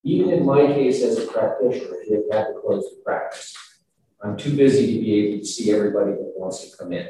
Even 0.07 0.31
in 0.31 0.47
my 0.47 0.65
case 0.69 1.03
as 1.03 1.19
a 1.19 1.27
practitioner, 1.27 1.97
we 2.09 2.15
have 2.15 2.23
had 2.31 2.47
to 2.47 2.61
close 2.61 2.85
the 2.85 3.03
practice. 3.05 3.57
I'm 4.23 4.37
too 4.37 4.57
busy 4.57 4.95
to 4.95 5.01
be 5.01 5.15
able 5.15 5.39
to 5.41 5.45
see 5.45 5.73
everybody 5.73 6.13
that 6.13 6.33
wants 6.37 6.71
to 6.71 6.77
come 6.77 6.93
in. 6.93 7.09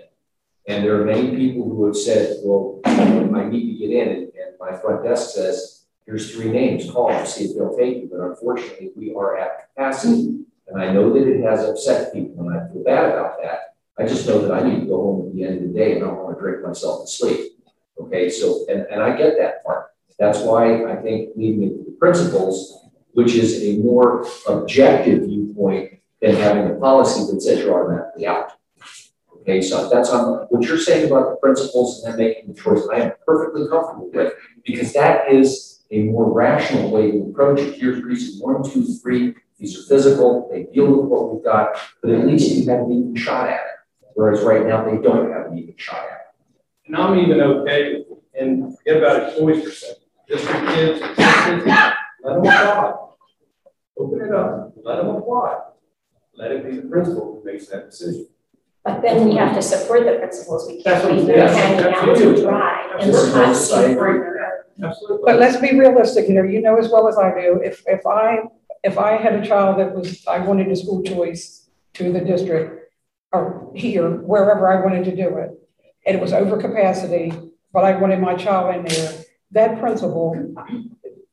And 0.66 0.82
there 0.82 0.98
are 0.98 1.04
many 1.04 1.36
people 1.36 1.68
who 1.68 1.84
have 1.84 1.96
said, 1.96 2.38
well, 2.42 2.80
I 2.86 3.44
need 3.50 3.70
to 3.70 3.78
get 3.78 3.90
in, 3.90 4.08
and, 4.08 4.32
my 4.58 4.74
front 4.78 5.04
desk 5.04 5.34
says, 5.34 5.84
here's 6.06 6.34
three 6.34 6.50
names, 6.50 6.90
call 6.90 7.08
them, 7.08 7.26
see 7.26 7.44
if 7.44 7.56
they'll 7.56 7.76
take 7.76 7.98
you. 7.98 8.08
But 8.10 8.20
unfortunately, 8.20 8.90
we 8.96 9.14
are 9.14 9.36
at 9.36 9.68
capacity. 9.68 10.38
And 10.66 10.80
I 10.80 10.90
know 10.90 11.12
that 11.12 11.28
it 11.28 11.42
has 11.42 11.68
upset 11.68 12.14
people, 12.14 12.48
and 12.48 12.58
I 12.58 12.66
feel 12.72 12.82
bad 12.82 13.10
about 13.10 13.36
that. 13.42 13.76
I 13.98 14.06
just 14.06 14.26
know 14.26 14.40
that 14.40 14.50
I 14.50 14.66
need 14.66 14.80
to 14.80 14.86
go 14.86 14.96
home 14.96 15.28
at 15.28 15.34
the 15.34 15.44
end 15.44 15.56
of 15.58 15.68
the 15.68 15.78
day 15.78 15.96
and 15.96 16.04
I 16.04 16.08
don't 16.08 16.24
want 16.24 16.36
to 16.36 16.40
drink 16.40 16.66
myself 16.66 17.04
to 17.04 17.12
sleep. 17.12 17.52
Okay, 18.00 18.30
so, 18.30 18.64
and, 18.70 18.86
and 18.90 19.02
I 19.02 19.14
get 19.14 19.36
that 19.38 19.62
part. 19.64 19.88
That's 20.18 20.38
why 20.38 20.90
I 20.90 20.96
think 20.96 21.30
leaving 21.36 21.62
it 21.64 21.76
to 21.76 21.84
the 21.84 21.96
principals, 22.00 22.85
which 23.16 23.34
is 23.34 23.62
a 23.62 23.78
more 23.78 24.26
objective 24.46 25.22
viewpoint 25.24 25.90
than 26.20 26.36
having 26.36 26.70
a 26.70 26.74
policy 26.74 27.32
that 27.32 27.40
says 27.40 27.60
you're 27.60 27.74
automatically 27.74 28.26
out. 28.26 28.52
Okay, 29.40 29.62
so 29.62 29.88
that's 29.88 30.10
on 30.10 30.44
what 30.50 30.68
you're 30.68 30.76
saying 30.76 31.10
about 31.10 31.30
the 31.30 31.36
principals 31.36 32.04
and 32.04 32.12
then 32.12 32.18
making 32.18 32.52
the 32.52 32.60
choice. 32.60 32.86
I 32.92 32.96
am 32.96 33.12
perfectly 33.24 33.68
comfortable 33.68 34.10
with 34.12 34.34
because 34.66 34.92
that 34.92 35.32
is 35.32 35.80
a 35.90 36.02
more 36.02 36.30
rational 36.30 36.90
way 36.90 37.10
to 37.10 37.22
approach 37.30 37.60
it. 37.60 37.80
Here's 37.80 38.02
reason 38.02 38.38
one, 38.46 38.62
two, 38.62 38.84
three. 38.98 39.34
These 39.58 39.78
are 39.78 39.84
physical. 39.84 40.50
They 40.52 40.64
deal 40.64 40.88
with 40.90 41.06
what 41.06 41.32
we've 41.32 41.42
got, 41.42 41.68
but 42.02 42.10
at 42.10 42.26
least 42.26 42.54
you 42.54 42.68
have 42.70 42.80
an 42.80 42.92
even 42.92 43.16
shot 43.16 43.48
at 43.48 43.60
it. 43.60 44.10
Whereas 44.12 44.42
right 44.42 44.66
now 44.66 44.84
they 44.84 45.00
don't 45.00 45.32
have 45.32 45.46
an 45.46 45.58
even 45.58 45.74
shot 45.78 46.04
at 46.04 46.04
it. 46.04 46.86
And 46.86 46.96
I'm 46.96 47.18
even 47.18 47.40
okay 47.40 48.04
and 48.38 48.76
forget 48.76 48.98
about 48.98 49.22
it, 49.22 49.38
choice 49.38 49.62
for 49.62 49.70
a 49.70 49.72
second. 49.72 50.02
District 50.28 50.66
kids, 50.68 51.00
let 51.00 52.34
them 52.34 52.38
apply. 52.40 53.05
Open 53.98 54.20
it 54.20 54.32
up, 54.32 54.74
let 54.84 54.96
them 54.96 55.08
apply. 55.08 55.58
Let 56.36 56.52
it 56.52 56.68
be 56.68 56.76
the 56.76 56.82
principal 56.82 57.40
who 57.40 57.50
makes 57.50 57.66
that 57.68 57.90
decision. 57.90 58.26
But 58.84 59.02
then 59.02 59.26
we 59.26 59.34
have 59.36 59.54
to 59.54 59.62
support 59.62 60.04
the 60.04 60.12
principals. 60.18 60.70
Because 60.70 60.76
we 60.76 60.82
That's 60.82 61.02
can't 61.02 61.04
what 61.04 61.16
leave 61.16 61.26
them 61.26 61.48
hanging 61.48 61.84
out 61.84 62.04
to 62.04 62.10
Absolutely. 62.10 62.42
dry 62.42 62.82
and 62.92 63.10
Absolutely. 63.10 63.40
not 63.40 63.48
I 63.48 63.52
support 63.52 64.36
them. 64.76 64.84
Absolutely. 64.84 65.22
But 65.24 65.40
let's 65.40 65.56
be 65.56 65.78
realistic 65.78 66.26
here. 66.26 66.44
You 66.44 66.60
know 66.60 66.76
as 66.76 66.90
well 66.90 67.08
as 67.08 67.16
I 67.16 67.30
do, 67.30 67.60
if, 67.64 67.82
if 67.86 68.06
I, 68.06 68.40
if 68.84 68.98
I 68.98 69.16
had 69.16 69.34
a 69.34 69.46
child 69.46 69.78
that 69.80 69.94
was, 69.94 70.24
I 70.26 70.38
wanted 70.38 70.68
a 70.68 70.76
school 70.76 71.02
choice 71.02 71.68
to 71.94 72.12
the 72.12 72.20
district 72.20 72.92
or 73.32 73.72
here, 73.74 74.10
wherever 74.10 74.70
I 74.70 74.84
wanted 74.84 75.04
to 75.06 75.16
do 75.16 75.36
it, 75.38 75.50
and 76.06 76.16
it 76.16 76.20
was 76.20 76.32
over 76.32 76.58
capacity, 76.58 77.32
but 77.72 77.84
I 77.84 77.96
wanted 77.96 78.20
my 78.20 78.36
child 78.36 78.76
in 78.76 78.84
there, 78.84 79.12
that 79.52 79.80
principal, 79.80 80.54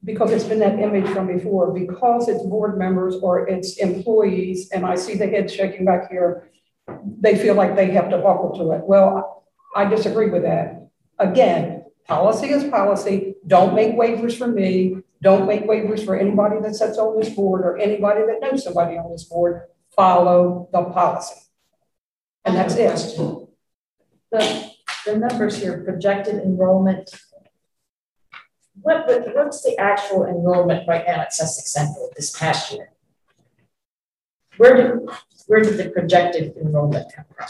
because 0.04 0.32
it's 0.32 0.44
been 0.44 0.60
that 0.60 0.80
image 0.80 1.08
from 1.10 1.28
before, 1.28 1.72
because 1.72 2.28
it's 2.28 2.44
board 2.44 2.78
members 2.78 3.16
or 3.16 3.48
it's 3.48 3.78
employees, 3.78 4.70
and 4.72 4.86
I 4.86 4.96
see 4.96 5.16
the 5.16 5.28
head 5.28 5.50
shaking 5.50 5.86
back 5.86 6.12
here, 6.12 6.50
they 7.20 7.38
feel 7.38 7.56
like 7.56 7.76
they 7.76 7.92
have 7.92 8.10
to 8.10 8.18
buckle 8.18 8.54
to 8.58 8.72
it. 8.74 8.84
Well, 8.86 9.46
I 9.76 9.86
disagree 9.86 10.30
with 10.30 10.44
that. 10.44 10.90
Again, 11.20 11.86
policy 12.06 12.50
is 12.50 12.66
policy. 12.66 13.36
Don't 13.48 13.74
make 13.74 13.94
waivers 13.94 14.38
for 14.38 14.48
me. 14.48 14.98
Don't 15.22 15.48
make 15.48 15.64
waivers 15.64 16.04
for 16.04 16.20
anybody 16.20 16.60
that 16.62 16.76
sits 16.76 16.98
on 16.98 17.18
this 17.18 17.30
board 17.30 17.62
or 17.62 17.78
anybody 17.78 18.22
that 18.26 18.42
knows 18.42 18.66
somebody 18.66 18.98
on 18.98 19.10
this 19.12 19.24
board. 19.24 19.62
Follow 19.96 20.68
the 20.74 20.84
policy. 20.84 21.36
And 22.44 22.58
that's 22.58 22.76
it. 22.76 22.98
The, 24.32 24.70
the 25.06 25.18
numbers 25.18 25.58
here, 25.58 25.82
projected 25.84 26.36
enrollment. 26.36 27.10
What, 28.84 29.08
what- 29.08 29.36
what's 29.36 29.62
the 29.64 29.78
actual 29.80 30.26
enrollment 30.26 30.88
right 30.88 31.04
now 31.08 31.22
at 31.22 31.34
Sussex 31.34 31.72
Central 31.74 32.10
this 32.16 32.38
past 32.38 32.72
year? 32.74 32.90
Where 34.58 34.76
did, 34.78 35.10
where 35.48 35.62
did 35.62 35.78
the 35.78 35.90
projected 35.90 36.56
enrollment 36.58 37.12
come 37.16 37.26
from? 37.36 37.48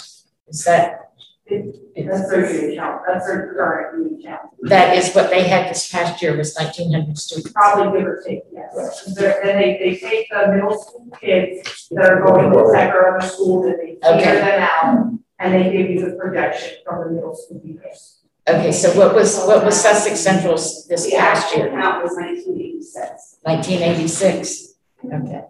Is 0.47 0.63
that? 0.65 0.99
That's 1.45 2.29
their 2.29 2.49
unit 2.55 2.77
count, 2.79 3.01
that's 3.05 3.27
their 3.27 3.53
current 3.53 4.01
unit 4.09 4.25
count, 4.25 4.49
That 4.61 4.95
is 4.97 5.13
what 5.13 5.29
they 5.29 5.43
had 5.45 5.69
this 5.69 5.91
past 5.91 6.21
year 6.21 6.37
was 6.37 6.57
nineteen 6.57 6.93
hundred 6.93 7.17
students. 7.17 7.51
probably 7.51 7.99
give 7.99 8.07
or 8.07 8.23
take, 8.25 8.43
yes. 8.53 9.05
And 9.17 9.17
they, 9.17 9.77
they 9.77 9.97
take 9.97 10.29
the 10.29 10.53
middle 10.53 10.79
school 10.81 11.05
kids 11.19 11.89
that 11.91 12.09
are 12.09 12.21
going 12.23 12.49
to 12.53 12.71
Becker 12.71 13.17
other 13.17 13.27
schools 13.27 13.65
and 13.65 13.75
they 13.77 13.97
Okay. 14.07 14.23
figure 14.23 14.39
them 14.39 14.61
out. 14.61 15.13
And 15.39 15.53
they 15.53 15.63
give 15.71 15.89
you 15.91 16.09
the 16.09 16.15
projection 16.15 16.77
from 16.87 17.03
the 17.09 17.11
middle 17.15 17.35
school 17.35 17.59
pupils. 17.59 18.22
Okay, 18.47 18.71
so 18.73 18.91
what 18.97 19.15
was, 19.15 19.37
what 19.45 19.63
was 19.63 19.79
Sussex 19.81 20.19
Central's 20.19 20.85
this 20.87 21.05
The 21.05 21.15
past 21.15 21.45
actual 21.45 21.59
year? 21.63 21.69
count 21.71 22.03
was 22.03 22.17
nineteen 22.17 22.59
eighty-six. 22.59 23.37
Nineteen 23.45 23.81
eighty-six, 23.81 24.73
okay. 25.05 25.43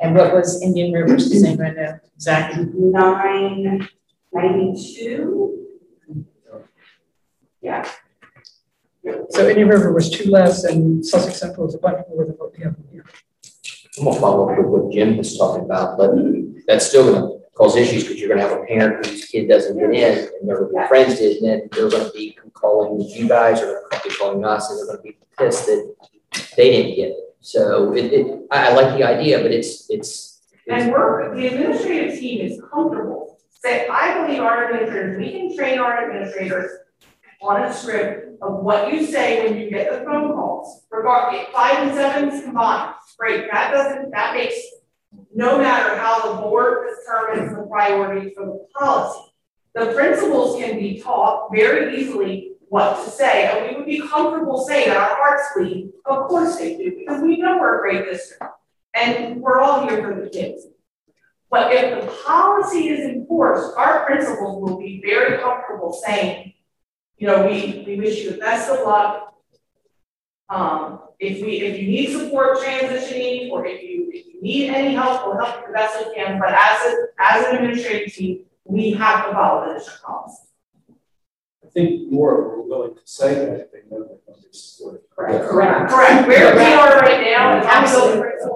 And 0.00 0.14
what 0.16 0.32
was 0.34 0.60
Indian 0.62 0.92
Rivers, 0.92 1.30
does 1.30 1.44
anyone 1.44 1.76
know 1.76 1.98
exactly? 2.16 2.66
Nine 2.74 3.88
ninety-two? 4.32 5.52
Yeah, 7.62 7.88
So 9.30 9.48
Indian 9.48 9.68
River 9.68 9.92
was 9.92 10.10
two 10.10 10.30
less 10.30 10.64
and 10.64 11.04
Sussex 11.06 11.38
Central 11.38 11.66
was 11.66 11.74
a 11.74 11.78
bunch 11.78 11.98
more 12.08 12.24
than 12.24 12.34
what 12.34 12.56
we 12.56 12.62
have 12.64 12.76
here. 12.92 13.04
I'm 13.98 14.04
gonna 14.04 14.20
follow 14.20 14.50
up 14.50 14.58
with 14.58 14.66
what 14.66 14.92
Jim 14.92 15.16
was 15.16 15.36
talking 15.38 15.64
about, 15.64 15.96
but 15.98 16.10
that's 16.66 16.86
still 16.88 17.12
gonna 17.12 17.35
cause 17.56 17.74
issues 17.76 18.04
because 18.04 18.20
you're 18.20 18.28
gonna 18.28 18.46
have 18.46 18.58
a 18.58 18.64
parent 18.64 19.06
whose 19.06 19.24
kid 19.24 19.48
doesn't 19.48 19.78
get 19.78 19.90
in 19.90 20.28
and 20.40 20.48
their 20.48 20.68
friends 20.88 21.18
did, 21.18 21.38
and 21.38 21.46
then 21.46 21.68
they're 21.72 21.90
gonna 21.90 22.10
be 22.10 22.36
calling 22.52 23.00
you 23.00 23.26
guys 23.26 23.60
or 23.62 23.88
be 24.04 24.10
calling 24.10 24.44
us 24.44 24.70
and 24.70 24.78
they're 24.78 24.86
gonna 24.86 25.02
be 25.02 25.16
pissed 25.38 25.66
that 25.66 25.94
they 26.56 26.70
didn't 26.70 26.96
get 26.96 27.08
it. 27.08 27.26
So 27.40 27.94
it, 27.94 28.12
it, 28.12 28.46
I, 28.50 28.68
I 28.68 28.72
like 28.74 28.98
the 28.98 29.04
idea, 29.04 29.40
but 29.40 29.52
it's, 29.52 29.88
it's, 29.88 30.42
And 30.68 30.90
we're, 30.90 31.34
the 31.34 31.46
administrative 31.46 32.18
team 32.18 32.44
is 32.44 32.60
comfortable, 32.72 33.38
say, 33.48 33.86
I 33.88 34.20
believe 34.20 34.42
our 34.42 34.64
administrators, 34.64 35.18
we 35.18 35.30
can 35.30 35.56
train 35.56 35.78
our 35.78 36.04
administrators 36.04 36.70
on 37.40 37.62
a 37.62 37.72
script 37.72 38.42
of 38.42 38.64
what 38.64 38.92
you 38.92 39.06
say 39.06 39.44
when 39.44 39.58
you 39.58 39.70
get 39.70 39.90
the 39.90 40.04
phone 40.04 40.32
calls, 40.34 40.82
regarding 40.90 41.46
five 41.52 41.86
and 41.86 41.94
sevens 41.94 42.42
combined, 42.42 42.94
great, 43.18 43.46
that 43.50 43.70
doesn't, 43.70 44.10
that 44.10 44.34
makes, 44.34 44.56
no 45.34 45.58
matter 45.58 45.96
how 45.96 46.32
the 46.34 46.40
board 46.42 46.88
determines 46.88 47.56
the 47.56 47.62
priority 47.66 48.32
for 48.34 48.46
the 48.46 48.66
policy. 48.78 49.32
The 49.74 49.92
principals 49.92 50.60
can 50.60 50.78
be 50.78 51.00
taught 51.00 51.50
very 51.54 52.00
easily 52.00 52.52
what 52.68 53.04
to 53.04 53.10
say, 53.10 53.46
and 53.46 53.68
we 53.68 53.76
would 53.76 53.86
be 53.86 54.00
comfortable 54.00 54.64
saying 54.66 54.90
our 54.90 55.16
hearts 55.16 55.44
bleed, 55.56 55.92
of 56.06 56.28
course 56.28 56.56
they 56.56 56.76
do, 56.76 56.96
because 56.96 57.22
we 57.22 57.36
know 57.36 57.58
we're 57.58 57.78
a 57.78 57.80
great 57.82 58.04
district. 58.06 58.42
And 58.94 59.42
we're 59.42 59.60
all 59.60 59.86
here 59.86 60.02
for 60.02 60.20
the 60.20 60.30
kids. 60.30 60.66
But 61.50 61.72
if 61.72 62.00
the 62.00 62.10
policy 62.26 62.88
is 62.88 63.00
enforced, 63.00 63.76
our 63.76 64.06
principals 64.06 64.62
will 64.62 64.78
be 64.78 65.02
very 65.04 65.38
comfortable 65.38 65.92
saying, 65.92 66.54
you 67.18 67.26
know, 67.26 67.46
we, 67.46 67.84
we 67.86 67.96
wish 67.96 68.24
you 68.24 68.32
the 68.32 68.38
best 68.38 68.70
of 68.70 68.84
luck. 68.84 69.34
Um, 70.48 71.00
if 71.18 71.44
we, 71.44 71.60
if 71.60 71.80
you 71.80 71.88
need 71.88 72.18
support 72.18 72.58
transitioning, 72.58 73.50
or 73.50 73.66
if 73.66 73.82
you, 73.82 74.10
if 74.12 74.26
you 74.26 74.42
need 74.42 74.70
any 74.70 74.94
help, 74.94 75.26
we'll 75.26 75.44
help 75.44 75.62
you 75.62 75.66
the 75.68 75.72
best 75.72 76.06
we 76.06 76.14
can, 76.14 76.38
but 76.38 76.50
as 76.50 76.80
a, 76.86 77.06
as 77.18 77.46
an 77.46 77.56
administrative 77.56 78.12
team, 78.14 78.44
we 78.64 78.92
have 78.92 79.26
to 79.26 79.32
follow 79.32 79.66
the 79.68 79.74
district 79.74 80.02
policy. 80.02 80.42
I 81.64 81.68
think 81.68 82.12
more 82.12 82.32
are 82.32 82.62
willing 82.62 82.94
to 82.94 83.00
say 83.04 83.34
that 83.34 83.60
if 83.60 83.72
they 83.72 83.78
know 83.90 84.04
they're 84.04 84.18
going 84.26 84.40
to 84.40 84.48
be 84.48 84.48
supported. 84.52 85.02
Correct. 85.14 85.48
Correct, 85.48 85.90
correct, 85.90 86.28
where 86.28 86.54
we 86.54 86.62
are 86.62 86.98
right 87.00 87.20
now, 87.22 87.58
and 87.58 87.66
I'm 87.66 87.86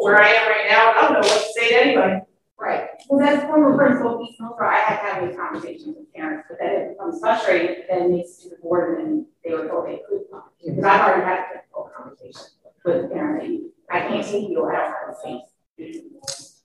where 0.01 0.23
I 0.23 0.29
am 0.29 0.49
right 0.49 0.67
now, 0.71 0.93
I 0.93 1.01
don't 1.03 1.13
know 1.15 1.29
what 1.29 1.47
to 1.47 1.53
say 1.53 1.71
to 1.71 1.85
anybody. 1.85 2.21
right. 2.59 2.89
Well, 3.11 3.19
that's 3.19 3.45
former 3.45 3.77
principal, 3.77 4.25
East 4.25 4.41
Milford, 4.41 4.67
I 4.67 4.77
had 4.77 5.19
to 5.19 5.27
have 5.27 5.37
conversations 5.37 5.97
with 5.99 6.15
parents, 6.15 6.47
but 6.49 6.59
then 6.61 6.71
it 6.71 6.89
becomes 6.91 7.19
frustrating, 7.19 7.83
then 7.91 8.13
it 8.15 8.27
to 8.43 8.51
the 8.51 8.57
board, 8.63 9.01
and 9.01 9.27
they 9.45 9.51
were 9.51 9.67
told 9.67 9.89
they 9.89 10.01
could 10.09 10.21
not. 10.31 10.53
Because 10.65 10.85
I've 10.85 11.01
already 11.01 11.25
had 11.25 11.39
a 11.41 11.55
difficult 11.55 11.93
conversation 11.93 12.41
with 12.85 13.03
the 13.03 13.09
parent, 13.09 13.63
I 13.91 14.01
can't 14.03 14.25
take 14.25 14.49
you, 14.49 14.65
I 14.65 14.77
don't 14.77 14.93
have 14.93 15.11
a 15.11 15.19
space. 15.19 16.63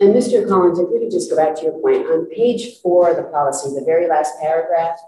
And 0.00 0.14
Mr. 0.16 0.48
Collins, 0.48 0.80
if 0.80 0.88
we 0.90 0.98
could 0.98 1.12
just 1.12 1.30
go 1.30 1.36
back 1.36 1.54
to 1.58 1.62
your 1.62 1.78
point, 1.78 2.06
on 2.06 2.26
page 2.26 2.80
four 2.82 3.12
of 3.12 3.16
the 3.16 3.30
policy, 3.30 3.72
the 3.72 3.84
very 3.84 4.08
last 4.08 4.32
paragraph, 4.40 4.98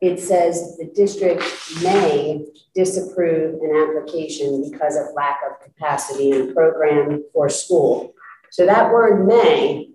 it 0.00 0.18
says 0.18 0.78
the 0.78 0.86
district 0.86 1.44
may 1.80 2.44
disapprove 2.74 3.60
an 3.62 3.70
application 3.76 4.68
because 4.68 4.96
of 4.96 5.14
lack 5.14 5.38
of 5.48 5.62
capacity 5.62 6.32
in 6.32 6.52
program 6.52 7.22
or 7.34 7.48
school. 7.48 8.14
So 8.50 8.66
that 8.66 8.92
word 8.92 9.26
may 9.26 9.90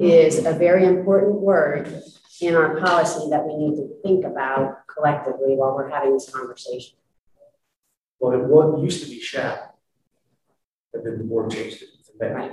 is 0.00 0.44
a 0.44 0.52
very 0.52 0.86
important 0.86 1.40
word 1.40 2.02
in 2.40 2.54
our 2.54 2.78
policy 2.78 3.28
that 3.30 3.44
we 3.44 3.56
need 3.56 3.76
to 3.76 3.88
think 4.02 4.24
about 4.24 4.86
collectively 4.86 5.56
while 5.56 5.74
we're 5.74 5.90
having 5.90 6.14
this 6.14 6.30
conversation. 6.30 6.96
Well, 8.20 8.32
it 8.32 8.44
was, 8.46 8.82
used 8.82 9.04
to 9.04 9.10
be 9.10 9.20
shall. 9.20 9.76
And 10.94 11.04
then 11.04 11.18
the 11.18 11.24
board 11.24 11.50
changed 11.50 11.82
it 11.82 11.88
to 12.06 12.12
may. 12.20 12.50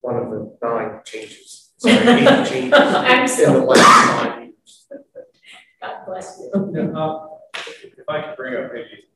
One 0.00 0.16
of 0.16 0.30
the 0.30 0.56
nine 0.62 1.00
changes, 1.04 1.72
sorry, 1.78 1.96
eight 1.96 2.48
changes 2.48 3.38
in 3.40 3.52
the 3.52 3.60
last 3.66 4.26
nine 4.26 4.40
years. 4.42 4.86
God 5.80 5.96
bless 6.06 6.40
you. 6.40 6.70
Now, 6.72 7.30
uh, 7.54 7.60
if 7.66 7.98
if 7.98 8.08
I 8.08 8.22
could 8.22 8.36
bring 8.36 8.54
up 8.54 8.72
maybe 8.72 9.08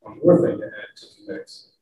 one 0.00 0.18
more 0.22 0.40
thing 0.40 0.58
to 0.58 0.66
add 0.66 0.96
to 0.96 1.06
the 1.26 1.32
mix. 1.32 1.75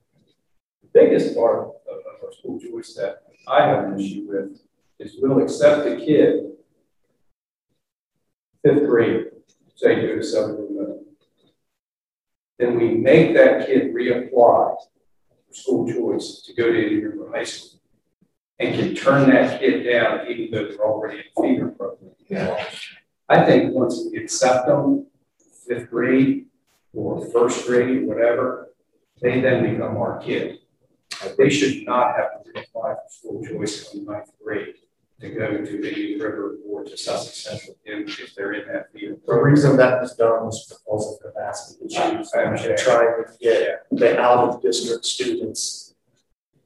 Biggest 0.95 1.37
part 1.37 1.59
of, 1.59 1.67
of 1.91 2.25
our 2.25 2.33
school 2.33 2.59
choice 2.59 2.95
that 2.95 3.25
I 3.49 3.67
have 3.67 3.85
an 3.85 4.01
issue 4.01 4.27
with 4.29 4.61
is 4.99 5.17
we'll 5.21 5.43
accept 5.43 5.87
a 5.87 5.97
kid 5.97 6.45
fifth 8.65 8.87
grade, 8.87 9.27
say 9.75 10.01
go 10.01 10.17
to 10.17 10.23
seventh 10.23 10.69
grade. 10.69 11.01
Then 12.59 12.79
we 12.79 12.91
make 12.95 13.35
that 13.35 13.67
kid 13.67 13.93
reapply 13.93 14.31
for 14.31 14.77
school 15.51 15.93
choice 15.93 16.43
to 16.47 16.55
go 16.55 16.73
to 16.73 16.83
Indian 16.83 17.21
High 17.33 17.45
School 17.45 17.81
and 18.59 18.75
can 18.75 18.95
turn 18.95 19.29
that 19.31 19.61
kid 19.61 19.83
down 19.83 20.27
even 20.29 20.51
though 20.51 20.69
they're 20.69 20.87
already 20.87 21.19
in 21.19 21.43
feeder 21.43 21.69
program. 21.69 22.13
Yeah. 22.29 22.65
I 23.29 23.45
think 23.45 23.75
once 23.75 24.01
we 24.11 24.19
accept 24.19 24.67
them, 24.67 25.07
fifth 25.67 25.91
grade 25.91 26.47
or 26.93 27.27
first 27.27 27.67
grade, 27.67 28.07
whatever, 28.07 28.71
they 29.21 29.41
then 29.41 29.71
become 29.71 29.97
our 29.97 30.21
kid. 30.21 30.59
They 31.39 31.51
should 31.51 31.87
not 31.87 32.17
have 32.17 32.45
to 32.45 32.61
apply 32.61 32.95
for 32.95 33.09
school 33.09 33.45
choice 33.45 33.95
in 33.95 34.05
ninth 34.05 34.31
grade 34.43 34.75
to 35.21 35.31
go 35.31 35.49
to 35.65 35.89
Indian 35.89 36.21
River 36.21 36.57
or 36.69 36.85
to 36.85 36.97
Sussex 36.97 37.45
Central 37.45 37.77
if 37.85 38.21
if 38.21 38.35
they're 38.35 38.53
in 38.53 38.67
that 38.73 38.93
feeder 38.93 39.17
The 39.27 39.35
reason 39.35 39.77
that 39.77 40.01
was 40.01 40.15
done 40.15 40.45
was 40.45 40.67
because 40.69 41.15
of 41.15 41.33
capacity 41.33 41.87
issues, 41.87 42.33
I 42.35 42.41
and 42.41 42.49
understand. 42.49 42.79
trying 42.79 43.25
to 43.25 43.39
get 43.41 43.87
the 43.91 44.19
out-of-district 44.19 45.05
students 45.05 45.95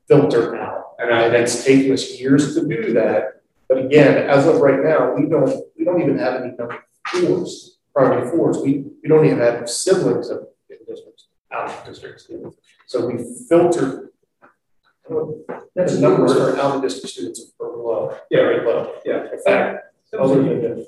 filtered 0.08 0.56
out. 0.56 0.94
And 0.98 1.14
I, 1.14 1.26
it's 1.26 1.64
taken 1.64 1.92
us 1.92 2.18
years 2.18 2.54
to 2.54 2.66
do 2.66 2.92
that, 2.94 3.42
but 3.68 3.78
again, 3.78 4.28
as 4.28 4.46
of 4.46 4.56
right 4.60 4.82
now, 4.82 5.14
we 5.14 5.26
don't, 5.28 5.64
we 5.76 5.84
don't 5.84 6.00
even 6.00 6.18
have 6.18 6.40
any 6.40 6.52
number 6.56 6.82
fours, 7.06 7.78
primary 7.94 8.28
fours, 8.30 8.58
we, 8.58 8.84
we 9.02 9.08
don't 9.08 9.24
even 9.26 9.38
have 9.38 9.68
siblings 9.68 10.30
of 10.30 10.48
districts, 10.86 11.28
out-of-district 11.52 12.20
students. 12.20 12.56
So 12.86 13.06
we 13.06 13.24
filter. 13.48 14.10
That's 15.74 15.94
the 15.94 16.00
numbers 16.00 16.34
for 16.34 16.56
out-of-district 16.58 17.08
students 17.08 17.52
are 17.60 17.66
low, 17.76 18.16
yeah, 18.30 18.40
right, 18.40 18.64
low. 18.64 18.94
yeah. 19.04 19.32
In 19.32 19.40
fact, 19.42 19.94
other 20.18 20.42
than 20.42 20.60
the 20.60 20.86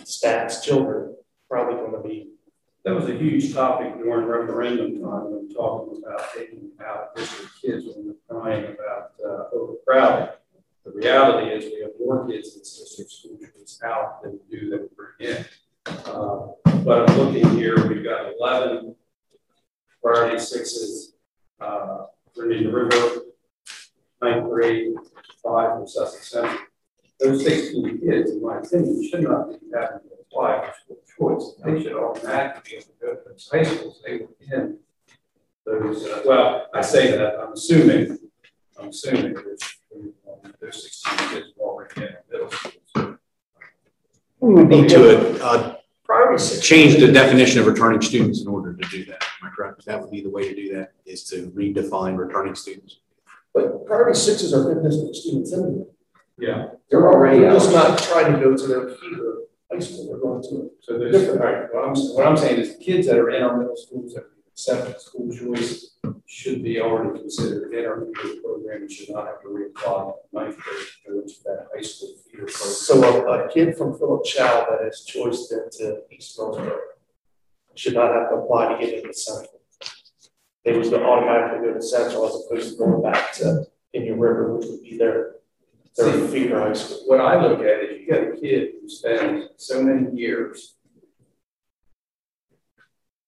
stats, 0.00 0.62
children 0.62 1.14
probably 1.48 1.74
gonna 1.76 2.02
be 2.02 2.30
That 2.84 2.94
was 2.94 3.08
a 3.08 3.14
huge 3.14 3.52
topic 3.54 3.94
during 3.98 4.26
referendum 4.26 5.00
time, 5.00 5.30
when 5.30 5.48
talking 5.54 6.02
about 6.04 6.32
taking 6.34 6.70
out 6.84 7.14
district 7.14 7.52
kids 7.60 7.84
when 7.86 8.06
we're 8.06 8.40
crying 8.40 8.64
about 8.64 9.12
uh, 9.24 9.54
overcrowding. 9.54 10.34
The 10.84 10.90
reality 10.90 11.50
is 11.52 11.64
we 11.72 11.82
have 11.82 11.92
more 12.04 12.26
kids 12.26 12.54
in 12.54 12.60
district 12.60 13.10
school 13.12 13.38
choice 13.38 13.78
out 13.84 14.22
than 14.22 14.32
we 14.50 14.58
do 14.58 14.70
that 14.70 14.80
we 14.82 14.88
bring 14.96 15.36
in. 15.36 15.44
Uh, 16.06 16.48
But 16.84 17.08
I'm 17.08 17.16
looking 17.18 17.48
here, 17.56 17.86
we've 17.88 18.02
got 18.02 18.32
eleven 18.36 18.96
priority 20.02 20.40
sixes, 20.40 21.14
uh, 21.60 22.06
for 22.34 22.50
Indian 22.50 22.72
River, 22.72 23.22
ninth 24.20 24.48
grade, 24.48 24.94
five 25.42 25.78
for 25.78 25.86
Sussex 25.86 26.30
Central. 26.30 26.58
Those 27.20 27.44
sixteen 27.44 28.00
kids, 28.00 28.30
in 28.30 28.42
my 28.42 28.58
opinion, 28.58 29.08
should 29.08 29.22
not 29.22 29.48
be 29.48 29.58
having 29.74 30.00
to 30.00 30.14
apply 30.20 30.72
for 30.86 30.96
school 31.06 31.36
choice. 31.38 31.54
They 31.64 31.82
should 31.82 31.94
automatically 31.94 32.62
be 32.70 32.76
able 32.76 32.86
to 32.86 32.92
go 33.00 33.14
to 33.14 33.20
those 33.28 33.48
high 33.52 33.62
schools. 33.62 34.02
They 34.04 34.18
were 34.18 34.28
in 34.50 34.78
those, 35.64 36.04
uh, 36.06 36.22
well, 36.24 36.66
I 36.74 36.80
say 36.80 37.12
that, 37.12 37.38
I'm 37.38 37.52
assuming, 37.52 38.18
I'm 38.78 38.88
assuming 38.88 39.34
that 39.34 39.72
um, 39.94 40.52
those 40.60 40.82
sixteen 40.82 41.28
kids 41.28 41.46
were 41.56 41.66
already 41.66 42.02
in 42.02 42.16
middle 42.30 42.50
school. 42.50 43.18
We 44.40 44.54
would 44.54 44.68
need 44.68 44.88
to, 44.88 45.44
uh, 45.44 45.76
change 46.60 46.98
the 47.00 47.10
definition 47.12 47.60
of 47.60 47.66
returning 47.66 48.02
students 48.02 48.40
in 48.42 48.48
order 48.48 48.74
to 48.74 48.88
do 48.88 49.04
that. 49.06 49.24
Am 49.64 49.72
correct? 49.74 49.86
That 49.86 50.00
would 50.00 50.10
be 50.10 50.22
the 50.22 50.30
way 50.30 50.48
to 50.48 50.54
do 50.54 50.74
that, 50.74 50.92
is 51.06 51.24
to 51.24 51.50
redefine 51.50 52.16
returning 52.16 52.54
students. 52.54 53.00
But 53.54 53.86
priority 53.86 54.18
sixes 54.18 54.54
are 54.54 54.70
in 54.72 54.82
district 54.82 55.16
students 55.16 55.52
anyway. 55.52 55.84
Yeah, 56.38 56.68
They're 56.90 57.06
already 57.08 57.40
They're 57.40 57.52
just 57.52 57.72
not 57.72 57.98
trying 57.98 58.32
to 58.32 58.40
go 58.40 58.56
to 58.56 58.66
their 58.66 58.88
feeder 58.96 59.42
high 59.70 59.78
school, 59.78 60.06
they're 60.08 60.18
going 60.18 60.42
to. 60.42 60.70
so 60.80 60.98
there's, 60.98 61.28
all 61.28 61.36
right, 61.36 61.72
what 61.72 61.84
I'm, 61.84 61.94
what 62.14 62.26
I'm 62.26 62.36
saying 62.36 62.60
is 62.60 62.76
kids 62.80 63.06
that 63.06 63.18
are 63.18 63.30
in 63.30 63.42
our 63.42 63.56
middle 63.56 63.76
schools 63.76 64.14
that 64.14 64.24
accept 64.48 65.00
school 65.00 65.32
choice 65.34 65.96
should 66.26 66.62
be 66.62 66.80
already 66.80 67.20
considered 67.20 67.72
in 67.72 67.84
our 67.84 68.04
feeder 68.04 68.40
program 68.42 68.82
and 68.82 68.90
should 68.90 69.10
not 69.10 69.26
have 69.26 69.40
to 69.42 69.48
reapply 69.48 70.14
ninth 70.32 70.56
grade 70.58 70.86
to 71.06 71.12
go 71.12 71.20
into 71.20 71.34
that 71.44 71.66
high 71.74 71.82
school 71.82 72.14
feeder 72.24 72.44
program. 72.44 72.52
So 72.52 73.02
a, 73.02 73.46
a 73.46 73.52
kid 73.52 73.76
from 73.76 73.98
Philip 73.98 74.24
Chow 74.24 74.66
that 74.70 74.86
is 74.86 75.04
choiced 75.06 75.52
into 75.52 76.02
East 76.10 76.38
Northborough 76.38 76.80
should 77.74 77.94
not 77.94 78.14
have 78.14 78.30
to 78.30 78.36
apply 78.36 78.72
to 78.72 78.84
get 78.84 78.94
into 78.94 79.14
Central. 79.14 79.51
They 80.64 80.76
was 80.78 80.90
to 80.90 81.02
automatically 81.02 81.66
go 81.68 81.74
to 81.74 81.82
Central 81.82 82.26
as 82.26 82.44
opposed 82.46 82.72
to 82.72 82.78
going 82.78 83.02
back 83.02 83.32
to 83.34 83.66
Indian 83.92 84.18
River, 84.20 84.56
which 84.56 84.66
would 84.68 84.82
be 84.82 84.96
their, 84.96 85.34
their 85.96 86.12
See, 86.12 86.26
feeder 86.28 86.60
high 86.60 86.72
school. 86.72 87.02
What 87.06 87.20
I 87.20 87.44
look 87.44 87.60
at 87.60 87.82
is 87.84 88.00
you 88.00 88.08
got 88.08 88.22
a 88.22 88.40
kid 88.40 88.74
who 88.80 88.88
spends 88.88 89.48
so 89.56 89.82
many 89.82 90.16
years 90.16 90.76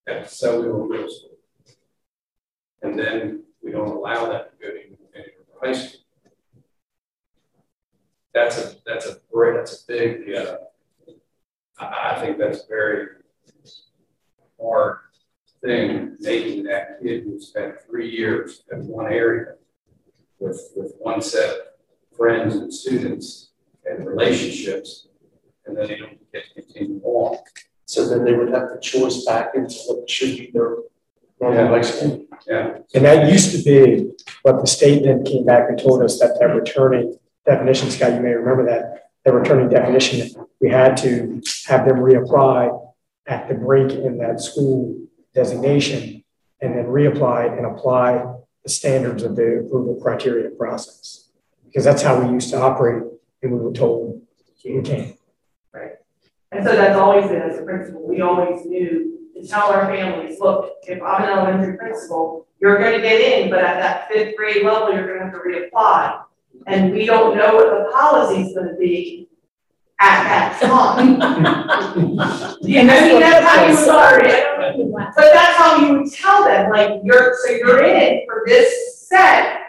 at 0.07 0.25
Selbyville 0.27 0.87
Middle 0.89 1.09
School. 1.09 1.31
And 2.81 2.97
then 2.97 3.43
we 3.61 3.71
don't 3.71 3.89
allow 3.89 4.29
that 4.29 4.51
to 4.51 4.65
go 4.65 4.71
to 4.71 4.79
any 4.79 4.97
high 5.61 5.73
school. 5.73 6.01
That's 8.33 8.57
a, 8.57 8.75
that's 8.85 9.07
a, 9.07 9.17
great- 9.31 9.55
that's 9.55 9.83
a 9.83 9.87
big, 9.87 10.35
uh, 10.35 10.57
I, 11.79 12.11
I 12.15 12.19
think 12.21 12.37
that's 12.37 12.65
very 12.65 13.07
hard 14.61 14.99
thing, 15.65 16.15
making 16.19 16.63
that 16.63 17.01
kid 17.01 17.23
who 17.23 17.39
spent 17.39 17.75
three 17.89 18.09
years 18.09 18.63
in 18.71 18.87
one 18.87 19.11
area 19.11 19.55
with, 20.39 20.71
with 20.75 20.93
one 20.99 21.21
set 21.21 21.49
of 21.49 21.57
friends 22.15 22.55
and 22.55 22.73
students 22.73 23.49
and 23.85 24.05
relationships, 24.05 25.07
and 25.65 25.75
then 25.75 25.87
they 25.87 25.97
don't 25.97 26.31
get 26.31 26.43
to 26.45 26.61
continue 26.61 27.01
on. 27.03 27.37
So 27.85 28.07
then 28.07 28.23
they 28.23 28.33
would 28.33 28.49
have 28.49 28.73
to 28.73 28.79
choice 28.79 29.25
back 29.25 29.55
into 29.55 29.75
what 29.87 30.09
should 30.09 30.37
be 30.37 30.51
their 30.53 30.77
normal 31.39 31.67
high 31.67 31.81
school. 31.81 32.25
Yeah, 32.47 32.77
And 32.93 33.05
that 33.05 33.31
used 33.31 33.51
to 33.55 33.63
be, 33.63 34.11
what 34.43 34.61
the 34.61 34.67
state 34.67 35.03
then 35.03 35.23
came 35.23 35.45
back 35.45 35.69
and 35.69 35.79
told 35.79 36.03
us 36.03 36.19
that 36.19 36.37
that 36.39 36.55
returning 36.55 37.17
definition, 37.45 37.89
Scott, 37.89 38.13
you 38.13 38.19
may 38.19 38.33
remember 38.33 38.65
that, 38.65 39.09
that 39.23 39.33
returning 39.33 39.69
definition, 39.69 40.45
we 40.61 40.69
had 40.69 40.95
to 40.97 41.41
have 41.65 41.87
them 41.87 41.97
reapply 41.97 42.91
at 43.27 43.47
the 43.47 43.55
break 43.55 43.91
in 43.91 44.19
that 44.19 44.39
school 44.39 44.95
designation 45.35 46.23
and 46.61 46.75
then 46.75 46.85
reapply 46.85 47.57
and 47.57 47.65
apply 47.65 48.25
the 48.63 48.69
standards 48.69 49.21
of 49.21 49.35
the 49.35 49.59
approval 49.59 49.99
criteria 50.01 50.49
process. 50.51 51.29
Because 51.65 51.83
that's 51.83 52.01
how 52.01 52.19
we 52.19 52.33
used 52.33 52.49
to 52.51 52.57
operate 52.57 53.03
and 53.43 53.51
we 53.51 53.59
were 53.59 53.73
told 53.73 54.21
we 54.63 54.81
can't. 54.81 55.15
Right. 55.71 55.91
And 56.51 56.65
so 56.65 56.75
that's 56.75 56.97
always 56.97 57.27
been 57.27 57.41
as 57.41 57.59
a 57.59 57.63
principal, 57.63 58.07
we 58.07 58.21
always 58.21 58.65
knew 58.65 59.19
to 59.35 59.47
tell 59.47 59.71
our 59.71 59.85
families, 59.85 60.39
look, 60.39 60.71
if 60.87 61.01
I'm 61.03 61.23
an 61.23 61.29
elementary 61.29 61.77
principal, 61.77 62.47
you're 62.59 62.79
gonna 62.79 63.01
get 63.01 63.21
in, 63.21 63.49
but 63.51 63.59
at 63.59 63.79
that 63.79 64.07
fifth 64.07 64.35
grade 64.35 64.63
level, 64.63 64.93
you're 64.93 65.05
gonna 65.05 65.29
have 65.29 65.33
to 65.33 65.39
reapply. 65.47 66.23
And 66.65 66.93
we 66.93 67.05
don't 67.05 67.37
know 67.37 67.53
what 67.55 67.69
the 67.69 67.91
policy 67.91 68.41
is 68.43 68.55
gonna 68.55 68.75
be 68.75 69.27
at 69.99 70.23
that 70.23 70.61
time. 70.61 71.19
Yeah, 72.61 72.81
I 72.81 72.83
mean, 72.85 73.19
that's 73.19 73.45
how 73.45 73.65
you 73.65 73.75
would 73.75 74.54
but 75.15 75.33
that's 75.33 75.57
how 75.57 75.77
you 75.77 75.99
would 75.99 76.11
tell 76.11 76.43
them, 76.43 76.71
like, 76.71 77.01
you're, 77.03 77.35
so 77.45 77.51
you're 77.51 77.83
in 77.83 77.95
it 77.95 78.23
for 78.25 78.43
this 78.45 79.07
set. 79.07 79.61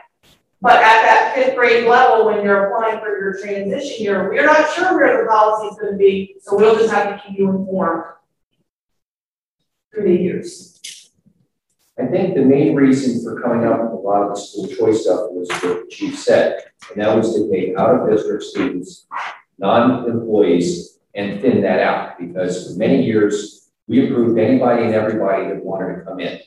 But 0.60 0.76
at 0.76 1.02
that 1.02 1.32
fifth 1.34 1.54
grade 1.54 1.86
level, 1.86 2.26
when 2.26 2.42
you're 2.44 2.66
applying 2.66 3.00
for 3.00 3.18
your 3.18 3.38
transition 3.38 4.04
year, 4.04 4.28
we're 4.30 4.46
not 4.46 4.72
sure 4.72 4.96
where 4.96 5.22
the 5.22 5.28
policy's 5.28 5.78
gonna 5.78 5.96
be, 5.96 6.36
so 6.40 6.56
we'll 6.56 6.76
just 6.76 6.92
have 6.92 7.08
to 7.08 7.28
keep 7.28 7.38
you 7.38 7.50
informed. 7.50 8.04
Through 9.92 10.04
the 10.04 10.22
years. 10.22 11.10
I 11.98 12.06
think 12.06 12.34
the 12.34 12.42
main 12.42 12.74
reason 12.74 13.24
for 13.24 13.40
coming 13.40 13.66
up 13.66 13.80
with 13.80 13.92
a 13.92 13.94
lot 13.94 14.22
of 14.22 14.34
the 14.34 14.40
school 14.40 14.66
choice 14.68 15.04
stuff 15.04 15.30
was 15.30 15.48
what 15.48 15.62
the 15.62 15.86
chief 15.90 16.18
said, 16.18 16.60
and 16.90 17.02
that 17.02 17.16
was 17.16 17.34
to 17.34 17.50
take 17.50 17.78
out 17.78 18.00
of 18.00 18.10
district 18.10 18.42
students, 18.42 19.06
non-employees, 19.58 20.98
and 21.14 21.40
thin 21.40 21.62
that 21.62 21.80
out, 21.80 22.18
because 22.18 22.66
for 22.66 22.78
many 22.78 23.02
years, 23.02 23.55
we 23.88 24.06
approved 24.06 24.38
anybody 24.38 24.84
and 24.84 24.94
everybody 24.94 25.48
that 25.48 25.64
wanted 25.64 25.96
to 25.96 26.02
come 26.02 26.20
in. 26.20 26.40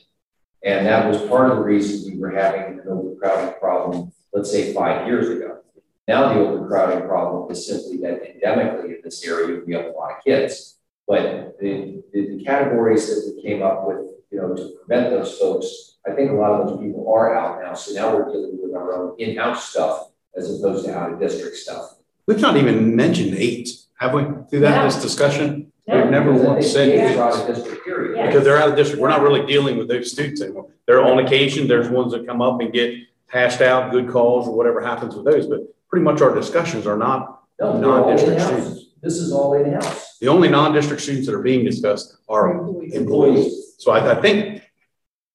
And 0.62 0.86
that 0.86 1.08
was 1.08 1.22
part 1.22 1.50
of 1.50 1.56
the 1.56 1.62
reason 1.62 2.12
we 2.12 2.18
were 2.18 2.30
having 2.30 2.78
an 2.78 2.82
overcrowding 2.86 3.58
problem, 3.58 4.12
let's 4.32 4.50
say 4.50 4.74
five 4.74 5.06
years 5.06 5.28
ago. 5.30 5.58
Now 6.06 6.34
the 6.34 6.40
overcrowding 6.40 7.08
problem 7.08 7.50
is 7.50 7.66
simply 7.66 7.98
that 7.98 8.22
endemically 8.22 8.96
in 8.96 9.00
this 9.02 9.24
area, 9.24 9.62
we 9.66 9.74
have 9.74 9.86
a 9.86 9.90
lot 9.90 10.18
of 10.18 10.24
kids. 10.24 10.76
But 11.06 11.58
the, 11.58 12.02
the, 12.12 12.36
the 12.36 12.44
categories 12.44 13.08
that 13.08 13.32
we 13.34 13.42
came 13.42 13.62
up 13.62 13.86
with, 13.86 13.98
you 14.30 14.40
know, 14.40 14.54
to 14.54 14.74
prevent 14.78 15.10
those 15.10 15.38
folks, 15.38 15.96
I 16.06 16.12
think 16.12 16.30
a 16.30 16.34
lot 16.34 16.60
of 16.60 16.68
those 16.68 16.80
people 16.80 17.12
are 17.12 17.36
out 17.36 17.60
now. 17.62 17.74
So 17.74 17.94
now 17.94 18.14
we're 18.14 18.30
dealing 18.30 18.58
with 18.62 18.74
our 18.74 18.94
own 18.94 19.16
in-house 19.18 19.70
stuff 19.70 20.10
as 20.36 20.48
opposed 20.48 20.84
to 20.84 20.96
out-of-district 20.96 21.56
stuff. 21.56 21.96
We've 22.26 22.40
not 22.40 22.56
even 22.56 22.94
mentioned 22.94 23.34
eight, 23.36 23.70
have 23.98 24.14
we, 24.14 24.24
through 24.48 24.60
that, 24.60 24.84
this 24.84 25.02
discussion? 25.02 25.69
We've 25.86 26.10
never 26.10 26.32
Because 26.32 26.46
once 26.46 26.72
said 26.72 26.88
they 26.88 27.18
out-of-district 27.18 27.84
period. 27.84 28.16
Yeah. 28.16 28.26
Because 28.26 28.44
they're 28.44 28.58
out 28.58 28.68
of 28.68 28.76
district, 28.76 29.00
we're 29.00 29.08
not 29.08 29.22
really 29.22 29.44
dealing 29.46 29.76
with 29.76 29.88
those 29.88 30.12
students 30.12 30.40
anymore. 30.40 30.68
They're 30.86 31.02
on 31.02 31.18
occasion, 31.18 31.66
there's 31.66 31.88
ones 31.88 32.12
that 32.12 32.26
come 32.26 32.40
up 32.40 32.60
and 32.60 32.72
get 32.72 32.94
hashed 33.26 33.60
out, 33.60 33.90
good 33.90 34.08
calls 34.08 34.46
or 34.46 34.56
whatever 34.56 34.80
happens 34.80 35.14
with 35.14 35.24
those, 35.24 35.46
but 35.46 35.60
pretty 35.88 36.04
much 36.04 36.20
our 36.20 36.34
discussions 36.34 36.86
are 36.86 36.96
not 36.96 37.42
No, 37.60 37.78
non-district 37.78 38.40
students. 38.40 38.84
This 39.02 39.14
is 39.14 39.32
all 39.32 39.54
in-house. 39.54 40.18
The 40.18 40.28
only 40.28 40.48
non-district 40.48 41.02
students 41.02 41.26
that 41.26 41.34
are 41.34 41.42
being 41.42 41.64
discussed 41.64 42.18
are 42.28 42.68
employees. 42.92 43.74
So 43.78 43.92
I, 43.92 44.18
I 44.18 44.20
think 44.20 44.62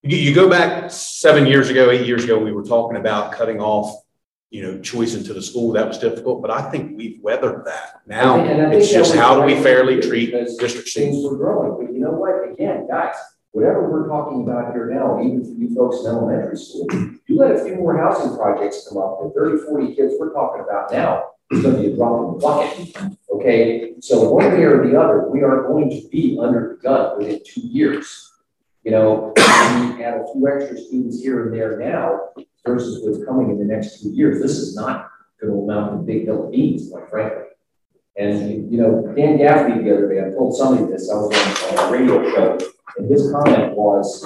you, 0.04 0.18
you 0.18 0.36
go 0.36 0.50
back 0.50 0.92
seven 0.92 1.48
years 1.48 1.70
ago, 1.70 1.90
eight 1.90 2.06
years 2.06 2.24
ago, 2.24 2.38
we 2.38 2.52
were 2.52 2.64
talking 2.64 2.98
about 2.98 3.32
cutting 3.32 3.60
off, 3.60 4.05
you 4.50 4.62
know, 4.62 4.80
choice 4.80 5.16
into 5.16 5.34
the 5.34 5.42
school. 5.42 5.74
That 5.74 5.88
was 5.88 5.98
difficult, 5.98 6.42
but 6.42 6.52
I 6.52 6.70
think 6.70 6.98
we've 6.98 7.20
weathered 7.22 7.66
that. 7.66 8.02
Now, 8.06 8.40
and 8.40 8.62
I 8.62 8.70
think 8.70 8.84
it's 8.84 8.92
that 8.92 9.00
just 9.00 9.12
was 9.12 9.20
how 9.20 9.36
do 9.36 9.42
the 9.42 9.48
we 9.48 9.54
right 9.56 9.64
fairly 9.64 9.94
thing 9.94 10.02
to 10.02 10.08
treat 10.08 10.32
because 10.32 10.58
district 10.58 10.90
Things 10.90 11.18
students? 11.18 11.24
were 11.30 11.38
growing, 11.38 11.86
but 11.86 11.94
you 11.94 12.00
know 12.00 12.12
what? 12.12 12.52
Again, 12.52 12.88
guys, 12.88 13.16
whatever 13.52 13.90
we're 13.90 14.08
talking 14.08 14.44
about 14.44 14.74
here 14.74 14.90
now, 14.94 15.22
even 15.22 15.44
for 15.44 15.52
you 15.52 15.74
folks 15.76 16.02
in 16.02 16.08
elementary 16.08 16.58
school, 16.58 16.88
you 17.28 17.38
let 17.38 17.52
a 17.52 17.64
few 17.64 17.76
more 17.76 17.98
housing 17.98 18.36
projects 18.38 18.88
come 18.88 18.98
up, 18.98 19.20
the 19.24 19.32
30, 19.36 19.64
40 19.66 19.96
kids 19.96 20.14
we're 20.20 20.34
talking 20.34 20.64
about 20.64 20.92
now, 20.92 21.32
it's 21.52 21.62
gonna 21.62 21.78
be 21.78 21.92
a 21.92 21.96
drop 21.96 22.22
in 22.22 22.34
the 22.34 22.40
bucket. 22.40 23.18
Okay, 23.32 23.94
so 24.00 24.32
one 24.32 24.52
way 24.54 24.64
or 24.64 24.88
the 24.88 25.00
other, 25.00 25.28
we 25.30 25.44
are 25.44 25.64
going 25.64 25.90
to 25.90 26.08
be 26.10 26.38
under 26.42 26.76
the 26.76 26.82
gun 26.82 27.18
within 27.18 27.42
two 27.46 27.62
years. 27.62 28.32
You 28.84 28.92
know, 28.92 29.34
we 29.36 30.04
add 30.04 30.22
a 30.22 30.26
few 30.32 30.48
extra 30.48 30.78
students 30.78 31.22
here 31.22 31.46
and 31.46 31.54
there 31.54 31.78
now 31.78 32.46
versus 32.66 33.04
what's 33.04 33.24
coming 33.26 33.50
in 33.50 33.60
the 33.60 33.66
next 33.66 34.02
two 34.02 34.10
years. 34.10 34.42
This 34.42 34.58
is 34.58 34.76
not 34.76 35.10
gonna 35.40 35.54
amount 35.54 35.92
to 35.92 35.98
big 36.06 36.26
hill 36.26 36.50
beans, 36.50 36.90
quite 36.90 37.10
frankly. 37.10 37.44
And, 38.18 38.72
you 38.72 38.80
know, 38.82 39.14
Dan 39.16 39.38
Gaffney 39.38 39.84
the 39.84 39.94
other 39.94 40.10
day, 40.10 40.26
I 40.26 40.32
told 40.32 40.56
somebody 40.56 40.92
this, 40.92 41.12
I 41.12 41.16
was 41.16 41.74
on 41.74 41.88
a 41.88 41.92
radio 41.92 42.24
show, 42.32 42.58
and 42.98 43.10
his 43.10 43.30
comment 43.32 43.76
was, 43.76 44.24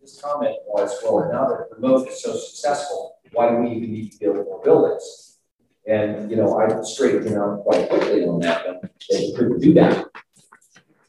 his 0.00 0.20
comment 0.22 0.56
was, 0.66 0.98
well, 1.04 1.28
now 1.30 1.46
that 1.46 1.66
remote 1.70 2.08
is 2.08 2.22
so 2.22 2.34
successful, 2.34 3.18
why 3.32 3.50
do 3.50 3.56
we 3.56 3.72
even 3.72 3.92
need 3.92 4.12
to 4.12 4.18
build 4.18 4.36
more 4.36 4.62
buildings? 4.62 5.38
And, 5.86 6.30
you 6.30 6.36
know, 6.36 6.58
I 6.58 6.82
straightened 6.82 7.36
out 7.36 7.62
quite 7.62 7.90
quickly 7.90 8.24
on 8.24 8.40
that, 8.40 8.66
one, 8.66 8.80
that 9.10 9.20
you 9.20 9.36
couldn't 9.36 9.60
do 9.60 9.74
that. 9.74 10.06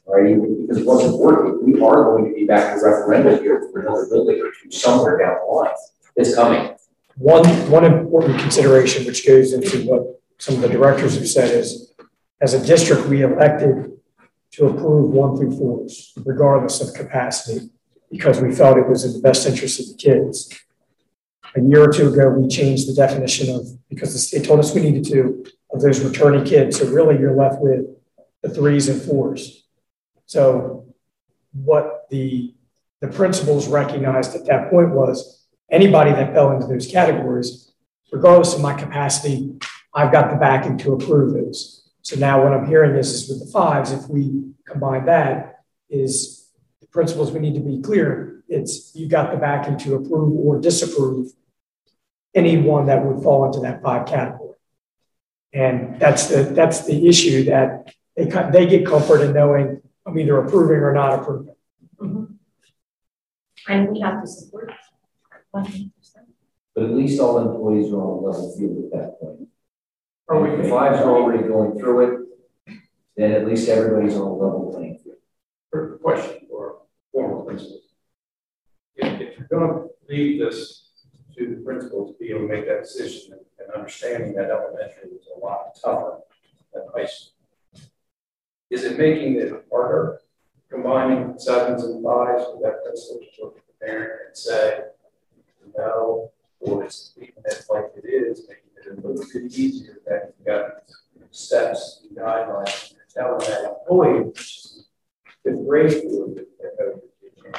Right? 0.05 0.35
because 0.67 0.81
it 0.81 0.85
wasn't 0.85 1.17
working. 1.17 1.65
We 1.65 1.81
are 1.81 2.03
going 2.03 2.29
to 2.29 2.35
be 2.35 2.45
back 2.45 2.75
to 2.75 2.85
referendum 2.85 3.41
here 3.41 3.67
for 3.71 3.81
another 3.81 4.07
building 4.09 4.39
or 4.41 4.51
two 4.51 4.71
somewhere 4.71 5.17
down 5.17 5.37
the 5.45 5.51
line. 5.51 5.71
It's 6.15 6.35
coming. 6.35 6.75
One, 7.17 7.45
one 7.69 7.85
important 7.85 8.39
consideration, 8.39 9.05
which 9.05 9.25
goes 9.25 9.53
into 9.53 9.89
what 9.89 10.21
some 10.37 10.55
of 10.55 10.61
the 10.61 10.69
directors 10.69 11.15
have 11.15 11.27
said 11.27 11.51
is, 11.55 11.93
as 12.41 12.53
a 12.53 12.65
district, 12.65 13.07
we 13.07 13.21
elected 13.21 13.91
to 14.51 14.65
approve 14.67 15.11
one 15.11 15.37
through 15.37 15.57
fours, 15.57 16.13
regardless 16.25 16.81
of 16.81 16.93
capacity, 16.93 17.69
because 18.11 18.41
we 18.41 18.53
felt 18.53 18.77
it 18.77 18.87
was 18.87 19.03
in 19.03 19.13
the 19.13 19.19
best 19.19 19.47
interest 19.47 19.79
of 19.79 19.87
the 19.87 19.95
kids. 19.95 20.53
A 21.55 21.61
year 21.61 21.83
or 21.83 21.91
two 21.91 22.11
ago, 22.11 22.29
we 22.29 22.47
changed 22.49 22.87
the 22.89 22.93
definition 22.93 23.55
of, 23.55 23.65
because 23.89 24.13
the 24.13 24.19
state 24.19 24.45
told 24.45 24.59
us 24.59 24.73
we 24.75 24.81
needed 24.81 25.05
to, 25.05 25.45
of 25.73 25.81
those 25.81 26.01
returning 26.01 26.43
kids. 26.43 26.79
So 26.79 26.87
really, 26.87 27.17
you're 27.17 27.35
left 27.35 27.61
with 27.61 27.85
the 28.41 28.49
threes 28.49 28.89
and 28.89 29.01
fours. 29.01 29.65
So 30.25 30.85
what 31.53 32.07
the, 32.09 32.53
the 32.99 33.07
principals 33.07 33.67
recognized 33.67 34.35
at 34.35 34.45
that 34.47 34.69
point 34.69 34.91
was 34.91 35.44
anybody 35.69 36.11
that 36.11 36.33
fell 36.33 36.51
into 36.51 36.67
those 36.67 36.87
categories, 36.87 37.71
regardless 38.11 38.53
of 38.53 38.61
my 38.61 38.73
capacity, 38.73 39.55
I've 39.93 40.11
got 40.11 40.31
the 40.31 40.37
backing 40.37 40.77
to 40.79 40.93
approve 40.93 41.33
those. 41.33 41.89
So 42.01 42.17
now 42.17 42.43
what 42.43 42.53
I'm 42.53 42.67
hearing 42.67 42.95
is, 42.95 43.11
is 43.11 43.29
with 43.29 43.39
the 43.39 43.51
fives, 43.51 43.91
if 43.91 44.07
we 44.09 44.51
combine 44.67 45.05
that, 45.05 45.63
is 45.89 46.47
the 46.81 46.87
principals 46.87 47.31
we 47.31 47.39
need 47.39 47.55
to 47.55 47.59
be 47.59 47.81
clear. 47.81 48.43
It's 48.47 48.93
you 48.95 49.07
got 49.07 49.31
the 49.31 49.37
backing 49.37 49.77
to 49.79 49.95
approve 49.95 50.37
or 50.37 50.59
disapprove 50.59 51.31
anyone 52.35 52.87
that 52.87 53.03
would 53.03 53.23
fall 53.23 53.45
into 53.45 53.59
that 53.61 53.81
five 53.81 54.05
category. 54.05 54.55
And 55.53 55.99
that's 55.99 56.27
the 56.27 56.43
that's 56.43 56.85
the 56.85 57.07
issue 57.07 57.45
that 57.45 57.93
they 58.15 58.25
they 58.51 58.67
get 58.67 58.85
comfort 58.85 59.21
in 59.21 59.33
knowing 59.33 59.81
I'm 60.05 60.19
either 60.19 60.37
approving 60.37 60.77
or 60.77 60.93
not 60.93 61.19
approving. 61.19 61.55
Mm-hmm. 61.99 62.25
And 63.67 63.89
we 63.89 64.01
have 64.01 64.21
to 64.21 64.27
support. 64.27 64.71
One 65.55 65.65
hundred 65.65 65.95
percent. 65.95 66.27
But 66.73 66.83
at 66.85 66.91
least 66.91 67.19
all 67.21 67.37
employees 67.39 67.91
are 67.93 68.01
on 68.01 68.17
a 68.17 68.27
level 68.27 68.55
field 68.57 68.77
at 68.85 68.91
that 68.99 69.19
point. 69.19 69.47
Are 70.27 70.41
we- 70.41 70.49
If 70.49 70.63
the 70.63 70.69
fives 70.69 70.99
are 70.99 71.11
already 71.15 71.47
going 71.47 71.79
through 71.79 71.99
it, 72.67 72.77
then 73.15 73.31
at 73.31 73.45
least 73.47 73.69
everybody's 73.69 74.15
on 74.15 74.27
a 74.27 74.33
level 74.33 74.73
playing 74.73 74.97
field. 74.97 75.15
For 75.71 75.97
question 75.99 76.45
for 76.49 76.81
former 77.13 77.43
principals. 77.45 77.83
If, 78.97 79.21
if 79.21 79.39
you're 79.39 79.47
gonna 79.47 79.85
leave 80.09 80.39
this 80.41 80.91
to 81.37 81.55
the 81.55 81.61
principal 81.63 82.07
to 82.11 82.13
be 82.19 82.29
able 82.31 82.41
to 82.41 82.47
make 82.47 82.65
that 82.67 82.81
decision 82.83 83.33
and- 83.33 83.41
and 83.59 83.71
understanding 83.73 84.33
that 84.35 84.51
elementary 84.51 85.09
is 85.11 85.27
a 85.35 85.39
lot 85.39 85.73
tougher 85.81 86.21
than 86.73 86.83
high 86.93 87.05
school. 87.05 87.31
Is 88.69 88.83
it 88.83 88.97
making 88.97 89.35
it 89.35 89.65
harder 89.71 90.19
combining 90.69 91.39
sevens 91.39 91.83
and 91.85 92.03
fives 92.03 92.43
with 92.51 92.61
that 92.63 92.83
principal 92.83 93.21
to 93.21 93.43
look 93.43 93.57
at 93.57 93.63
the 93.67 93.85
parent 93.85 94.11
and 94.27 94.37
say, 94.37 94.85
no, 95.77 96.31
or 96.59 96.85
is 96.85 97.13
it 97.15 97.21
leaving 97.21 97.43
like 97.69 97.91
it 97.97 98.07
is, 98.07 98.47
making 98.47 98.71
it 98.77 98.87
a 98.91 99.07
little 99.07 99.25
bit 99.33 99.51
easier 99.51 99.97
that 100.05 100.33
you've 100.37 100.45
got 100.45 100.65
steps 101.31 102.05
and 102.07 102.17
guidelines, 102.17 102.91
and 102.91 102.99
telling 103.13 103.39
that 103.39 103.77
employee, 103.81 104.21
which 104.21 104.39
is 104.39 104.87
fifth 105.43 105.65
grade 105.67 105.91
school, 105.91 106.33
that 106.35 106.47
that 106.59 106.71
knows 106.79 106.95
what 106.95 107.11
you're 107.21 107.43
doing. 107.43 107.53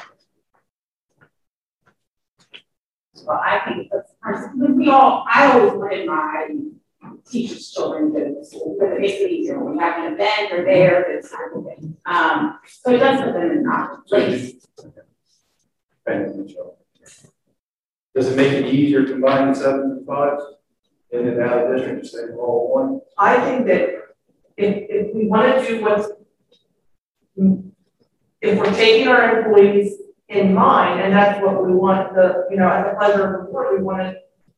Well, 3.24 3.40
I 3.44 3.61
think 3.64 3.90
that's, 3.90 4.12
we 4.57 4.88
all, 4.90 5.24
I 5.28 5.52
always 5.52 5.72
wanted 5.72 6.07
my 6.07 6.48
teachers' 7.28 7.70
children 7.70 8.12
to 8.12 8.20
go 8.20 8.34
to 8.34 8.44
school, 8.44 8.76
because 8.78 8.94
it 8.94 9.00
makes 9.00 9.20
it 9.20 9.30
easier 9.30 9.59
when 9.62 9.76
we 9.76 9.82
have 9.82 10.04
an 10.04 10.12
event 10.14 10.52
or 10.52 10.64
there, 10.64 11.11
it's 11.11 11.30
kind 11.30 11.57
of 11.57 11.64
thing. 11.64 11.96
Um, 12.07 12.59
so 12.66 12.94
it 12.94 12.98
does 12.98 13.20
put 13.22 13.32
them 13.34 13.50
in 13.50 13.66
our 13.66 14.02
place. 14.02 14.66
Does 18.16 18.28
it 18.28 18.36
make 18.36 18.50
it 18.50 18.74
easier 18.74 19.04
combining 19.04 19.54
seven 19.54 19.82
and 19.82 20.06
fives? 20.06 20.42
In 21.10 21.28
and 21.28 21.40
out 21.42 21.66
of 21.66 21.76
district, 21.76 22.06
say 22.06 22.32
all 22.38 22.72
one? 22.72 23.00
I 23.18 23.38
think 23.44 23.66
that 23.66 23.90
if, 24.56 24.86
if 24.88 25.14
we 25.14 25.26
want 25.26 25.54
to 25.54 25.66
do 25.66 25.82
what's, 25.82 26.08
if 28.40 28.58
we're 28.58 28.74
taking 28.74 29.08
our 29.08 29.38
employees 29.38 29.98
in 30.30 30.54
mind, 30.54 31.00
and 31.00 31.12
that's 31.12 31.44
what 31.44 31.64
we 31.64 31.74
want, 31.74 32.14
the, 32.14 32.46
you 32.50 32.56
know, 32.56 32.66
at 32.66 32.90
the 32.90 32.96
pleasure 32.96 33.36
of 33.36 33.46
the 33.46 33.76
we 33.76 33.82
want 33.82 34.00
to 34.00 34.16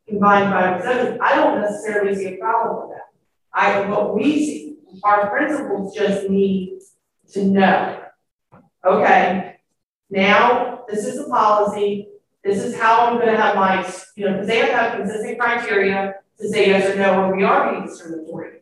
combine 0.08 0.50
five 0.50 0.74
and 0.76 0.82
seven, 0.84 1.18
I 1.20 1.34
don't 1.34 1.60
necessarily 1.60 2.14
see 2.14 2.34
a 2.34 2.36
problem 2.36 2.88
with 2.88 2.96
that. 2.96 3.06
I, 3.52 3.88
what 3.88 4.14
we 4.14 4.46
see, 4.46 4.76
our 5.02 5.30
principals 5.30 5.96
just 5.96 6.30
need 6.30 6.78
to 7.32 7.44
know, 7.44 8.02
okay, 8.84 9.56
now, 10.10 10.84
this 10.88 11.04
is 11.04 11.18
the 11.18 11.28
policy, 11.28 12.08
this 12.44 12.62
is 12.62 12.78
how 12.78 13.06
I'm 13.06 13.18
gonna 13.18 13.36
have 13.36 13.56
my, 13.56 13.86
you 14.16 14.26
know, 14.26 14.32
because 14.32 14.46
they 14.46 14.58
have 14.58 14.68
to 14.68 14.74
have 14.74 14.98
consistent 14.98 15.38
criteria 15.38 16.14
to 16.38 16.48
say 16.48 16.68
yes 16.68 16.94
or 16.94 16.98
no, 16.98 17.24
or 17.24 17.36
we 17.36 17.44
are 17.44 17.72
being 17.72 17.86
discriminatory. 17.86 18.60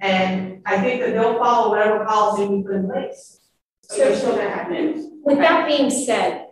And 0.00 0.62
I 0.66 0.80
think 0.80 1.00
that 1.00 1.12
they'll 1.12 1.38
follow 1.38 1.70
whatever 1.70 2.04
policy 2.04 2.46
we 2.46 2.62
put 2.62 2.74
in 2.74 2.88
place. 2.88 3.40
So 3.82 4.14
still 4.14 4.36
gonna 4.36 4.50
have 4.50 4.70
men. 4.70 5.20
With 5.24 5.38
that 5.38 5.66
being 5.66 5.90
said, 5.90 6.48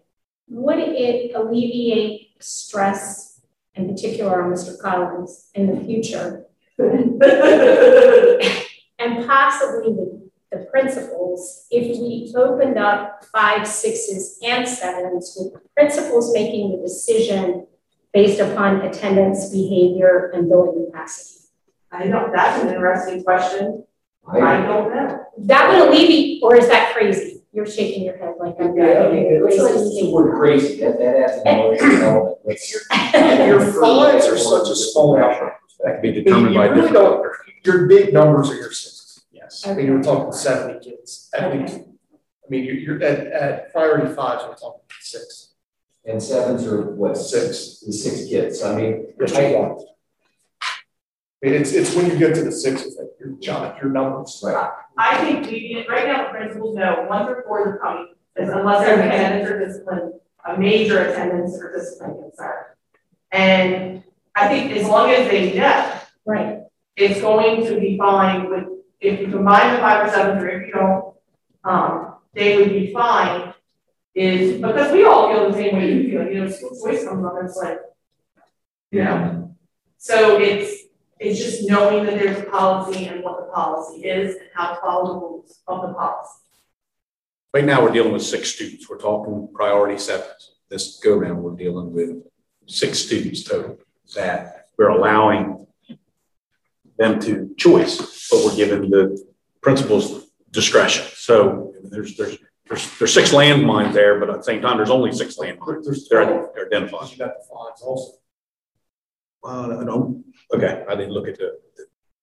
would 0.48 0.78
it 0.78 1.34
alleviate 1.34 2.42
stress, 2.42 3.40
in 3.74 3.88
particular 3.88 4.44
on 4.44 4.52
Mr. 4.52 4.78
Collins, 4.78 5.50
in 5.54 5.66
the 5.74 5.84
future? 5.84 6.46
And 9.02 9.26
possibly 9.26 9.92
the, 9.94 10.21
the 10.52 10.66
principals, 10.70 11.66
if 11.70 11.98
we 11.98 12.32
opened 12.36 12.78
up 12.78 13.24
five, 13.32 13.66
sixes, 13.66 14.38
and 14.42 14.68
sevens, 14.68 15.36
with 15.38 15.54
the 15.54 15.60
principals 15.76 16.32
making 16.34 16.70
the 16.72 16.76
decision 16.78 17.66
based 18.12 18.38
upon 18.40 18.82
attendance, 18.82 19.48
behavior, 19.50 20.30
and 20.34 20.48
building 20.48 20.86
capacity? 20.90 21.40
I 21.90 22.04
know, 22.04 22.30
that's 22.34 22.62
an 22.62 22.68
interesting 22.68 23.22
question. 23.24 23.84
I 24.30 24.58
don't 24.62 24.94
know. 24.94 25.24
That 25.38 25.68
would 25.70 25.88
alleviate, 25.88 26.42
or 26.42 26.56
is 26.56 26.68
that 26.68 26.94
crazy? 26.94 27.42
You're 27.54 27.66
shaking 27.66 28.04
your 28.04 28.16
head 28.16 28.34
like 28.38 28.54
I'm. 28.60 28.74
Yeah, 28.76 29.04
I 29.08 29.12
mean, 29.12 29.26
it's 29.28 29.58
like 29.58 29.74
the 29.74 30.10
word 30.10 30.36
crazy, 30.38 30.80
that, 30.80 30.98
that 30.98 31.16
adds 31.16 31.42
an 31.44 31.58
emotional 31.58 32.02
element. 32.02 32.38
Let's- 32.44 32.70
your 33.46 33.60
fives 33.60 34.26
are 34.26 34.38
such 34.38 34.70
a 34.70 34.76
small 34.76 35.18
number. 35.18 35.54
That 35.84 35.94
can 35.94 36.02
be 36.02 36.12
determined 36.12 36.54
by 36.54 36.66
You 36.66 36.70
really 36.72 36.88
different. 36.92 36.94
don't, 36.94 37.66
your 37.66 37.86
big 37.86 38.12
numbers 38.14 38.50
are 38.50 38.54
your 38.54 38.70
sixes. 38.70 39.01
Yes. 39.42 39.66
I 39.66 39.74
mean, 39.74 39.86
you're 39.86 40.02
talking 40.02 40.32
seventy 40.32 40.90
kids, 40.90 41.28
at 41.34 41.44
Okay. 41.44 41.58
least. 41.60 41.78
I 41.78 42.48
mean, 42.50 42.64
you're, 42.64 42.74
you're 42.74 43.02
at, 43.02 43.26
at 43.26 43.72
priority 43.72 44.14
five, 44.14 44.40
we're 44.48 44.54
talking 44.54 44.80
six. 45.00 45.54
And 46.04 46.22
sevens 46.22 46.66
are 46.66 46.82
what, 46.82 47.16
six, 47.16 47.80
the 47.80 47.92
six 47.92 48.28
kids, 48.28 48.62
I 48.62 48.74
mean, 48.74 49.06
I, 49.20 49.54
I 49.54 49.68
mean, 51.42 51.54
it's, 51.54 51.72
it's 51.72 51.94
when 51.94 52.06
you 52.10 52.18
get 52.18 52.34
to 52.34 52.42
the 52.42 52.50
sixes 52.52 52.96
that 52.96 53.14
your 53.20 53.30
job, 53.40 53.76
your 53.80 53.90
numbers. 53.90 54.42
right, 54.44 54.70
I 54.98 55.18
think 55.24 55.46
we, 55.46 55.86
right 55.88 56.06
now, 56.06 56.24
the 56.24 56.30
principals 56.30 56.74
know, 56.76 57.04
one 57.08 57.26
through 57.26 57.42
four 57.46 57.74
are 57.74 57.78
coming, 57.78 58.14
is 58.36 58.48
unless 58.48 58.84
there's 58.84 58.98
attendance 58.98 59.48
or 59.48 59.64
discipline, 59.64 60.12
a 60.44 60.58
major 60.58 60.98
attendance 60.98 61.56
or 61.60 61.72
discipline 61.72 62.20
concern. 62.20 62.64
And 63.30 64.02
I 64.34 64.48
think 64.48 64.72
as 64.72 64.86
long 64.88 65.10
as 65.10 65.30
they 65.30 65.54
know, 65.56 65.98
Right. 66.24 66.60
It's 66.96 67.20
going 67.20 67.64
to 67.66 67.80
be 67.80 67.96
fine 67.98 68.48
with, 68.50 68.64
if 69.02 69.20
you 69.20 69.26
combine 69.26 69.74
the 69.74 69.80
five 69.80 70.06
or 70.06 70.10
seven, 70.10 70.38
or 70.38 70.48
if 70.48 70.66
you 70.68 70.72
don't, 70.72 71.14
um, 71.64 72.14
they 72.34 72.56
would 72.56 72.70
be 72.70 72.92
fine. 72.92 73.52
Is, 74.14 74.60
because 74.60 74.92
we 74.92 75.04
all 75.04 75.32
feel 75.32 75.50
the 75.50 75.54
same 75.54 75.76
way 75.76 75.92
you 75.92 76.10
feel, 76.10 76.26
you 76.26 76.44
know, 76.44 76.50
school 76.50 76.70
choice 76.70 77.04
comes 77.04 77.24
up, 77.24 77.34
it's 77.42 77.56
like, 77.56 77.80
you 78.90 79.02
know. 79.02 79.56
So 79.96 80.38
it's, 80.38 80.82
it's 81.18 81.38
just 81.38 81.68
knowing 81.68 82.04
that 82.04 82.18
there's 82.18 82.38
a 82.40 82.50
policy 82.50 83.06
and 83.06 83.22
what 83.24 83.38
the 83.38 83.52
policy 83.52 84.04
is 84.04 84.36
and 84.36 84.48
how 84.54 84.74
to 84.74 84.80
follow 84.80 85.14
the 85.14 85.20
rules 85.20 85.60
of 85.66 85.82
the 85.82 85.94
policy. 85.94 86.40
Right 87.54 87.64
now, 87.64 87.82
we're 87.82 87.92
dealing 87.92 88.12
with 88.12 88.22
six 88.22 88.50
students. 88.50 88.88
We're 88.88 88.98
talking 88.98 89.48
priority 89.54 89.98
sevens. 89.98 90.56
This 90.68 91.00
go 91.02 91.16
round, 91.16 91.42
we're 91.42 91.56
dealing 91.56 91.92
with 91.92 92.22
six 92.66 92.98
students 92.98 93.44
total 93.44 93.78
that 94.14 94.66
we're 94.76 94.88
allowing 94.88 95.66
them 97.02 97.20
to 97.20 97.54
choice, 97.56 98.28
but 98.30 98.38
we're 98.44 98.56
giving 98.56 98.90
the 98.90 99.04
principals 99.60 100.04
discretion. 100.50 101.04
So 101.14 101.74
there's 101.92 102.16
there's 102.16 102.38
there's 102.68 102.98
there's 102.98 103.12
six 103.12 103.32
landmines 103.32 103.92
there, 103.92 104.18
but 104.20 104.30
at 104.30 104.36
the 104.38 104.42
same 104.50 104.62
time, 104.62 104.76
there's 104.78 104.90
only 104.98 105.12
six 105.12 105.36
landmines. 105.36 105.84
There's 105.84 106.08
They're, 106.08 106.24
twelve. 106.24 106.50
they're 106.54 106.66
identified. 106.66 107.10
You 107.10 107.18
got 107.18 107.34
the 107.38 107.44
fines 107.50 107.80
also. 107.82 108.12
Well, 109.42 109.80
I 109.80 109.84
don't, 109.84 110.24
okay, 110.54 110.84
I 110.88 110.94
didn't 110.94 111.12
look 111.12 111.26
at 111.26 111.36
the, 111.36 111.58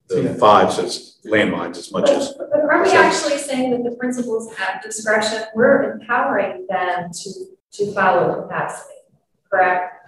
the 0.08 0.22
the 0.22 0.34
fives 0.36 0.80
as 0.80 1.18
landmines 1.26 1.78
as 1.78 1.92
much 1.92 2.10
as, 2.10 2.34
But 2.34 2.50
but 2.52 2.62
are 2.62 2.82
we 2.84 2.92
actually 2.92 3.38
saying 3.38 3.72
that 3.72 3.84
the 3.88 3.96
principals 3.98 4.56
have 4.56 4.82
discretion? 4.82 5.44
We're 5.54 5.92
empowering 5.94 6.66
them 6.70 7.12
to, 7.12 7.30
to 7.74 7.94
follow 7.94 8.42
capacity, 8.42 8.96
correct? 9.52 9.99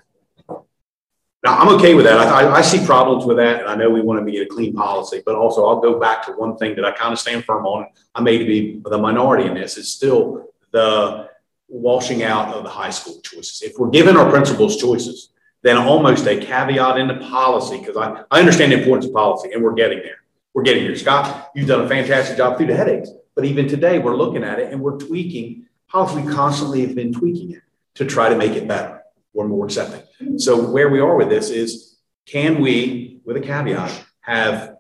Now, 1.44 1.58
I'm 1.58 1.70
okay 1.76 1.96
with 1.96 2.06
that. 2.06 2.20
I, 2.20 2.58
I, 2.58 2.62
see 2.62 2.86
problems 2.86 3.26
with 3.26 3.38
that, 3.38 3.62
and 3.62 3.68
I 3.68 3.74
know 3.76 3.89
we 3.89 4.02
want 4.02 4.20
to 4.20 4.26
be 4.26 4.42
a 4.42 4.46
clean 4.46 4.74
policy, 4.74 5.24
but 5.26 5.34
also 5.34 5.66
I'll 5.66 5.80
go 5.80 6.00
back 6.00 6.24
to 6.28 6.34
one 6.34 6.56
thing 6.56 6.76
that 6.76 6.86
I 6.86 6.92
kind 6.92 7.12
of 7.12 7.20
stand 7.20 7.46
firm 7.46 7.66
on. 7.66 7.88
I 8.14 8.22
may 8.22 8.38
be 8.44 8.80
the 8.86 8.98
minority 9.00 9.48
in 9.48 9.56
this, 9.56 9.76
It's 9.78 9.89
still 9.89 10.52
the 10.70 11.30
washing 11.68 12.22
out 12.22 12.54
of 12.54 12.64
the 12.64 12.70
high 12.70 12.92
school 12.92 13.20
choices. 13.22 13.64
If 13.64 13.80
we're 13.80 13.89
giving 13.89 14.18
our 14.18 14.30
principals 14.30 14.78
choices, 14.78 15.30
then 15.64 15.78
almost 15.78 16.28
a 16.28 16.38
caveat 16.38 17.00
in 17.00 17.08
the 17.08 17.16
policy, 17.16 17.80
because 17.80 17.98
I, 17.98 18.24
I 18.30 18.39
understand 18.39 18.72
the 18.72 18.78
importance 18.78 19.08
of 19.08 19.14
policy, 19.14 19.52
and 19.52 19.64
we're 19.64 19.74
getting 19.74 20.00
there. 20.00 20.18
We're 20.54 20.64
getting 20.64 20.84
there. 20.84 20.96
Scott, 20.96 21.50
you've 21.56 21.68
done 21.68 21.86
a 21.86 21.89
fantastic 21.89 22.38
job 22.38 22.58
through 22.58 22.68
the 22.68 22.76
headaches, 22.76 23.10
but 23.34 23.46
even 23.46 23.68
today, 23.68 23.98
we're 23.98 24.16
looking 24.16 24.44
at 24.44 24.60
it 24.60 24.72
and 24.72 24.80
we're 24.80 24.98
tweaking 25.00 25.66
policy. 25.88 26.22
We 26.22 26.32
constantly 26.32 26.82
have 26.82 26.94
been 26.94 27.14
tweaking 27.14 27.52
it 27.54 27.64
to 27.96 28.06
try 28.06 28.30
to 28.30 28.36
make 28.36 28.52
it 28.52 28.68
better 28.68 29.02
or 29.34 29.48
more 29.48 29.66
accepting. 29.66 30.04
So 30.38 30.70
where 30.70 30.90
we 30.90 31.00
are 31.00 31.16
with 31.16 31.30
this 31.30 31.50
is, 31.50 31.98
can 32.26 32.62
we, 32.62 33.20
with 33.26 33.38
a 33.38 33.42
caveat, 33.42 34.04
have 34.22 34.76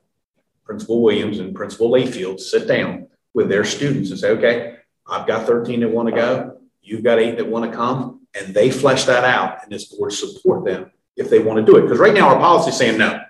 Principal 0.63 1.01
Williams 1.01 1.39
and 1.39 1.55
Principal 1.55 1.91
Layfield 1.91 2.39
sit 2.39 2.67
down 2.67 3.07
with 3.33 3.49
their 3.49 3.63
students 3.63 4.11
and 4.11 4.19
say, 4.19 4.29
okay, 4.31 4.75
I've 5.07 5.27
got 5.27 5.45
13 5.45 5.81
that 5.81 5.89
want 5.89 6.09
to 6.09 6.15
go, 6.15 6.57
you've 6.81 7.03
got 7.03 7.19
eight 7.19 7.37
that 7.37 7.47
want 7.47 7.69
to 7.69 7.75
come, 7.75 8.21
and 8.33 8.53
they 8.53 8.71
flesh 8.71 9.05
that 9.05 9.23
out, 9.23 9.63
and 9.63 9.71
this 9.71 9.85
board 9.85 10.13
support 10.13 10.65
them 10.65 10.91
if 11.17 11.29
they 11.29 11.39
want 11.39 11.65
to 11.65 11.71
do 11.71 11.77
it. 11.77 11.81
Because 11.83 11.99
right 11.99 12.13
now, 12.13 12.29
our 12.29 12.39
policy 12.39 12.69
is 12.69 12.77
saying 12.77 12.97
no. 12.97 13.21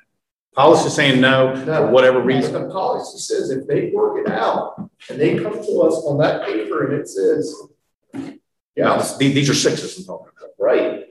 Policy 0.53 0.87
is 0.87 0.93
saying 0.93 1.21
no 1.21 1.55
for 1.65 1.87
whatever 1.87 2.21
reason. 2.21 2.53
The 2.53 2.69
policy 2.69 3.17
says 3.19 3.51
if 3.51 3.67
they 3.67 3.91
work 3.91 4.19
it 4.25 4.31
out 4.31 4.89
and 5.09 5.19
they 5.19 5.37
come 5.37 5.53
to 5.53 5.81
us 5.81 5.95
on 6.05 6.17
that 6.17 6.45
paper 6.45 6.85
and 6.85 6.99
it 6.99 7.07
says, 7.07 7.55
Yeah, 8.75 8.97
these, 9.17 9.33
these 9.33 9.49
are 9.49 9.53
sixes 9.53 9.97
I'm 9.97 10.05
talking 10.05 10.27
about. 10.37 10.49
right, 10.59 11.10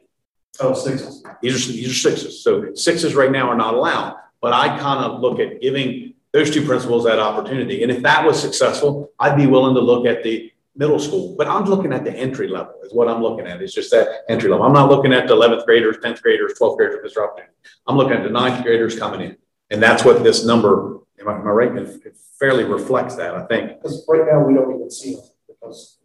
oh, 0.61 0.75
sixes. 0.75 1.23
These 1.43 1.69
are, 1.69 1.73
these 1.73 1.91
are 1.91 2.11
sixes. 2.11 2.43
So 2.43 2.75
sixes 2.75 3.15
right 3.15 3.31
now 3.31 3.49
are 3.49 3.57
not 3.57 3.75
allowed. 3.75 4.17
But 4.41 4.53
I 4.53 4.79
kind 4.79 5.05
of 5.05 5.21
look 5.21 5.39
at 5.39 5.61
giving 5.61 6.15
those 6.33 6.51
two 6.51 6.65
principals 6.65 7.05
that 7.05 7.19
opportunity. 7.19 7.83
And 7.83 7.93
if 7.93 8.03
that 8.03 8.25
was 8.25 8.41
successful, 8.41 9.11
I'd 9.19 9.37
be 9.37 9.47
willing 9.47 9.75
to 9.75 9.81
look 9.81 10.07
at 10.07 10.23
the 10.23 10.53
middle 10.77 10.99
school. 10.99 11.35
But 11.37 11.49
I'm 11.49 11.65
looking 11.65 11.93
at 11.93 12.05
the 12.05 12.13
entry 12.13 12.49
level 12.49 12.75
is 12.85 12.93
what 12.93 13.09
I'm 13.09 13.23
looking 13.23 13.47
at. 13.47 13.61
It's 13.61 13.75
just 13.75 13.91
that 13.91 14.25
entry 14.29 14.49
level. 14.49 14.65
I'm 14.65 14.73
not 14.73 14.89
looking 14.89 15.13
at 15.13 15.27
the 15.29 15.35
11th 15.35 15.67
graders, 15.67 15.97
10th 15.99 16.23
graders, 16.23 16.55
12th 16.59 16.77
graders 16.77 17.17
opportunity. 17.17 17.53
I'm 17.87 17.97
looking 17.97 18.15
at 18.15 18.23
the 18.23 18.31
ninth 18.31 18.63
graders 18.65 18.99
coming 18.99 19.21
in. 19.21 19.37
And 19.71 19.83
that's 19.83 20.05
what 20.05 20.25
this 20.25 20.45
number, 20.45 20.99
am 21.21 21.29
I, 21.29 21.35
am 21.35 21.47
I 21.47 21.51
right? 21.51 21.77
It 21.77 22.07
it 22.07 22.17
fairly 22.39 22.65
reflects 22.65 23.17
that, 23.17 23.35
I 23.35 23.45
think. 23.45 23.77
Because 23.77 24.05
right 24.09 24.27
now, 24.27 24.43
we 24.43 24.55
don't 24.55 24.75
even 24.75 24.91
see 24.91 25.15
them 25.15 25.25
because 25.47 25.99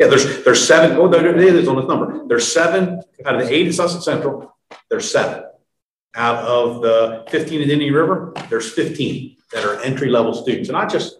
Yeah, 0.00 0.08
there's, 0.08 0.44
there's 0.44 0.66
seven, 0.66 0.96
oh, 0.96 1.08
there 1.08 1.26
it 1.26 1.40
is 1.40 1.68
on 1.68 1.76
this 1.76 1.86
number. 1.86 2.26
There's 2.26 2.50
seven 2.50 3.02
out 3.24 3.40
of 3.40 3.46
the 3.46 3.54
eight 3.54 3.68
at 3.68 3.74
Sussex 3.74 4.04
Central, 4.04 4.56
there's 4.90 5.10
seven. 5.10 5.44
Out 6.16 6.44
of 6.44 6.80
the 6.82 7.24
fifteen 7.28 7.60
at 7.62 7.68
Indian 7.68 7.92
River, 7.92 8.32
there's 8.48 8.72
fifteen 8.72 9.36
that 9.52 9.64
are 9.64 9.80
entry-level 9.82 10.34
students. 10.34 10.68
And 10.68 10.78
I 10.78 10.86
just, 10.86 11.18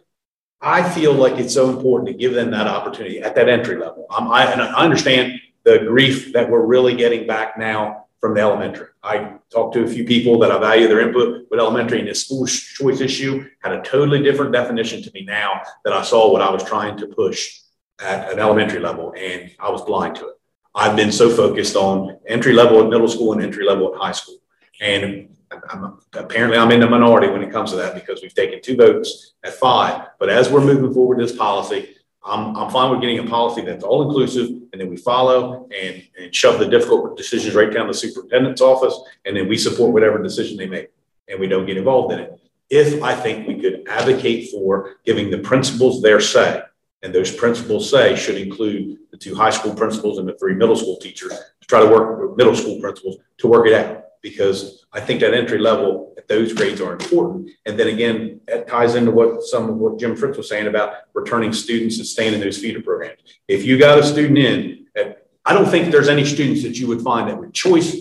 I 0.61 0.89
feel 0.89 1.13
like 1.13 1.39
it's 1.39 1.53
so 1.53 1.69
important 1.69 2.09
to 2.09 2.15
give 2.15 2.33
them 2.33 2.51
that 2.53 2.67
opportunity 2.67 3.21
at 3.21 3.35
that 3.35 3.49
entry 3.49 3.77
level. 3.77 4.07
Um, 4.11 4.31
I, 4.31 4.45
I 4.45 4.85
understand 4.85 5.41
the 5.65 5.79
grief 5.81 6.33
that 6.33 6.49
we're 6.49 6.65
really 6.65 6.95
getting 6.97 7.27
back 7.27 7.59
now 7.59 8.07
from 8.21 8.35
the 8.35 8.41
elementary. 8.41 8.89
I 9.03 9.35
talked 9.53 9.75
to 9.75 9.85
a 9.85 9.87
few 9.89 10.05
people 10.05 10.39
that 10.39 10.51
I 10.51 10.59
value 10.59 10.89
their 10.89 11.01
input 11.01 11.47
with 11.51 11.61
elementary 11.61 11.99
and 11.99 12.09
this 12.09 12.25
school 12.25 12.47
choice 12.47 13.01
issue 13.01 13.49
had 13.63 13.73
a 13.73 13.83
totally 13.83 14.23
different 14.23 14.53
definition 14.53 15.03
to 15.03 15.11
me 15.13 15.25
now 15.25 15.61
that 15.85 15.93
I 15.93 16.03
saw 16.03 16.33
what 16.33 16.41
I 16.41 16.51
was 16.51 16.65
trying 16.65 16.97
to 16.99 17.07
push 17.09 17.61
at 18.01 18.33
an 18.33 18.39
elementary 18.39 18.81
level 18.81 19.15
and 19.17 19.51
I 19.59 19.71
was 19.71 19.83
blind 19.83 20.17
to 20.17 20.29
it. 20.29 20.35
I've 20.75 20.97
been 20.97 21.13
so 21.13 21.31
focused 21.31 21.77
on 21.77 22.19
entry 22.27 22.53
level 22.53 22.83
at 22.83 22.89
middle 22.89 23.09
school 23.09 23.33
and 23.33 23.43
entry 23.43 23.65
level 23.65 23.95
at 23.95 24.01
high 24.01 24.13
school. 24.13 24.37
And 24.81 25.29
I'm, 25.71 25.99
apparently 26.15 26.59
I'm 26.59 26.73
in 26.73 26.81
the 26.81 26.89
minority 26.89 27.29
when 27.29 27.43
it 27.43 27.53
comes 27.53 27.71
to 27.71 27.77
that 27.77 27.95
because 27.95 28.23
we've 28.23 28.35
taken 28.35 28.61
two 28.61 28.77
votes 28.77 29.35
at 29.45 29.55
five. 29.55 30.09
But 30.19 30.31
as 30.31 30.51
we're 30.51 30.65
moving 30.65 30.93
forward 30.93 31.21
this 31.21 31.37
policy, 31.37 31.95
I'm, 32.25 32.57
I'm 32.57 32.71
fine 32.71 32.91
with 32.91 33.01
getting 33.01 33.21
a 33.21 33.25
policy 33.25 33.63
that's 33.63 33.85
all 33.85 34.03
inclusive 34.03 34.49
and 34.49 34.81
then 34.81 34.89
we 34.89 34.97
follow 34.97 35.69
and, 35.79 36.03
and 36.19 36.35
shove 36.35 36.59
the 36.59 36.67
difficult 36.67 37.17
decisions 37.17 37.55
right 37.55 37.73
down 37.73 37.87
the 37.87 37.95
superintendent's 37.95 38.61
office. 38.61 38.99
And 39.25 39.37
then 39.37 39.49
we 39.49 39.57
support 39.57 39.93
whatever 39.93 40.21
decision 40.21 40.57
they 40.57 40.67
make 40.67 40.89
and 41.29 41.39
we 41.39 41.47
don't 41.47 41.67
get 41.67 41.77
involved 41.77 42.13
in 42.13 42.19
it. 42.19 42.41
If 42.71 43.03
I 43.03 43.15
think 43.15 43.47
we 43.47 43.61
could 43.61 43.87
advocate 43.89 44.51
for 44.51 44.97
giving 45.05 45.31
the 45.31 45.39
principals 45.39 46.03
their 46.03 46.21
say, 46.21 46.63
and 47.05 47.15
those 47.15 47.31
principals 47.31 47.89
say 47.91 48.17
should 48.17 48.39
include 48.39 48.97
the 49.13 49.19
two 49.19 49.35
high 49.35 49.51
school 49.51 49.75
principals 49.75 50.19
and 50.19 50.27
the 50.27 50.37
three 50.39 50.55
middle 50.55 50.75
school 50.75 50.97
teachers 50.97 51.33
to 51.61 51.67
try 51.69 51.79
to 51.79 51.87
work 51.87 52.19
with 52.19 52.37
middle 52.37 52.57
school 52.57 52.81
principals 52.81 53.19
to 53.39 53.47
work 53.47 53.67
it 53.69 53.75
out. 53.75 54.05
Because 54.23 54.87
I 54.91 55.01
think 55.01 55.21
that 55.21 55.35
entry 55.35 55.59
level 55.59 56.15
at 56.17 56.27
those 56.29 56.55
grades 56.55 56.81
are 56.81 56.93
important. 56.93 57.51
And 57.67 57.79
then 57.79 57.89
again, 57.89 58.41
that 58.49 58.67
ties 58.67 58.95
into 58.95 59.11
what 59.11 59.43
some 59.43 59.69
of 59.69 59.77
what 59.77 59.99
Jim 59.99 60.17
Fritz 60.17 60.39
was 60.39 60.49
saying 60.49 60.67
about 60.67 60.95
returning 61.13 61.53
students 61.53 61.99
and 61.99 62.07
staying 62.07 62.33
in 62.33 62.41
those 62.41 62.57
feeder 62.57 62.81
programs. 62.81 63.21
If 63.49 63.67
you 63.67 63.79
got 63.79 63.99
a 63.99 64.03
student 64.03 64.39
in, 64.39 64.87
at, 64.97 65.27
I 65.45 65.53
don't 65.53 65.69
think 65.69 65.93
there's 65.93 66.09
any 66.09 66.25
students 66.25 66.63
that 66.63 66.79
you 66.79 66.87
would 66.87 67.03
find 67.03 67.29
that 67.29 67.39
would 67.39 67.53
choice 67.53 67.95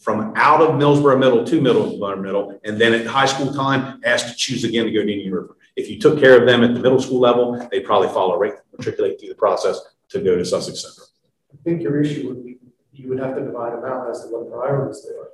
from 0.00 0.32
out 0.34 0.60
of 0.60 0.70
Millsboro 0.70 1.16
Middle 1.18 1.44
to 1.44 1.60
Middlesboro 1.60 2.20
Middle, 2.20 2.60
and 2.64 2.78
then 2.78 2.92
at 2.92 3.06
high 3.06 3.24
school 3.26 3.54
time, 3.54 4.00
asked 4.04 4.28
to 4.28 4.34
choose 4.34 4.64
again 4.64 4.84
to 4.86 4.90
go 4.90 5.02
to 5.02 5.10
Indian 5.10 5.32
River. 5.32 5.56
If 5.76 5.90
you 5.90 5.98
took 5.98 6.20
care 6.20 6.40
of 6.40 6.46
them 6.46 6.62
at 6.62 6.74
the 6.74 6.80
middle 6.80 7.00
school 7.00 7.20
level, 7.20 7.68
they'd 7.70 7.80
probably 7.80 8.08
follow 8.08 8.38
right, 8.38 8.54
matriculate 8.76 9.18
through 9.18 9.30
the 9.30 9.34
process 9.34 9.80
to 10.10 10.20
go 10.20 10.36
to 10.36 10.44
Sussex 10.44 10.82
Central. 10.82 11.08
I 11.52 11.56
think 11.64 11.82
your 11.82 12.00
issue 12.00 12.28
would 12.28 12.44
be, 12.44 12.58
you 12.92 13.08
would 13.08 13.18
have 13.18 13.34
to 13.36 13.44
divide 13.44 13.72
them 13.72 13.84
out 13.84 14.08
as 14.08 14.22
to 14.22 14.28
what 14.28 14.50
priorities 14.50 15.04
they 15.04 15.16
are. 15.16 15.30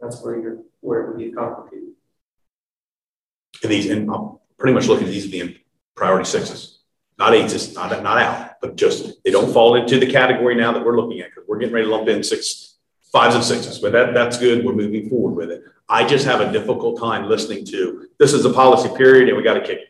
That's 0.00 0.22
where 0.22 0.38
you're, 0.38 0.58
where 0.80 1.00
it 1.00 1.08
would 1.08 1.18
be 1.18 1.32
complicated. 1.32 1.88
And 3.62 3.72
these, 3.72 3.90
and 3.90 4.10
I'm 4.10 4.38
pretty 4.58 4.74
much 4.74 4.86
looking 4.86 5.06
at 5.06 5.10
these 5.10 5.26
being 5.30 5.56
priority 5.94 6.26
sixes, 6.26 6.80
not 7.18 7.34
eights, 7.34 7.54
it's 7.54 7.74
not, 7.74 7.90
not 8.02 8.18
out, 8.18 8.60
but 8.60 8.76
just, 8.76 9.24
they 9.24 9.30
don't 9.30 9.52
fall 9.52 9.74
into 9.74 9.98
the 9.98 10.06
category 10.06 10.54
now 10.54 10.72
that 10.72 10.84
we're 10.84 10.96
looking 10.96 11.20
at, 11.20 11.30
because 11.30 11.48
we're 11.48 11.58
getting 11.58 11.74
ready 11.74 11.86
to 11.86 11.90
lump 11.90 12.08
in 12.08 12.22
six, 12.22 12.67
fives 13.12 13.34
and 13.34 13.44
sixes, 13.44 13.78
but 13.78 13.92
that, 13.92 14.14
that's 14.14 14.38
good. 14.38 14.64
We're 14.64 14.74
moving 14.74 15.08
forward 15.08 15.34
with 15.34 15.50
it. 15.50 15.64
I 15.88 16.06
just 16.06 16.26
have 16.26 16.40
a 16.40 16.52
difficult 16.52 16.98
time 16.98 17.28
listening 17.28 17.64
to, 17.66 18.08
this 18.18 18.32
is 18.32 18.44
a 18.44 18.50
policy 18.52 18.94
period 18.96 19.28
and 19.28 19.36
we 19.36 19.42
got 19.42 19.54
to 19.54 19.60
kick 19.60 19.78
it. 19.78 19.88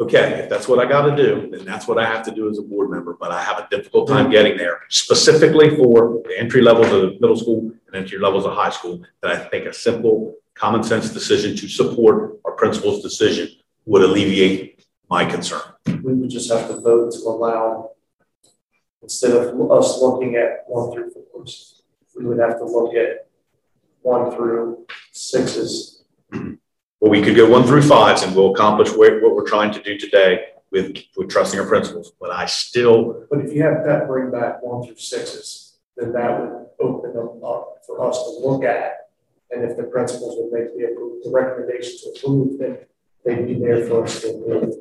Okay, 0.00 0.40
if 0.40 0.48
that's 0.48 0.66
what 0.68 0.78
I 0.78 0.86
got 0.88 1.02
to 1.02 1.16
do, 1.16 1.48
then 1.50 1.64
that's 1.64 1.86
what 1.86 1.98
I 1.98 2.06
have 2.06 2.24
to 2.24 2.30
do 2.34 2.50
as 2.50 2.58
a 2.58 2.62
board 2.62 2.90
member, 2.90 3.14
but 3.14 3.30
I 3.30 3.42
have 3.42 3.58
a 3.58 3.68
difficult 3.70 4.08
time 4.08 4.30
getting 4.30 4.56
there 4.56 4.80
specifically 4.88 5.76
for 5.76 6.22
the 6.24 6.38
entry 6.38 6.62
levels 6.62 6.90
of 6.92 7.20
middle 7.20 7.36
school 7.36 7.70
and 7.86 7.94
entry 7.94 8.18
levels 8.18 8.44
of 8.44 8.52
high 8.54 8.70
school. 8.70 9.02
That 9.20 9.32
I 9.32 9.36
think 9.36 9.66
a 9.66 9.72
simple, 9.72 10.34
common 10.54 10.82
sense 10.82 11.10
decision 11.10 11.56
to 11.56 11.68
support 11.68 12.40
our 12.44 12.52
principal's 12.52 13.02
decision 13.02 13.48
would 13.84 14.02
alleviate 14.02 14.84
my 15.08 15.24
concern. 15.24 15.62
We 15.86 16.14
would 16.14 16.30
just 16.30 16.50
have 16.50 16.68
to 16.68 16.80
vote 16.80 17.12
to 17.12 17.18
allow, 17.28 17.90
instead 19.02 19.32
of 19.32 19.70
us 19.70 20.00
looking 20.00 20.36
at 20.36 20.64
one 20.66 20.90
through 20.92 21.10
fours, 21.10 21.71
we 22.16 22.24
would 22.26 22.38
have 22.38 22.58
to 22.58 22.64
look 22.64 22.94
at 22.94 23.26
one 24.02 24.34
through 24.34 24.86
sixes. 25.12 26.04
Well, 26.32 27.10
we 27.10 27.22
could 27.22 27.36
go 27.36 27.48
one 27.48 27.64
through 27.64 27.82
fives 27.82 28.22
and 28.22 28.34
we'll 28.34 28.52
accomplish 28.54 28.90
what, 28.90 29.20
we're 29.20 29.48
trying 29.48 29.72
to 29.72 29.82
do 29.82 29.98
today 29.98 30.46
with, 30.70 30.96
with 31.16 31.28
trusting 31.28 31.58
our 31.58 31.66
principals. 31.66 32.12
But 32.20 32.30
I 32.30 32.46
still, 32.46 33.26
But 33.30 33.40
if 33.40 33.52
you 33.52 33.62
have 33.62 33.84
that 33.84 34.06
bring 34.06 34.30
back 34.30 34.62
one 34.62 34.84
through 34.86 34.96
sixes, 34.96 35.78
then 35.96 36.12
that 36.12 36.40
would 36.40 36.66
open 36.80 37.12
them 37.12 37.42
up 37.44 37.78
for 37.86 38.08
us 38.08 38.18
to 38.18 38.46
look 38.46 38.64
at 38.64 39.08
And 39.50 39.64
if 39.64 39.76
the 39.76 39.84
principals 39.84 40.36
would 40.38 40.52
make 40.52 40.72
the, 40.74 41.20
the 41.24 41.30
recommendation 41.30 41.98
to 42.02 42.18
approve, 42.18 42.58
then 42.58 42.78
they'd 43.24 43.46
be 43.46 43.60
there 43.60 43.84
for 43.86 44.04
us 44.04 44.20
to 44.22 44.30
approve. 44.30 44.74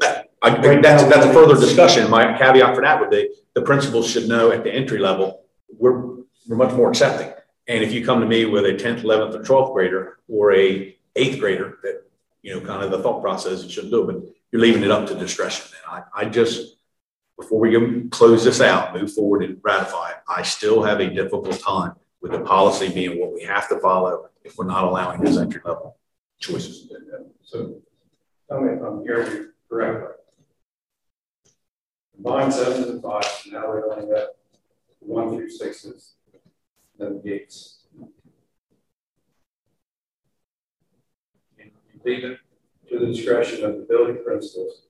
I, 0.43 0.79
that's, 0.79 1.03
that's 1.03 1.25
a 1.25 1.33
further 1.33 1.59
discussion. 1.59 2.09
My 2.09 2.37
caveat 2.37 2.73
for 2.73 2.81
that 2.81 2.99
would 2.99 3.09
be, 3.09 3.29
the 3.53 3.61
principals 3.61 4.09
should 4.09 4.27
know 4.27 4.51
at 4.51 4.63
the 4.63 4.71
entry 4.71 4.97
level, 4.97 5.43
we're, 5.77 6.20
we're 6.47 6.57
much 6.57 6.73
more 6.73 6.89
accepting. 6.89 7.31
And 7.67 7.83
if 7.83 7.91
you 7.93 8.05
come 8.05 8.19
to 8.19 8.25
me 8.25 8.45
with 8.45 8.65
a 8.65 8.75
tenth, 8.75 9.03
eleventh, 9.03 9.35
or 9.35 9.43
twelfth 9.43 9.73
grader, 9.73 10.17
or 10.27 10.53
a 10.53 10.97
eighth 11.15 11.39
grader, 11.39 11.77
that, 11.83 12.03
you 12.41 12.53
know, 12.53 12.65
kind 12.65 12.83
of 12.83 12.91
the 12.91 13.01
thought 13.01 13.21
process, 13.21 13.63
you 13.63 13.69
shouldn't 13.69 13.91
do 13.91 14.09
it, 14.09 14.13
but 14.13 14.33
you're 14.51 14.61
leaving 14.61 14.83
it 14.83 14.91
up 14.91 15.07
to 15.07 15.15
discretion. 15.15 15.65
And 15.85 16.03
I, 16.15 16.21
I 16.21 16.25
just, 16.29 16.77
before 17.39 17.59
we 17.59 18.09
close 18.09 18.43
this 18.43 18.61
out, 18.61 18.93
move 18.93 19.13
forward 19.13 19.43
and 19.43 19.59
ratify 19.63 20.11
it, 20.11 20.17
I 20.27 20.41
still 20.41 20.83
have 20.83 20.99
a 20.99 21.09
difficult 21.09 21.59
time 21.59 21.93
with 22.21 22.31
the 22.31 22.41
policy 22.41 22.89
being 22.89 23.19
what 23.19 23.33
we 23.33 23.43
have 23.43 23.69
to 23.69 23.79
follow 23.79 24.29
if 24.43 24.57
we're 24.57 24.65
not 24.65 24.83
allowing 24.83 25.21
those 25.23 25.37
entry 25.37 25.61
level 25.63 25.97
choices. 26.39 26.91
So, 27.43 27.75
tell 28.49 28.61
me 28.61 28.73
if 28.73 28.81
I'm 28.81 29.03
hearing 29.03 29.31
you 29.31 29.49
correctly. 29.69 30.15
Combined 32.15 32.53
sevens 32.53 32.87
and 32.87 33.01
fives, 33.01 33.47
now 33.51 33.67
we're 33.67 33.91
only 33.91 34.13
got 34.13 34.29
one 34.99 35.35
through 35.35 35.49
sixes, 35.49 36.13
then 37.01 37.21
gates. 37.21 37.79
And 41.59 41.71
you 41.93 41.99
leave 42.05 42.23
it 42.23 42.37
to 42.89 42.99
the 42.99 43.07
discretion 43.07 43.65
of 43.65 43.77
the 43.77 43.85
building 43.89 44.19
principals. 44.23 44.83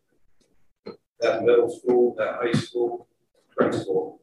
That 1.19 1.43
middle 1.43 1.69
school, 1.69 2.15
that 2.17 2.39
high 2.41 2.51
school 2.59 3.07
principal 3.55 4.21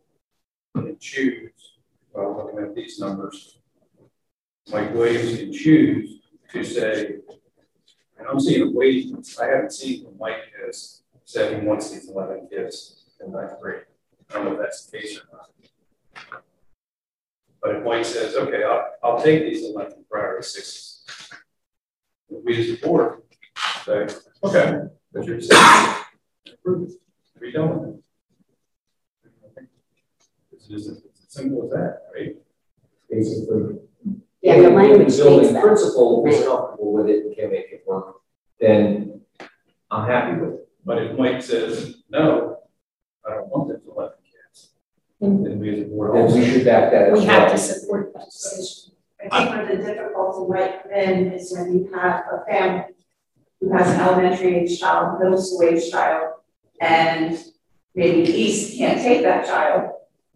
can 0.74 0.98
choose, 0.98 1.78
while 2.10 2.36
looking 2.36 2.58
at 2.58 2.74
these 2.74 2.98
numbers, 2.98 3.58
Mike 4.70 4.92
Williams 4.94 5.38
can 5.38 5.52
choose 5.52 6.20
to 6.52 6.64
say, 6.64 7.20
and 8.18 8.28
I'm 8.28 8.40
seeing 8.40 8.62
a 8.68 8.70
waiting, 8.70 9.24
I 9.40 9.46
haven't 9.46 9.72
seen 9.72 10.04
what 10.04 10.18
Mike 10.18 10.42
has 10.64 11.02
said 11.24 11.60
he 11.60 11.66
wants 11.66 11.90
these 11.90 12.08
eleven 12.08 12.48
kids 12.50 13.04
in 13.24 13.32
ninth 13.32 13.60
grade. 13.60 13.82
I 14.30 14.34
don't 14.34 14.44
know 14.46 14.52
if 14.52 14.58
that's 14.58 14.86
the 14.86 14.98
case 14.98 15.18
or 15.18 15.22
not. 15.32 16.42
But 17.60 17.76
if 17.76 17.84
Mike 17.84 18.04
says, 18.04 18.34
okay, 18.36 18.62
I'll, 18.64 18.86
I'll 19.02 19.22
take 19.22 19.42
these 19.42 19.64
eleven 19.64 20.04
priority 20.10 20.46
sixes. 20.46 21.04
We 22.28 22.72
as 22.72 22.78
a 22.78 22.86
board 22.86 23.22
say, 23.84 24.06
okay, 24.44 24.80
but 25.12 25.24
you're 25.24 25.40
saying, 25.40 25.94
approve 26.52 26.88
it, 26.88 26.94
we 27.40 27.50
don't. 27.50 28.02
It's 30.52 30.70
as 30.70 31.02
simple 31.28 31.64
as 31.64 31.70
that, 31.70 32.02
right? 32.14 32.36
Basically. 33.10 33.78
Yeah, 34.42 34.60
the 34.60 34.70
language 34.70 35.16
building 35.16 35.60
principal 35.60 36.24
is 36.26 36.44
comfortable 36.44 36.92
with 36.92 37.08
it 37.08 37.24
and 37.24 37.34
can 37.34 37.50
make 37.50 37.72
it 37.72 37.82
work, 37.86 38.16
then 38.60 39.22
I'm 39.90 40.06
happy 40.06 40.38
with 40.40 40.54
it. 40.54 40.68
But 40.84 41.02
if 41.02 41.18
Mike 41.18 41.42
says, 41.42 42.02
no, 42.08 42.58
I 43.26 43.34
don't 43.34 43.48
want 43.48 43.67
them 45.20 45.44
to 45.44 45.50
eleven 45.50 45.50
kids, 45.50 45.50
then 45.50 45.58
we 45.60 45.70
as 45.70 45.80
a 45.82 45.88
board 45.88 46.14
Then 46.14 46.22
also. 46.22 46.36
we 46.36 46.50
should 46.50 46.64
back 46.64 46.90
that 46.92 47.08
as 47.10 47.18
We 47.20 47.26
well. 47.26 47.40
have 47.40 47.52
to 47.52 47.58
support 47.58 48.12
that 48.14 48.24
decision. 48.26 48.92
I 49.30 49.44
think 49.44 49.50
where 49.56 49.76
the 49.76 49.82
difficulty 49.82 50.52
might 50.52 50.88
then 50.88 51.32
is 51.32 51.52
when 51.56 51.72
you 51.76 51.90
have 51.94 52.24
a 52.32 52.44
family 52.48 52.94
who 53.60 53.72
has 53.76 53.92
an 53.94 54.00
elementary 54.00 54.54
age 54.58 54.78
child, 54.78 55.18
middle 55.18 55.36
school 55.40 55.62
age 55.68 55.90
child, 55.90 56.34
and 56.80 57.36
maybe 57.96 58.30
East 58.30 58.78
can't 58.78 59.00
take 59.00 59.22
that 59.22 59.44
child, 59.44 59.90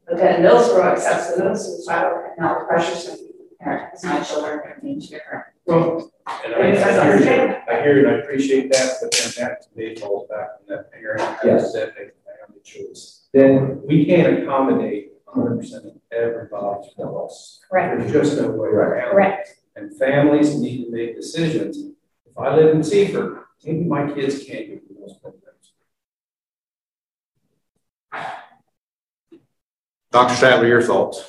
but 0.06 0.16
then 0.16 0.42
Millsboro 0.42 0.92
accepts 0.92 1.30
the 1.32 1.38
middle 1.38 1.56
school 1.56 1.80
child, 1.86 2.24
and 2.24 2.32
now 2.44 2.58
the 2.58 2.64
pressure's 2.64 3.06
going 3.06 3.18
to 3.18 3.24
be 3.24 3.32
the 3.50 3.64
parent, 3.64 3.92
because 3.92 4.04
my 4.04 4.20
children 4.24 4.58
are 4.58 4.62
going 4.62 4.74
to 4.74 4.80
be 4.80 5.06
different. 5.06 5.44
Well, 5.64 6.10
and 6.44 6.54
I, 6.54 6.58
I 6.60 7.16
hear 7.16 7.46
you, 7.46 7.54
I 7.68 7.82
hear 7.82 8.00
you, 8.00 8.08
and 8.08 8.16
I 8.16 8.18
appreciate 8.18 8.72
that, 8.72 8.94
but 9.00 9.12
then 9.12 9.32
that 9.38 9.62
to 9.62 9.68
me 9.78 9.94
falls 9.94 10.28
back 10.28 10.48
on 10.58 10.66
that 10.76 10.90
parent, 10.90 11.20
Yes. 11.44 11.72
that 11.72 11.94
they 11.94 12.06
have 12.06 12.12
the 12.21 12.21
choice. 12.64 13.28
Then 13.32 13.82
We 13.86 14.04
can't 14.06 14.42
accommodate 14.42 15.12
hundred 15.26 15.56
percent 15.58 15.86
of 15.86 15.92
everybody's 16.12 16.92
wants. 16.98 17.60
Correct. 17.70 18.00
There's 18.00 18.12
just 18.12 18.40
no 18.40 18.50
way 18.50 18.68
around. 18.68 19.08
it. 19.08 19.10
Correct. 19.12 19.48
And 19.76 19.96
families 19.96 20.54
need 20.58 20.84
to 20.84 20.90
make 20.90 21.16
decisions. 21.16 21.78
If 21.78 22.36
I 22.38 22.54
live 22.54 22.74
in 22.74 22.82
Seaford, 22.82 23.38
maybe 23.64 23.84
my 23.84 24.12
kids 24.12 24.44
can't 24.44 24.68
go 24.68 24.74
to 24.76 24.94
those 25.00 25.16
programs. 25.18 25.72
Dr. 30.10 30.34
Statler, 30.34 30.68
your 30.68 30.82
thoughts? 30.82 31.28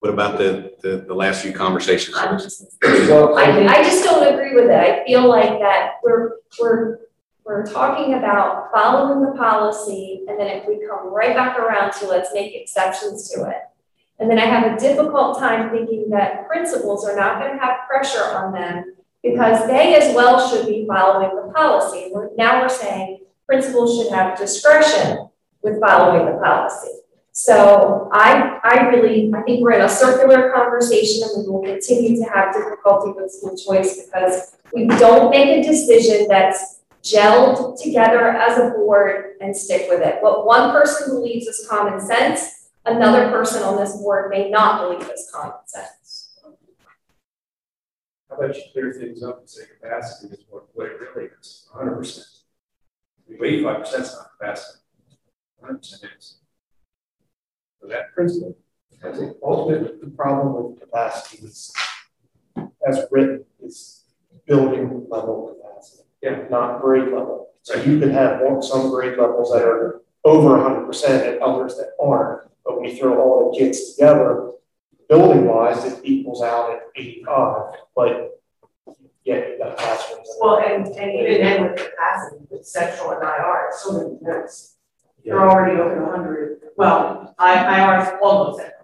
What 0.00 0.12
about 0.12 0.36
the, 0.38 0.74
the, 0.82 0.98
the 1.08 1.14
last 1.14 1.42
few 1.42 1.52
conversations? 1.52 2.14
I'm 2.18 2.38
just- 2.38 2.76
Well, 2.82 3.36
I 3.38 3.46
think, 3.54 3.70
I, 3.70 3.80
I 3.80 3.82
just 3.82 4.04
don't 4.04 4.34
agree 4.34 4.54
with 4.54 4.66
it. 4.66 4.70
I 4.70 5.04
feel 5.06 5.26
like 5.26 5.58
that 5.60 5.92
we're, 6.04 6.32
we're, 6.60 6.98
we're 7.46 7.64
talking 7.64 8.14
about 8.14 8.72
following 8.74 9.24
the 9.24 9.38
policy, 9.38 10.24
and 10.26 10.38
then 10.38 10.48
if 10.48 10.66
we 10.66 10.84
come 10.84 11.14
right 11.14 11.34
back 11.34 11.56
around 11.58 11.92
to 11.92 12.08
let's 12.08 12.34
make 12.34 12.56
exceptions 12.56 13.30
to 13.30 13.44
it. 13.44 13.62
And 14.18 14.28
then 14.28 14.38
I 14.38 14.46
have 14.46 14.72
a 14.72 14.80
difficult 14.80 15.38
time 15.38 15.70
thinking 15.70 16.10
that 16.10 16.48
principals 16.48 17.06
are 17.06 17.14
not 17.14 17.38
gonna 17.38 17.60
have 17.60 17.86
pressure 17.88 18.24
on 18.34 18.52
them 18.52 18.96
because 19.22 19.64
they 19.68 19.94
as 19.94 20.14
well 20.14 20.48
should 20.48 20.66
be 20.66 20.86
following 20.88 21.36
the 21.36 21.52
policy. 21.52 22.10
We're, 22.12 22.34
now 22.36 22.62
we're 22.62 22.68
saying 22.68 23.20
principals 23.46 23.96
should 23.96 24.12
have 24.12 24.36
discretion 24.36 25.28
with 25.62 25.80
following 25.80 26.26
the 26.26 26.40
policy. 26.40 26.90
So 27.30 28.08
I, 28.12 28.58
I 28.64 28.88
really, 28.88 29.30
I 29.34 29.42
think 29.42 29.60
we're 29.60 29.72
in 29.72 29.82
a 29.82 29.88
circular 29.88 30.52
conversation 30.52 31.28
and 31.28 31.44
we 31.44 31.52
will 31.52 31.62
continue 31.62 32.16
to 32.16 32.30
have 32.30 32.54
difficulty 32.54 33.12
with 33.12 33.30
school 33.30 33.56
choice 33.56 34.04
because 34.04 34.56
we 34.72 34.86
don't 34.86 35.30
make 35.30 35.64
a 35.64 35.68
decision 35.68 36.26
that's 36.28 36.75
gelled 37.06 37.80
together 37.80 38.30
as 38.30 38.58
a 38.58 38.70
board 38.70 39.36
and 39.40 39.56
stick 39.56 39.88
with 39.88 40.00
it. 40.00 40.20
What 40.20 40.44
one 40.44 40.72
person 40.72 41.14
believes 41.14 41.46
is 41.46 41.66
common 41.70 42.00
sense, 42.00 42.70
another 42.84 43.30
person 43.30 43.62
on 43.62 43.76
this 43.76 43.96
board 43.96 44.30
may 44.30 44.50
not 44.50 44.82
believe 44.82 45.08
is 45.08 45.30
common 45.32 45.54
sense. 45.66 46.40
How 48.28 48.36
about 48.36 48.56
you 48.56 48.62
clear 48.72 48.92
things 48.92 49.22
up 49.22 49.38
and 49.38 49.48
say 49.48 49.62
capacity 49.80 50.34
is 50.34 50.44
what, 50.50 50.64
it 50.84 51.00
really 51.00 51.30
is, 51.40 51.68
hundred 51.72 51.96
percent. 51.96 52.26
Eighty-five 53.30 53.80
percent 53.80 54.02
is 54.02 54.14
not 54.14 54.30
capacity. 54.38 54.80
Hundred 55.60 55.78
percent 55.78 56.02
is. 56.18 56.38
So 57.80 57.88
that 57.88 58.12
principle, 58.14 58.56
I 59.04 59.12
think 59.12 59.36
ultimately 59.42 59.98
the 60.02 60.10
problem 60.10 60.70
with 60.70 60.80
capacity 60.80 61.46
is, 61.46 61.72
as 62.86 63.04
written, 63.10 63.44
is 63.62 64.04
building 64.46 65.06
level. 65.08 65.55
Yeah. 66.26 66.44
Not 66.50 66.80
grade 66.80 67.04
level. 67.04 67.50
So 67.62 67.74
you 67.82 67.98
could 68.00 68.10
have 68.10 68.40
some 68.64 68.90
grade 68.90 69.16
levels 69.18 69.52
that 69.52 69.62
are 69.62 70.00
over 70.24 70.60
hundred 70.60 70.86
percent 70.86 71.26
and 71.26 71.42
others 71.42 71.76
that 71.76 71.90
aren't. 72.02 72.48
But 72.64 72.80
when 72.80 72.90
you 72.90 72.96
throw 72.96 73.20
all 73.20 73.52
the 73.52 73.58
kids 73.58 73.94
together, 73.94 74.50
building 75.08 75.44
wise, 75.46 75.84
it 75.84 76.00
equals 76.04 76.42
out 76.42 76.70
at 76.72 76.80
eighty-five, 76.96 77.74
but 77.94 78.40
yeah, 79.24 79.36
you 79.36 79.58
got 79.58 79.76
classrooms. 79.76 80.26
that 80.28 80.44
are- 80.44 80.46
Well, 80.46 80.58
and, 80.58 80.86
and 80.96 81.10
even 81.12 81.40
then 81.42 81.62
with 81.62 81.76
the 81.76 81.84
capacity, 81.84 82.44
with 82.50 82.66
sexual 82.66 83.10
and 83.12 83.22
IR, 83.22 83.66
it's 83.68 83.82
so 83.82 83.92
many 83.92 84.18
notes. 84.20 84.76
They're 85.24 85.48
already 85.48 85.80
over 85.80 86.04
hundred, 86.10 86.60
well, 86.76 87.34
I, 87.38 87.80
IR 87.80 88.02
is 88.02 88.08
almost 88.22 88.60
at 88.60 88.74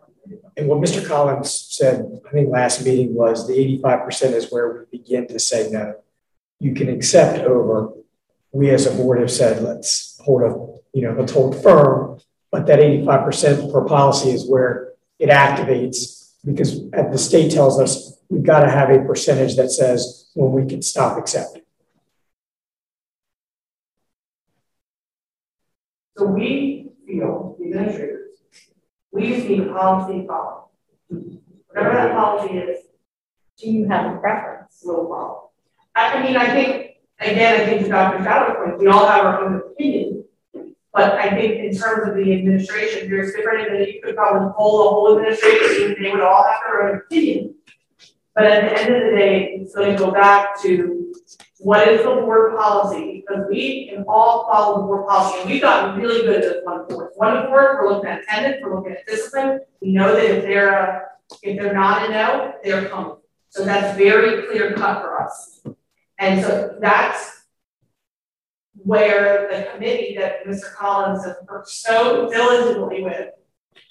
And 0.57 0.67
what 0.69 0.79
Mr. 0.79 1.07
Collins 1.07 1.51
said, 1.71 2.21
I 2.27 2.31
think 2.31 2.49
last 2.51 2.85
meeting 2.85 3.15
was 3.15 3.47
the 3.49 3.55
eighty-five 3.55 4.05
percent 4.05 4.35
is 4.35 4.51
where 4.51 4.87
we 4.91 4.99
begin 4.99 5.27
to 5.29 5.39
say 5.39 5.71
no. 5.71 5.95
You 6.63 6.75
can 6.75 6.89
accept 6.89 7.41
over. 7.41 7.93
We 8.53 8.71
as 8.71 8.87
a 8.87 8.95
board 8.95 9.19
have 9.19 9.33
said, 9.33 9.65
let's 9.65 10.17
hold 10.25 10.43
a, 10.43 10.51
you 10.97 11.03
know, 11.05 11.17
let's 11.19 11.33
hold 11.33 11.61
firm, 11.61 12.21
but 12.53 12.67
that 12.67 12.79
eighty-five 12.79 13.25
percent 13.25 13.73
per 13.73 13.85
policy 13.85 14.31
is 14.31 14.49
where 14.49 14.93
it 15.19 15.29
activates. 15.29 16.35
Because 16.45 16.71
at 16.93 17.11
the 17.11 17.19
state 17.19 17.51
tells 17.51 17.81
us, 17.81 18.19
we've 18.29 18.45
got 18.45 18.61
to 18.61 18.71
have 18.71 18.91
a 18.91 19.05
percentage 19.05 19.57
that 19.57 19.71
says 19.71 20.31
when 20.35 20.53
we 20.53 20.69
can 20.69 20.83
stop 20.83 21.19
accepting. 21.19 21.63
So 26.17 26.27
we 26.27 26.91
feel, 27.07 27.57
the 27.59 27.65
administrators, 27.67 28.37
we 29.11 29.35
just 29.35 29.49
need 29.49 29.61
a 29.61 29.73
policy 29.73 30.27
follow. 30.29 30.69
Whatever 31.09 31.93
that 31.95 32.13
policy 32.15 32.55
is, 32.59 32.79
Do 33.59 33.71
you 33.71 33.89
have 33.89 34.15
a 34.15 34.19
preference? 34.19 34.81
we'll 34.85 35.09
follow. 35.09 35.42
I, 35.95 36.15
I 36.15 36.23
mean, 36.23 36.37
I 36.37 36.47
think, 36.47 36.97
again, 37.21 37.61
I 37.61 37.67
think 37.67 37.83
to 37.83 37.89
Dr. 37.89 38.25
Statler's 38.25 38.57
point, 38.57 38.79
we 38.79 38.87
all 38.87 39.07
have 39.07 39.25
our 39.25 39.45
own 39.45 39.57
opinion. 39.57 40.25
But 40.93 41.13
I 41.13 41.31
think 41.31 41.55
in 41.55 41.79
terms 41.79 42.09
of 42.09 42.15
the 42.15 42.33
administration, 42.33 43.09
there's 43.09 43.33
different, 43.35 43.69
and 43.69 43.87
you 43.87 44.01
could 44.03 44.15
probably 44.15 44.53
poll 44.57 44.79
the 44.79 44.91
whole 44.91 45.17
administration, 45.17 45.95
and 45.97 46.05
they 46.05 46.11
would 46.11 46.21
all 46.21 46.45
have 46.45 46.61
their 46.67 46.89
own 46.89 46.97
opinion. 46.99 47.55
But 48.35 48.45
at 48.45 48.71
the 48.71 48.81
end 48.81 48.95
of 48.95 49.11
the 49.11 49.17
day, 49.17 49.59
it's 49.61 49.75
gonna 49.75 49.97
go 49.97 50.11
back 50.11 50.61
to 50.63 51.15
what 51.59 51.87
is 51.87 52.03
the 52.03 52.11
board 52.11 52.57
policy? 52.57 53.25
Because 53.27 53.47
we 53.49 53.89
can 53.89 54.05
all 54.09 54.51
follow 54.51 54.81
the 54.81 54.87
board 54.87 55.07
policy, 55.09 55.41
and 55.41 55.51
we've 55.51 55.63
gotten 55.63 56.01
really 56.01 56.23
good 56.23 56.37
at 56.37 56.43
this 56.43 56.65
one 56.65 56.87
board. 56.89 57.11
One 57.15 57.47
board, 57.47 57.79
we're 57.81 57.91
looking 57.91 58.11
at 58.11 58.23
attendance, 58.23 58.63
we're 58.63 58.75
looking 58.75 58.93
at 58.93 59.07
discipline. 59.07 59.61
We 59.81 59.93
know 59.93 60.15
that 60.15 60.25
if 60.25 60.43
they're 60.43 60.73
a 60.73 61.03
If 61.43 61.59
they're 61.59 61.73
not 61.73 62.09
a 62.09 62.13
no, 62.13 62.55
they're 62.63 62.89
coming. 62.89 63.17
So 63.51 63.65
that's 63.65 63.97
very 63.97 64.47
clear 64.47 64.75
cut 64.75 65.01
for 65.03 65.23
us. 65.23 65.63
And 66.23 66.41
so 66.41 66.77
that's 66.81 67.43
where 68.75 69.49
the 69.51 69.73
committee 69.73 70.15
that 70.17 70.47
Mr. 70.47 70.73
Collins 70.73 71.25
has 71.25 71.35
worked 71.49 71.69
so 71.69 72.31
diligently 72.31 73.03
with, 73.03 73.31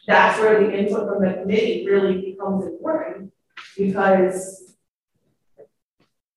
that's 0.08 0.40
where 0.40 0.64
the 0.64 0.74
input 0.74 1.10
from 1.10 1.26
the 1.26 1.34
committee 1.34 1.86
really 1.86 2.22
becomes 2.22 2.66
important 2.66 3.34
because 3.78 4.76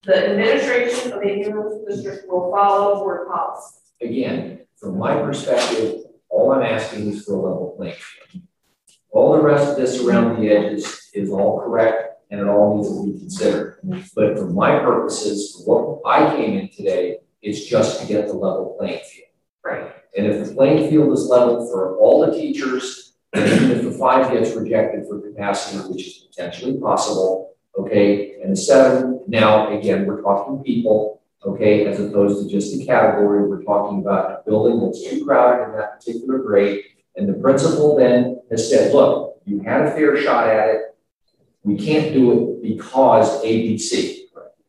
the 0.03 0.31
administration 0.31 1.13
of 1.13 1.21
the 1.21 1.29
Union 1.29 1.85
District 1.89 2.29
will 2.29 2.51
follow 2.51 2.97
board 2.97 3.29
policy. 3.29 3.77
Again, 4.01 4.67
from 4.77 4.99
my 4.99 5.15
perspective, 5.23 6.07
all 6.29 6.53
I'm 6.53 6.63
asking 6.63 7.13
is 7.13 7.25
for 7.25 7.35
a 7.35 7.37
level 7.37 7.75
playing 7.77 7.95
field. 7.95 8.43
All 9.13 9.37
the 9.37 9.43
rest 9.43 9.71
of 9.71 9.77
this 9.77 10.01
around 10.01 10.41
the 10.41 10.51
edges 10.51 11.09
is 11.15 11.31
all 11.31 11.61
correct 11.61 12.14
and 12.35 12.49
it 12.49 12.51
all 12.51 12.77
needs 12.77 12.89
to 12.89 13.13
be 13.13 13.19
considered. 13.21 13.79
But 14.17 14.37
for 14.37 14.51
my 14.51 14.81
purposes, 14.81 15.63
for 15.65 16.01
what 16.01 16.11
I 16.11 16.35
came 16.35 16.59
in 16.59 16.69
today, 16.69 17.19
is 17.43 17.67
just 17.67 18.01
to 18.01 18.09
get 18.09 18.27
the 18.27 18.33
level 18.33 18.77
playing 18.79 19.01
field. 19.05 19.29
Right. 19.65 19.93
And 20.17 20.27
if 20.27 20.49
the 20.49 20.55
playing 20.55 20.91
field 20.91 21.13
is 21.13 21.27
level 21.27 21.71
for 21.71 21.97
all 21.99 22.27
the 22.27 22.33
teachers, 22.33 23.13
and 23.33 23.47
even 23.47 23.71
if 23.71 23.85
the 23.85 23.93
five 23.93 24.33
gets 24.33 24.55
rejected 24.55 25.07
for 25.07 25.21
capacity, 25.21 25.79
which 25.89 26.07
is 26.07 26.29
potentially 26.29 26.81
possible, 26.81 27.55
okay, 27.79 28.41
and 28.43 28.51
the 28.53 28.57
seven, 28.57 29.21
now 29.29 29.77
again, 29.77 30.07
we're 30.07 30.23
talking 30.23 30.65
people, 30.65 31.23
okay, 31.45 31.87
as 31.87 32.01
opposed 32.01 32.43
to 32.43 32.53
just 32.53 32.81
a 32.81 32.85
category, 32.85 33.49
we're 33.49 33.63
talking 33.63 34.01
about 34.01 34.31
a 34.31 34.43
building 34.45 34.81
that's 34.81 35.09
too 35.09 35.25
crowded 35.25 35.67
in 35.67 35.79
that 35.79 36.01
particular 36.01 36.39
grade, 36.39 36.83
and 37.17 37.29
the 37.29 37.35
principal 37.35 37.97
then 37.97 38.41
has 38.51 38.69
said, 38.69 38.93
look, 38.93 39.41
you 39.45 39.61
had 39.61 39.83
a 39.83 39.91
fair 39.93 40.21
shot 40.21 40.49
at 40.49 40.69
it, 40.69 40.94
we 41.65 41.77
can't 41.77 42.13
do 42.13 42.33
it 42.33 42.63
because 42.63 43.43
ABC, 43.43 44.27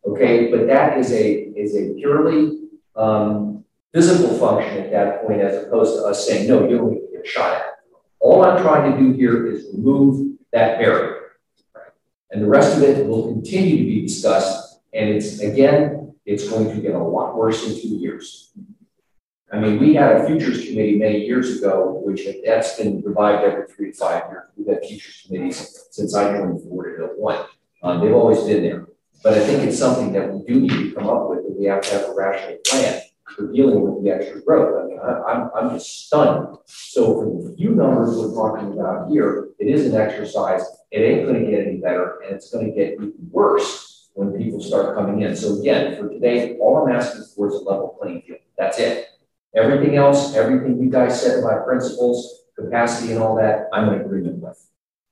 okay, 0.07 0.49
but 0.49 0.65
that 0.67 0.97
is 0.97 1.11
a, 1.11 1.33
is 1.33 1.75
a 1.75 1.93
purely 1.95 2.61
um, 2.95 3.63
physical 3.93 4.37
function 4.37 4.77
at 4.77 4.91
that 4.91 5.21
point 5.21 5.41
as 5.41 5.63
opposed 5.63 5.95
to 5.95 6.05
us 6.05 6.25
saying, 6.25 6.47
no, 6.47 6.67
you 6.67 6.77
don't 6.77 7.11
get 7.11 7.27
shot 7.27 7.51
at. 7.51 7.65
All 8.19 8.43
I'm 8.43 8.61
trying 8.61 8.91
to 8.91 8.97
do 8.97 9.11
here 9.11 9.45
is 9.47 9.67
remove 9.73 10.37
that 10.51 10.79
barrier. 10.79 11.33
And 12.31 12.41
the 12.41 12.47
rest 12.47 12.75
of 12.77 12.83
it 12.83 13.05
will 13.05 13.27
continue 13.27 13.77
to 13.77 13.83
be 13.83 14.01
discussed. 14.01 14.79
And 14.93 15.09
it's, 15.09 15.39
again, 15.41 16.13
it's 16.25 16.49
going 16.49 16.73
to 16.73 16.81
get 16.81 16.95
a 16.95 16.99
lot 16.99 17.37
worse 17.37 17.67
in 17.67 17.79
two 17.79 17.95
years. 17.95 18.51
I 19.51 19.59
mean, 19.59 19.79
we 19.79 19.93
had 19.93 20.15
a 20.15 20.25
futures 20.25 20.65
committee 20.65 20.97
many 20.97 21.19
years 21.25 21.59
ago, 21.59 22.01
which 22.03 22.27
that's 22.45 22.77
been 22.77 23.01
revived 23.01 23.43
every 23.43 23.67
three 23.67 23.91
to 23.91 23.97
five 23.97 24.23
years. 24.29 24.49
We've 24.57 24.67
had 24.67 24.83
futures 24.83 25.23
committees 25.25 25.87
since 25.91 26.15
I 26.15 26.31
joined 26.31 26.59
the 26.59 26.65
board 26.65 26.99
in 26.99 27.07
01. 27.17 27.45
Um, 27.83 28.01
they've 28.01 28.13
always 28.13 28.43
been 28.43 28.63
there. 28.63 28.87
But 29.23 29.33
I 29.33 29.45
think 29.45 29.63
it's 29.63 29.77
something 29.77 30.13
that 30.13 30.31
we 30.31 30.43
do 30.45 30.61
need 30.61 30.69
to 30.69 30.91
come 30.95 31.07
up 31.07 31.29
with, 31.29 31.39
and 31.39 31.57
we 31.57 31.65
have 31.65 31.81
to 31.81 31.91
have 31.91 32.09
a 32.09 32.13
rational 32.13 32.57
plan 32.67 33.01
for 33.35 33.51
dealing 33.51 33.81
with 33.81 34.03
the 34.03 34.11
extra 34.11 34.41
growth. 34.41 34.83
I 34.83 34.87
mean, 34.87 34.99
I, 34.99 35.31
I'm, 35.31 35.49
I'm 35.55 35.69
just 35.77 36.07
stunned. 36.07 36.57
So 36.65 37.15
for 37.15 37.49
the 37.49 37.55
few 37.55 37.71
numbers 37.71 38.15
we're 38.17 38.33
talking 38.33 38.73
about 38.73 39.09
here, 39.09 39.49
it 39.59 39.67
is 39.67 39.85
an 39.85 39.99
exercise. 39.99 40.63
It 40.91 40.99
ain't 40.99 41.27
going 41.27 41.43
to 41.43 41.51
get 41.51 41.67
any 41.67 41.77
better, 41.77 42.19
and 42.21 42.35
it's 42.35 42.51
going 42.51 42.67
to 42.67 42.71
get 42.71 42.93
even 42.93 43.13
worse 43.31 44.09
when 44.13 44.31
people 44.33 44.61
start 44.61 44.95
coming 44.95 45.21
in. 45.21 45.35
So 45.35 45.59
again, 45.59 45.97
for 45.97 46.09
today, 46.09 46.57
all 46.57 46.77
I'm 46.77 46.95
asking 46.95 47.25
for 47.35 47.47
is 47.47 47.55
a 47.55 47.63
level 47.63 47.97
playing 47.99 48.21
field. 48.21 48.39
That's 48.57 48.79
it. 48.79 49.09
Everything 49.55 49.95
else, 49.95 50.35
everything 50.35 50.81
you 50.81 50.89
guys 50.89 51.21
said 51.21 51.39
about 51.39 51.65
principles, 51.65 52.43
capacity, 52.59 53.13
and 53.13 53.21
all 53.21 53.35
that, 53.37 53.69
I'm 53.71 53.93
in 53.93 54.01
agreement 54.01 54.39
with. 54.39 54.61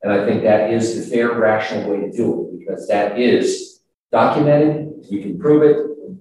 And 0.01 0.11
I 0.11 0.25
think 0.25 0.43
that 0.43 0.69
is 0.71 0.95
the 0.95 1.15
fair, 1.15 1.31
rational 1.39 1.89
way 1.89 2.01
to 2.01 2.11
do 2.11 2.49
it 2.51 2.59
because 2.59 2.87
that 2.89 3.17
is 3.17 3.79
documented, 4.11 4.91
we 5.09 5.21
can 5.21 5.39
prove 5.39 5.63
it, 5.63 5.77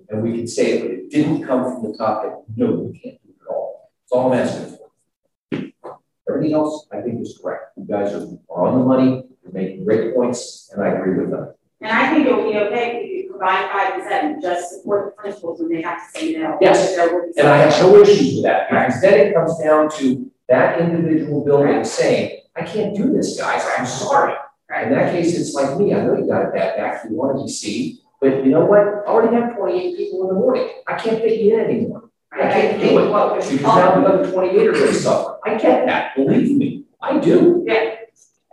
and 0.09 0.23
we 0.23 0.37
can 0.37 0.47
say 0.47 0.79
it, 0.79 0.83
but 0.83 0.91
it 0.93 1.11
didn't 1.11 1.45
come 1.45 1.65
from 1.65 1.91
the 1.91 1.99
top. 1.99 2.45
No, 2.55 2.71
we 2.75 2.99
can't 2.99 3.21
do 3.25 3.31
it 3.31 3.43
at 3.43 3.49
all. 3.49 3.91
That's 4.01 4.13
all 4.13 4.33
I'm 4.33 4.39
asking 4.39 4.77
for. 4.77 5.99
Everything 6.29 6.55
else, 6.55 6.87
I 6.93 7.01
think, 7.01 7.21
is 7.21 7.39
correct. 7.43 7.73
You 7.77 7.85
guys 7.85 8.15
are, 8.15 8.25
on 8.49 8.79
the 8.79 8.85
money, 8.85 9.25
you're 9.43 9.53
making 9.53 9.85
great 9.85 10.15
points, 10.15 10.71
and 10.73 10.81
I 10.81 10.91
agree 10.91 11.19
with 11.19 11.31
them. 11.31 11.55
And 11.81 11.91
I 11.91 12.15
think 12.15 12.27
it'll 12.27 12.49
be 12.49 12.57
okay 12.57 13.12
provide 13.43 13.71
five 13.71 13.95
and 13.95 14.03
seven, 14.05 14.41
just 14.41 14.71
support 14.71 15.07
the 15.07 15.23
principals 15.23 15.61
when 15.61 15.69
they 15.71 15.83
have 15.83 15.99
to 15.99 16.19
say 16.19 16.33
no. 16.35 16.59
Yes, 16.61 16.97
and 17.37 17.49
I 17.49 17.57
have 17.59 17.83
no 17.83 18.01
issues 18.01 18.37
with 18.37 18.45
that, 18.45 18.71
because 18.71 19.01
then 19.01 19.15
it 19.15 19.35
comes 19.35 19.59
down 19.59 19.91
to 19.99 20.31
that 20.49 20.81
individual 20.81 21.45
building 21.45 21.83
saying, 21.85 22.41
I 22.55 22.63
can't 22.63 22.95
do 22.95 23.13
this, 23.13 23.41
guys, 23.41 23.65
I'm 23.77 23.87
sorry. 23.87 24.35
In 24.83 24.91
that 24.93 25.13
case, 25.13 25.39
it's 25.39 25.53
like 25.55 25.77
me. 25.77 25.93
I 25.93 26.03
know 26.03 26.17
you 26.17 26.27
got 26.27 26.47
a 26.47 26.51
bad 26.51 26.79
back. 26.79 27.05
You 27.05 27.15
want 27.15 27.37
to 27.37 27.45
be 27.45 27.51
seen. 27.51 27.99
But 28.23 28.43
you 28.43 28.51
know 28.53 28.65
what? 28.65 28.81
I 28.81 29.05
already 29.05 29.37
have 29.37 29.55
28 29.55 29.97
people 29.99 30.23
in 30.23 30.29
the 30.29 30.35
morning. 30.35 30.71
I 30.87 30.95
can't 30.97 31.19
fit 31.21 31.41
you 31.41 31.59
in 31.59 31.61
anymore. 31.61 32.09
I 32.33 32.39
can't 32.39 32.81
do 32.81 32.99
it. 32.99 33.05
Because 33.05 33.61
now 33.61 34.01
the 34.01 34.07
other 34.07 34.33
28 34.33 34.69
are 34.69 34.73
to 34.73 34.95
suffer. 34.95 35.39
I 35.45 35.57
get 35.59 35.85
that. 35.87 36.17
Believe 36.17 36.57
me. 36.57 36.85
I 37.03 37.19
do. 37.19 37.63
Yeah. 37.67 37.97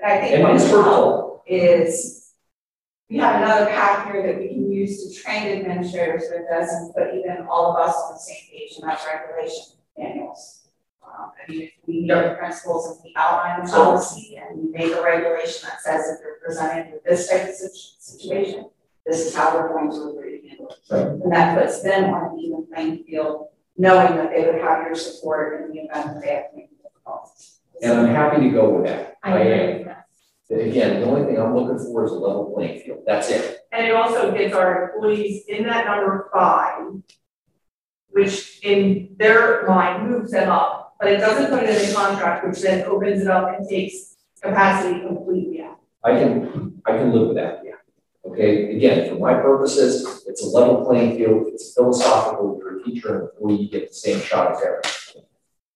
And 0.03 0.11
I 0.11 0.27
think 0.27 0.43
what's 0.43 0.67
helpful 0.67 1.43
is 1.47 2.33
we 3.09 3.17
have 3.17 3.41
another 3.41 3.67
path 3.67 4.11
here 4.11 4.21
that 4.27 4.39
we 4.39 4.48
can 4.79 4.87
use 4.87 5.15
to 5.15 5.21
train 5.21 5.59
administrators 5.59 6.29
that 6.29 6.47
doesn't 6.49 6.93
put 6.93 7.13
even 7.13 7.45
all 7.49 7.71
of 7.71 7.89
us 7.89 7.95
on 7.95 8.13
the 8.13 8.19
same 8.19 8.49
page 8.51 8.77
in 8.79 8.87
that 8.87 8.99
regulation 9.05 9.75
manuals. 9.97 10.67
Um, 11.03 11.31
I 11.31 11.51
mean, 11.51 11.61
if 11.63 11.71
we 11.85 12.01
know 12.01 12.29
the 12.29 12.35
principles 12.35 12.87
and 12.87 12.99
we 13.03 13.13
outline 13.15 13.65
the 13.65 13.71
policy 13.71 14.37
and 14.37 14.59
we 14.59 14.69
make 14.69 14.93
a 14.93 15.01
regulation 15.01 15.67
that 15.67 15.81
says 15.81 16.09
if 16.09 16.23
you're 16.23 16.39
presented 16.45 16.93
with 16.93 17.03
this 17.03 17.29
type 17.29 17.49
of 17.49 17.55
situation, 17.55 18.69
this 19.05 19.25
is 19.25 19.35
how 19.35 19.55
we're 19.55 19.69
going 19.69 19.91
to 19.91 20.09
agree 20.09 20.41
to 20.41 20.47
handle 20.47 20.69
it. 20.69 21.23
And 21.23 21.31
that 21.31 21.59
puts 21.59 21.81
them 21.81 22.13
on 22.13 22.33
an 22.33 22.39
even 22.39 22.67
playing 22.71 23.03
field, 23.03 23.47
knowing 23.77 24.15
that 24.17 24.29
they 24.29 24.45
would 24.45 24.61
have 24.61 24.85
your 24.85 24.95
support 24.95 25.61
in 25.61 25.71
the 25.71 25.79
event 25.81 26.13
that 26.13 26.21
they 26.21 26.35
have 26.35 26.51
to 26.51 26.57
make 26.57 26.69
difficult 26.81 27.31
And 27.81 27.93
I'm 27.93 28.07
happy 28.13 28.41
to 28.41 28.49
go 28.51 28.69
with 28.69 28.85
that. 28.85 29.17
I, 29.23 29.31
I 29.31 29.39
am. 29.39 29.89
Again, 30.51 31.01
the 31.01 31.05
only 31.05 31.25
thing 31.25 31.39
I'm 31.39 31.55
looking 31.55 31.77
for 31.77 32.05
is 32.05 32.11
a 32.11 32.15
level 32.15 32.51
playing 32.55 32.81
field. 32.81 33.03
That's 33.05 33.29
it. 33.29 33.58
And 33.71 33.85
it 33.85 33.93
also 33.93 34.31
gets 34.31 34.55
our 34.55 34.91
employees 34.91 35.43
in 35.47 35.63
that 35.63 35.85
number 35.85 36.29
five, 36.33 36.93
which 38.09 38.59
in 38.63 39.15
their 39.17 39.67
mind 39.67 40.09
moves 40.09 40.31
them 40.31 40.49
up 40.49 40.79
but 40.99 41.11
it 41.11 41.17
doesn't 41.17 41.49
put 41.49 41.63
it 41.63 41.81
in 41.81 41.89
the 41.89 41.95
contract, 41.95 42.45
which 42.45 42.61
then 42.61 42.85
opens 42.85 43.21
it 43.21 43.27
up 43.27 43.57
and 43.57 43.67
takes 43.67 44.17
capacity 44.41 44.99
completely 44.99 45.61
out. 45.61 45.79
I 46.03 46.11
can, 46.11 46.81
I 46.85 46.97
can 46.97 47.13
live 47.13 47.27
with 47.29 47.37
that, 47.37 47.61
yeah. 47.63 47.75
Okay, 48.25 48.75
again, 48.75 49.09
for 49.09 49.17
my 49.17 49.33
purposes, 49.33 50.23
it's 50.27 50.43
a 50.43 50.47
level 50.47 50.85
playing 50.85 51.17
field, 51.17 51.47
it's 51.47 51.73
philosophical, 51.73 52.59
you're 52.59 52.79
a 52.79 52.83
teacher 52.83 53.15
and 53.15 53.29
employee, 53.29 53.63
you 53.63 53.69
get 53.69 53.89
the 53.89 53.95
same 53.95 54.19
shot 54.19 54.51
as 54.51 54.57
everyone. 54.57 55.29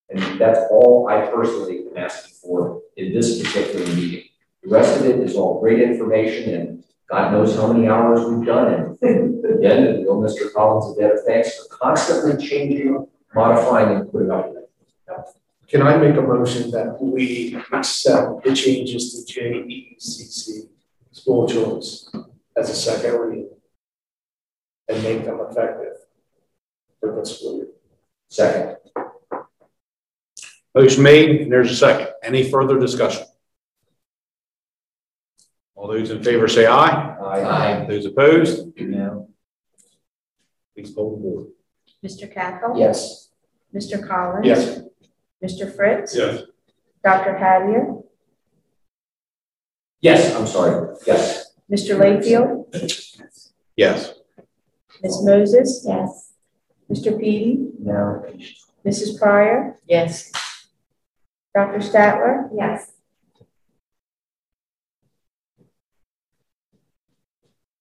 And 0.09 0.39
that's 0.39 0.59
all 0.69 1.07
I 1.09 1.25
personally 1.27 1.85
am 1.89 1.97
asking 1.97 2.35
for 2.41 2.81
in 2.97 3.13
this 3.13 3.41
particular 3.41 3.87
meeting. 3.95 4.25
The 4.61 4.69
rest 4.69 4.99
of 4.99 5.05
it 5.05 5.19
is 5.19 5.35
all 5.35 5.61
great 5.61 5.81
information 5.81 6.53
and 6.53 6.83
God 7.13 7.31
knows 7.31 7.55
how 7.55 7.71
many 7.71 7.87
hours 7.87 8.25
we've 8.25 8.43
done. 8.43 8.97
And 9.03 9.45
again, 9.45 10.03
Mr. 10.03 10.51
Collins 10.51 10.97
a 10.97 10.99
debt 10.99 11.11
of 11.11 11.23
thanks 11.27 11.55
for 11.55 11.65
constantly 11.67 12.43
changing, 12.43 13.05
modifying, 13.35 13.95
and 13.95 14.11
putting 14.11 14.31
up 14.31 14.49
with 14.49 14.63
it. 14.63 14.69
Can 15.67 15.83
I 15.83 15.95
make 15.97 16.17
a 16.17 16.21
motion 16.23 16.71
that 16.71 16.97
we 16.99 17.55
accept 17.71 18.43
the 18.43 18.55
changes 18.55 19.13
to 19.13 19.31
JECC 19.31 20.69
school 21.11 21.47
choice 21.47 22.09
as 22.57 22.71
a 22.71 22.75
second 22.75 23.19
reading 23.19 23.49
and 24.87 25.03
make 25.03 25.23
them 25.23 25.39
effective 25.47 25.97
for 26.99 27.15
this 27.15 27.37
school 27.37 27.57
year? 27.57 27.67
Second. 28.27 28.77
Motion 30.73 31.03
made, 31.03 31.41
and 31.41 31.51
there's 31.51 31.69
a 31.69 31.75
second. 31.75 32.07
Any 32.23 32.49
further 32.49 32.79
discussion? 32.79 33.27
All 35.83 35.89
those 35.89 36.11
in 36.11 36.23
favor 36.23 36.47
say 36.47 36.65
aye. 36.65 37.17
Aye. 37.21 37.85
Those 37.89 38.05
opposed? 38.05 38.71
No. 38.79 39.27
Please 40.73 40.91
poll 40.91 41.11
the 41.11 41.21
board. 41.21 41.47
Mr. 42.01 42.33
Cathell? 42.33 42.79
Yes. 42.79 43.31
Mr. 43.75 44.07
Collins? 44.07 44.45
Yes. 44.45 44.79
Mr. 45.43 45.75
Fritz? 45.75 46.15
Yes. 46.15 46.43
Dr. 47.03 47.33
Hattier? 47.33 48.01
Yes, 49.99 50.33
I'm 50.33 50.47
sorry. 50.47 50.95
Yes. 51.05 51.51
Mr. 51.69 51.97
Layfield? 51.99 52.63
Yes. 53.75 54.13
Ms. 55.03 55.21
Moses? 55.25 55.85
Yes. 55.85 56.31
Mr. 56.89 57.19
Peden? 57.19 57.73
No. 57.79 58.23
Mrs. 58.85 59.19
Pryor? 59.19 59.77
Yes. 59.85 60.31
Dr. 61.53 61.79
Statler? 61.79 62.47
Yes. 62.55 62.92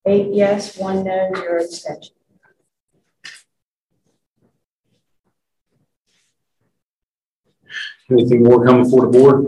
Eight 0.05 0.33
yes, 0.33 0.77
one 0.77 1.05
no, 1.05 1.31
zero 1.33 1.63
abstention. 1.63 2.13
Anything 8.11 8.43
more 8.43 8.65
coming 8.65 8.83
before 8.83 9.09
the 9.09 9.17
board? 9.17 9.45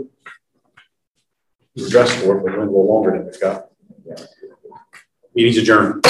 We 1.74 1.82
were 1.82 1.88
dressed 1.90 2.16
for 2.18 2.38
it, 2.38 2.44
but 2.44 2.56
went 2.56 2.56
a 2.56 2.60
little 2.70 2.88
longer 2.88 3.10
than 3.12 3.26
we've 3.26 3.40
got. 3.40 3.68
Meeting's 5.34 5.58
adjourned. 5.58 6.02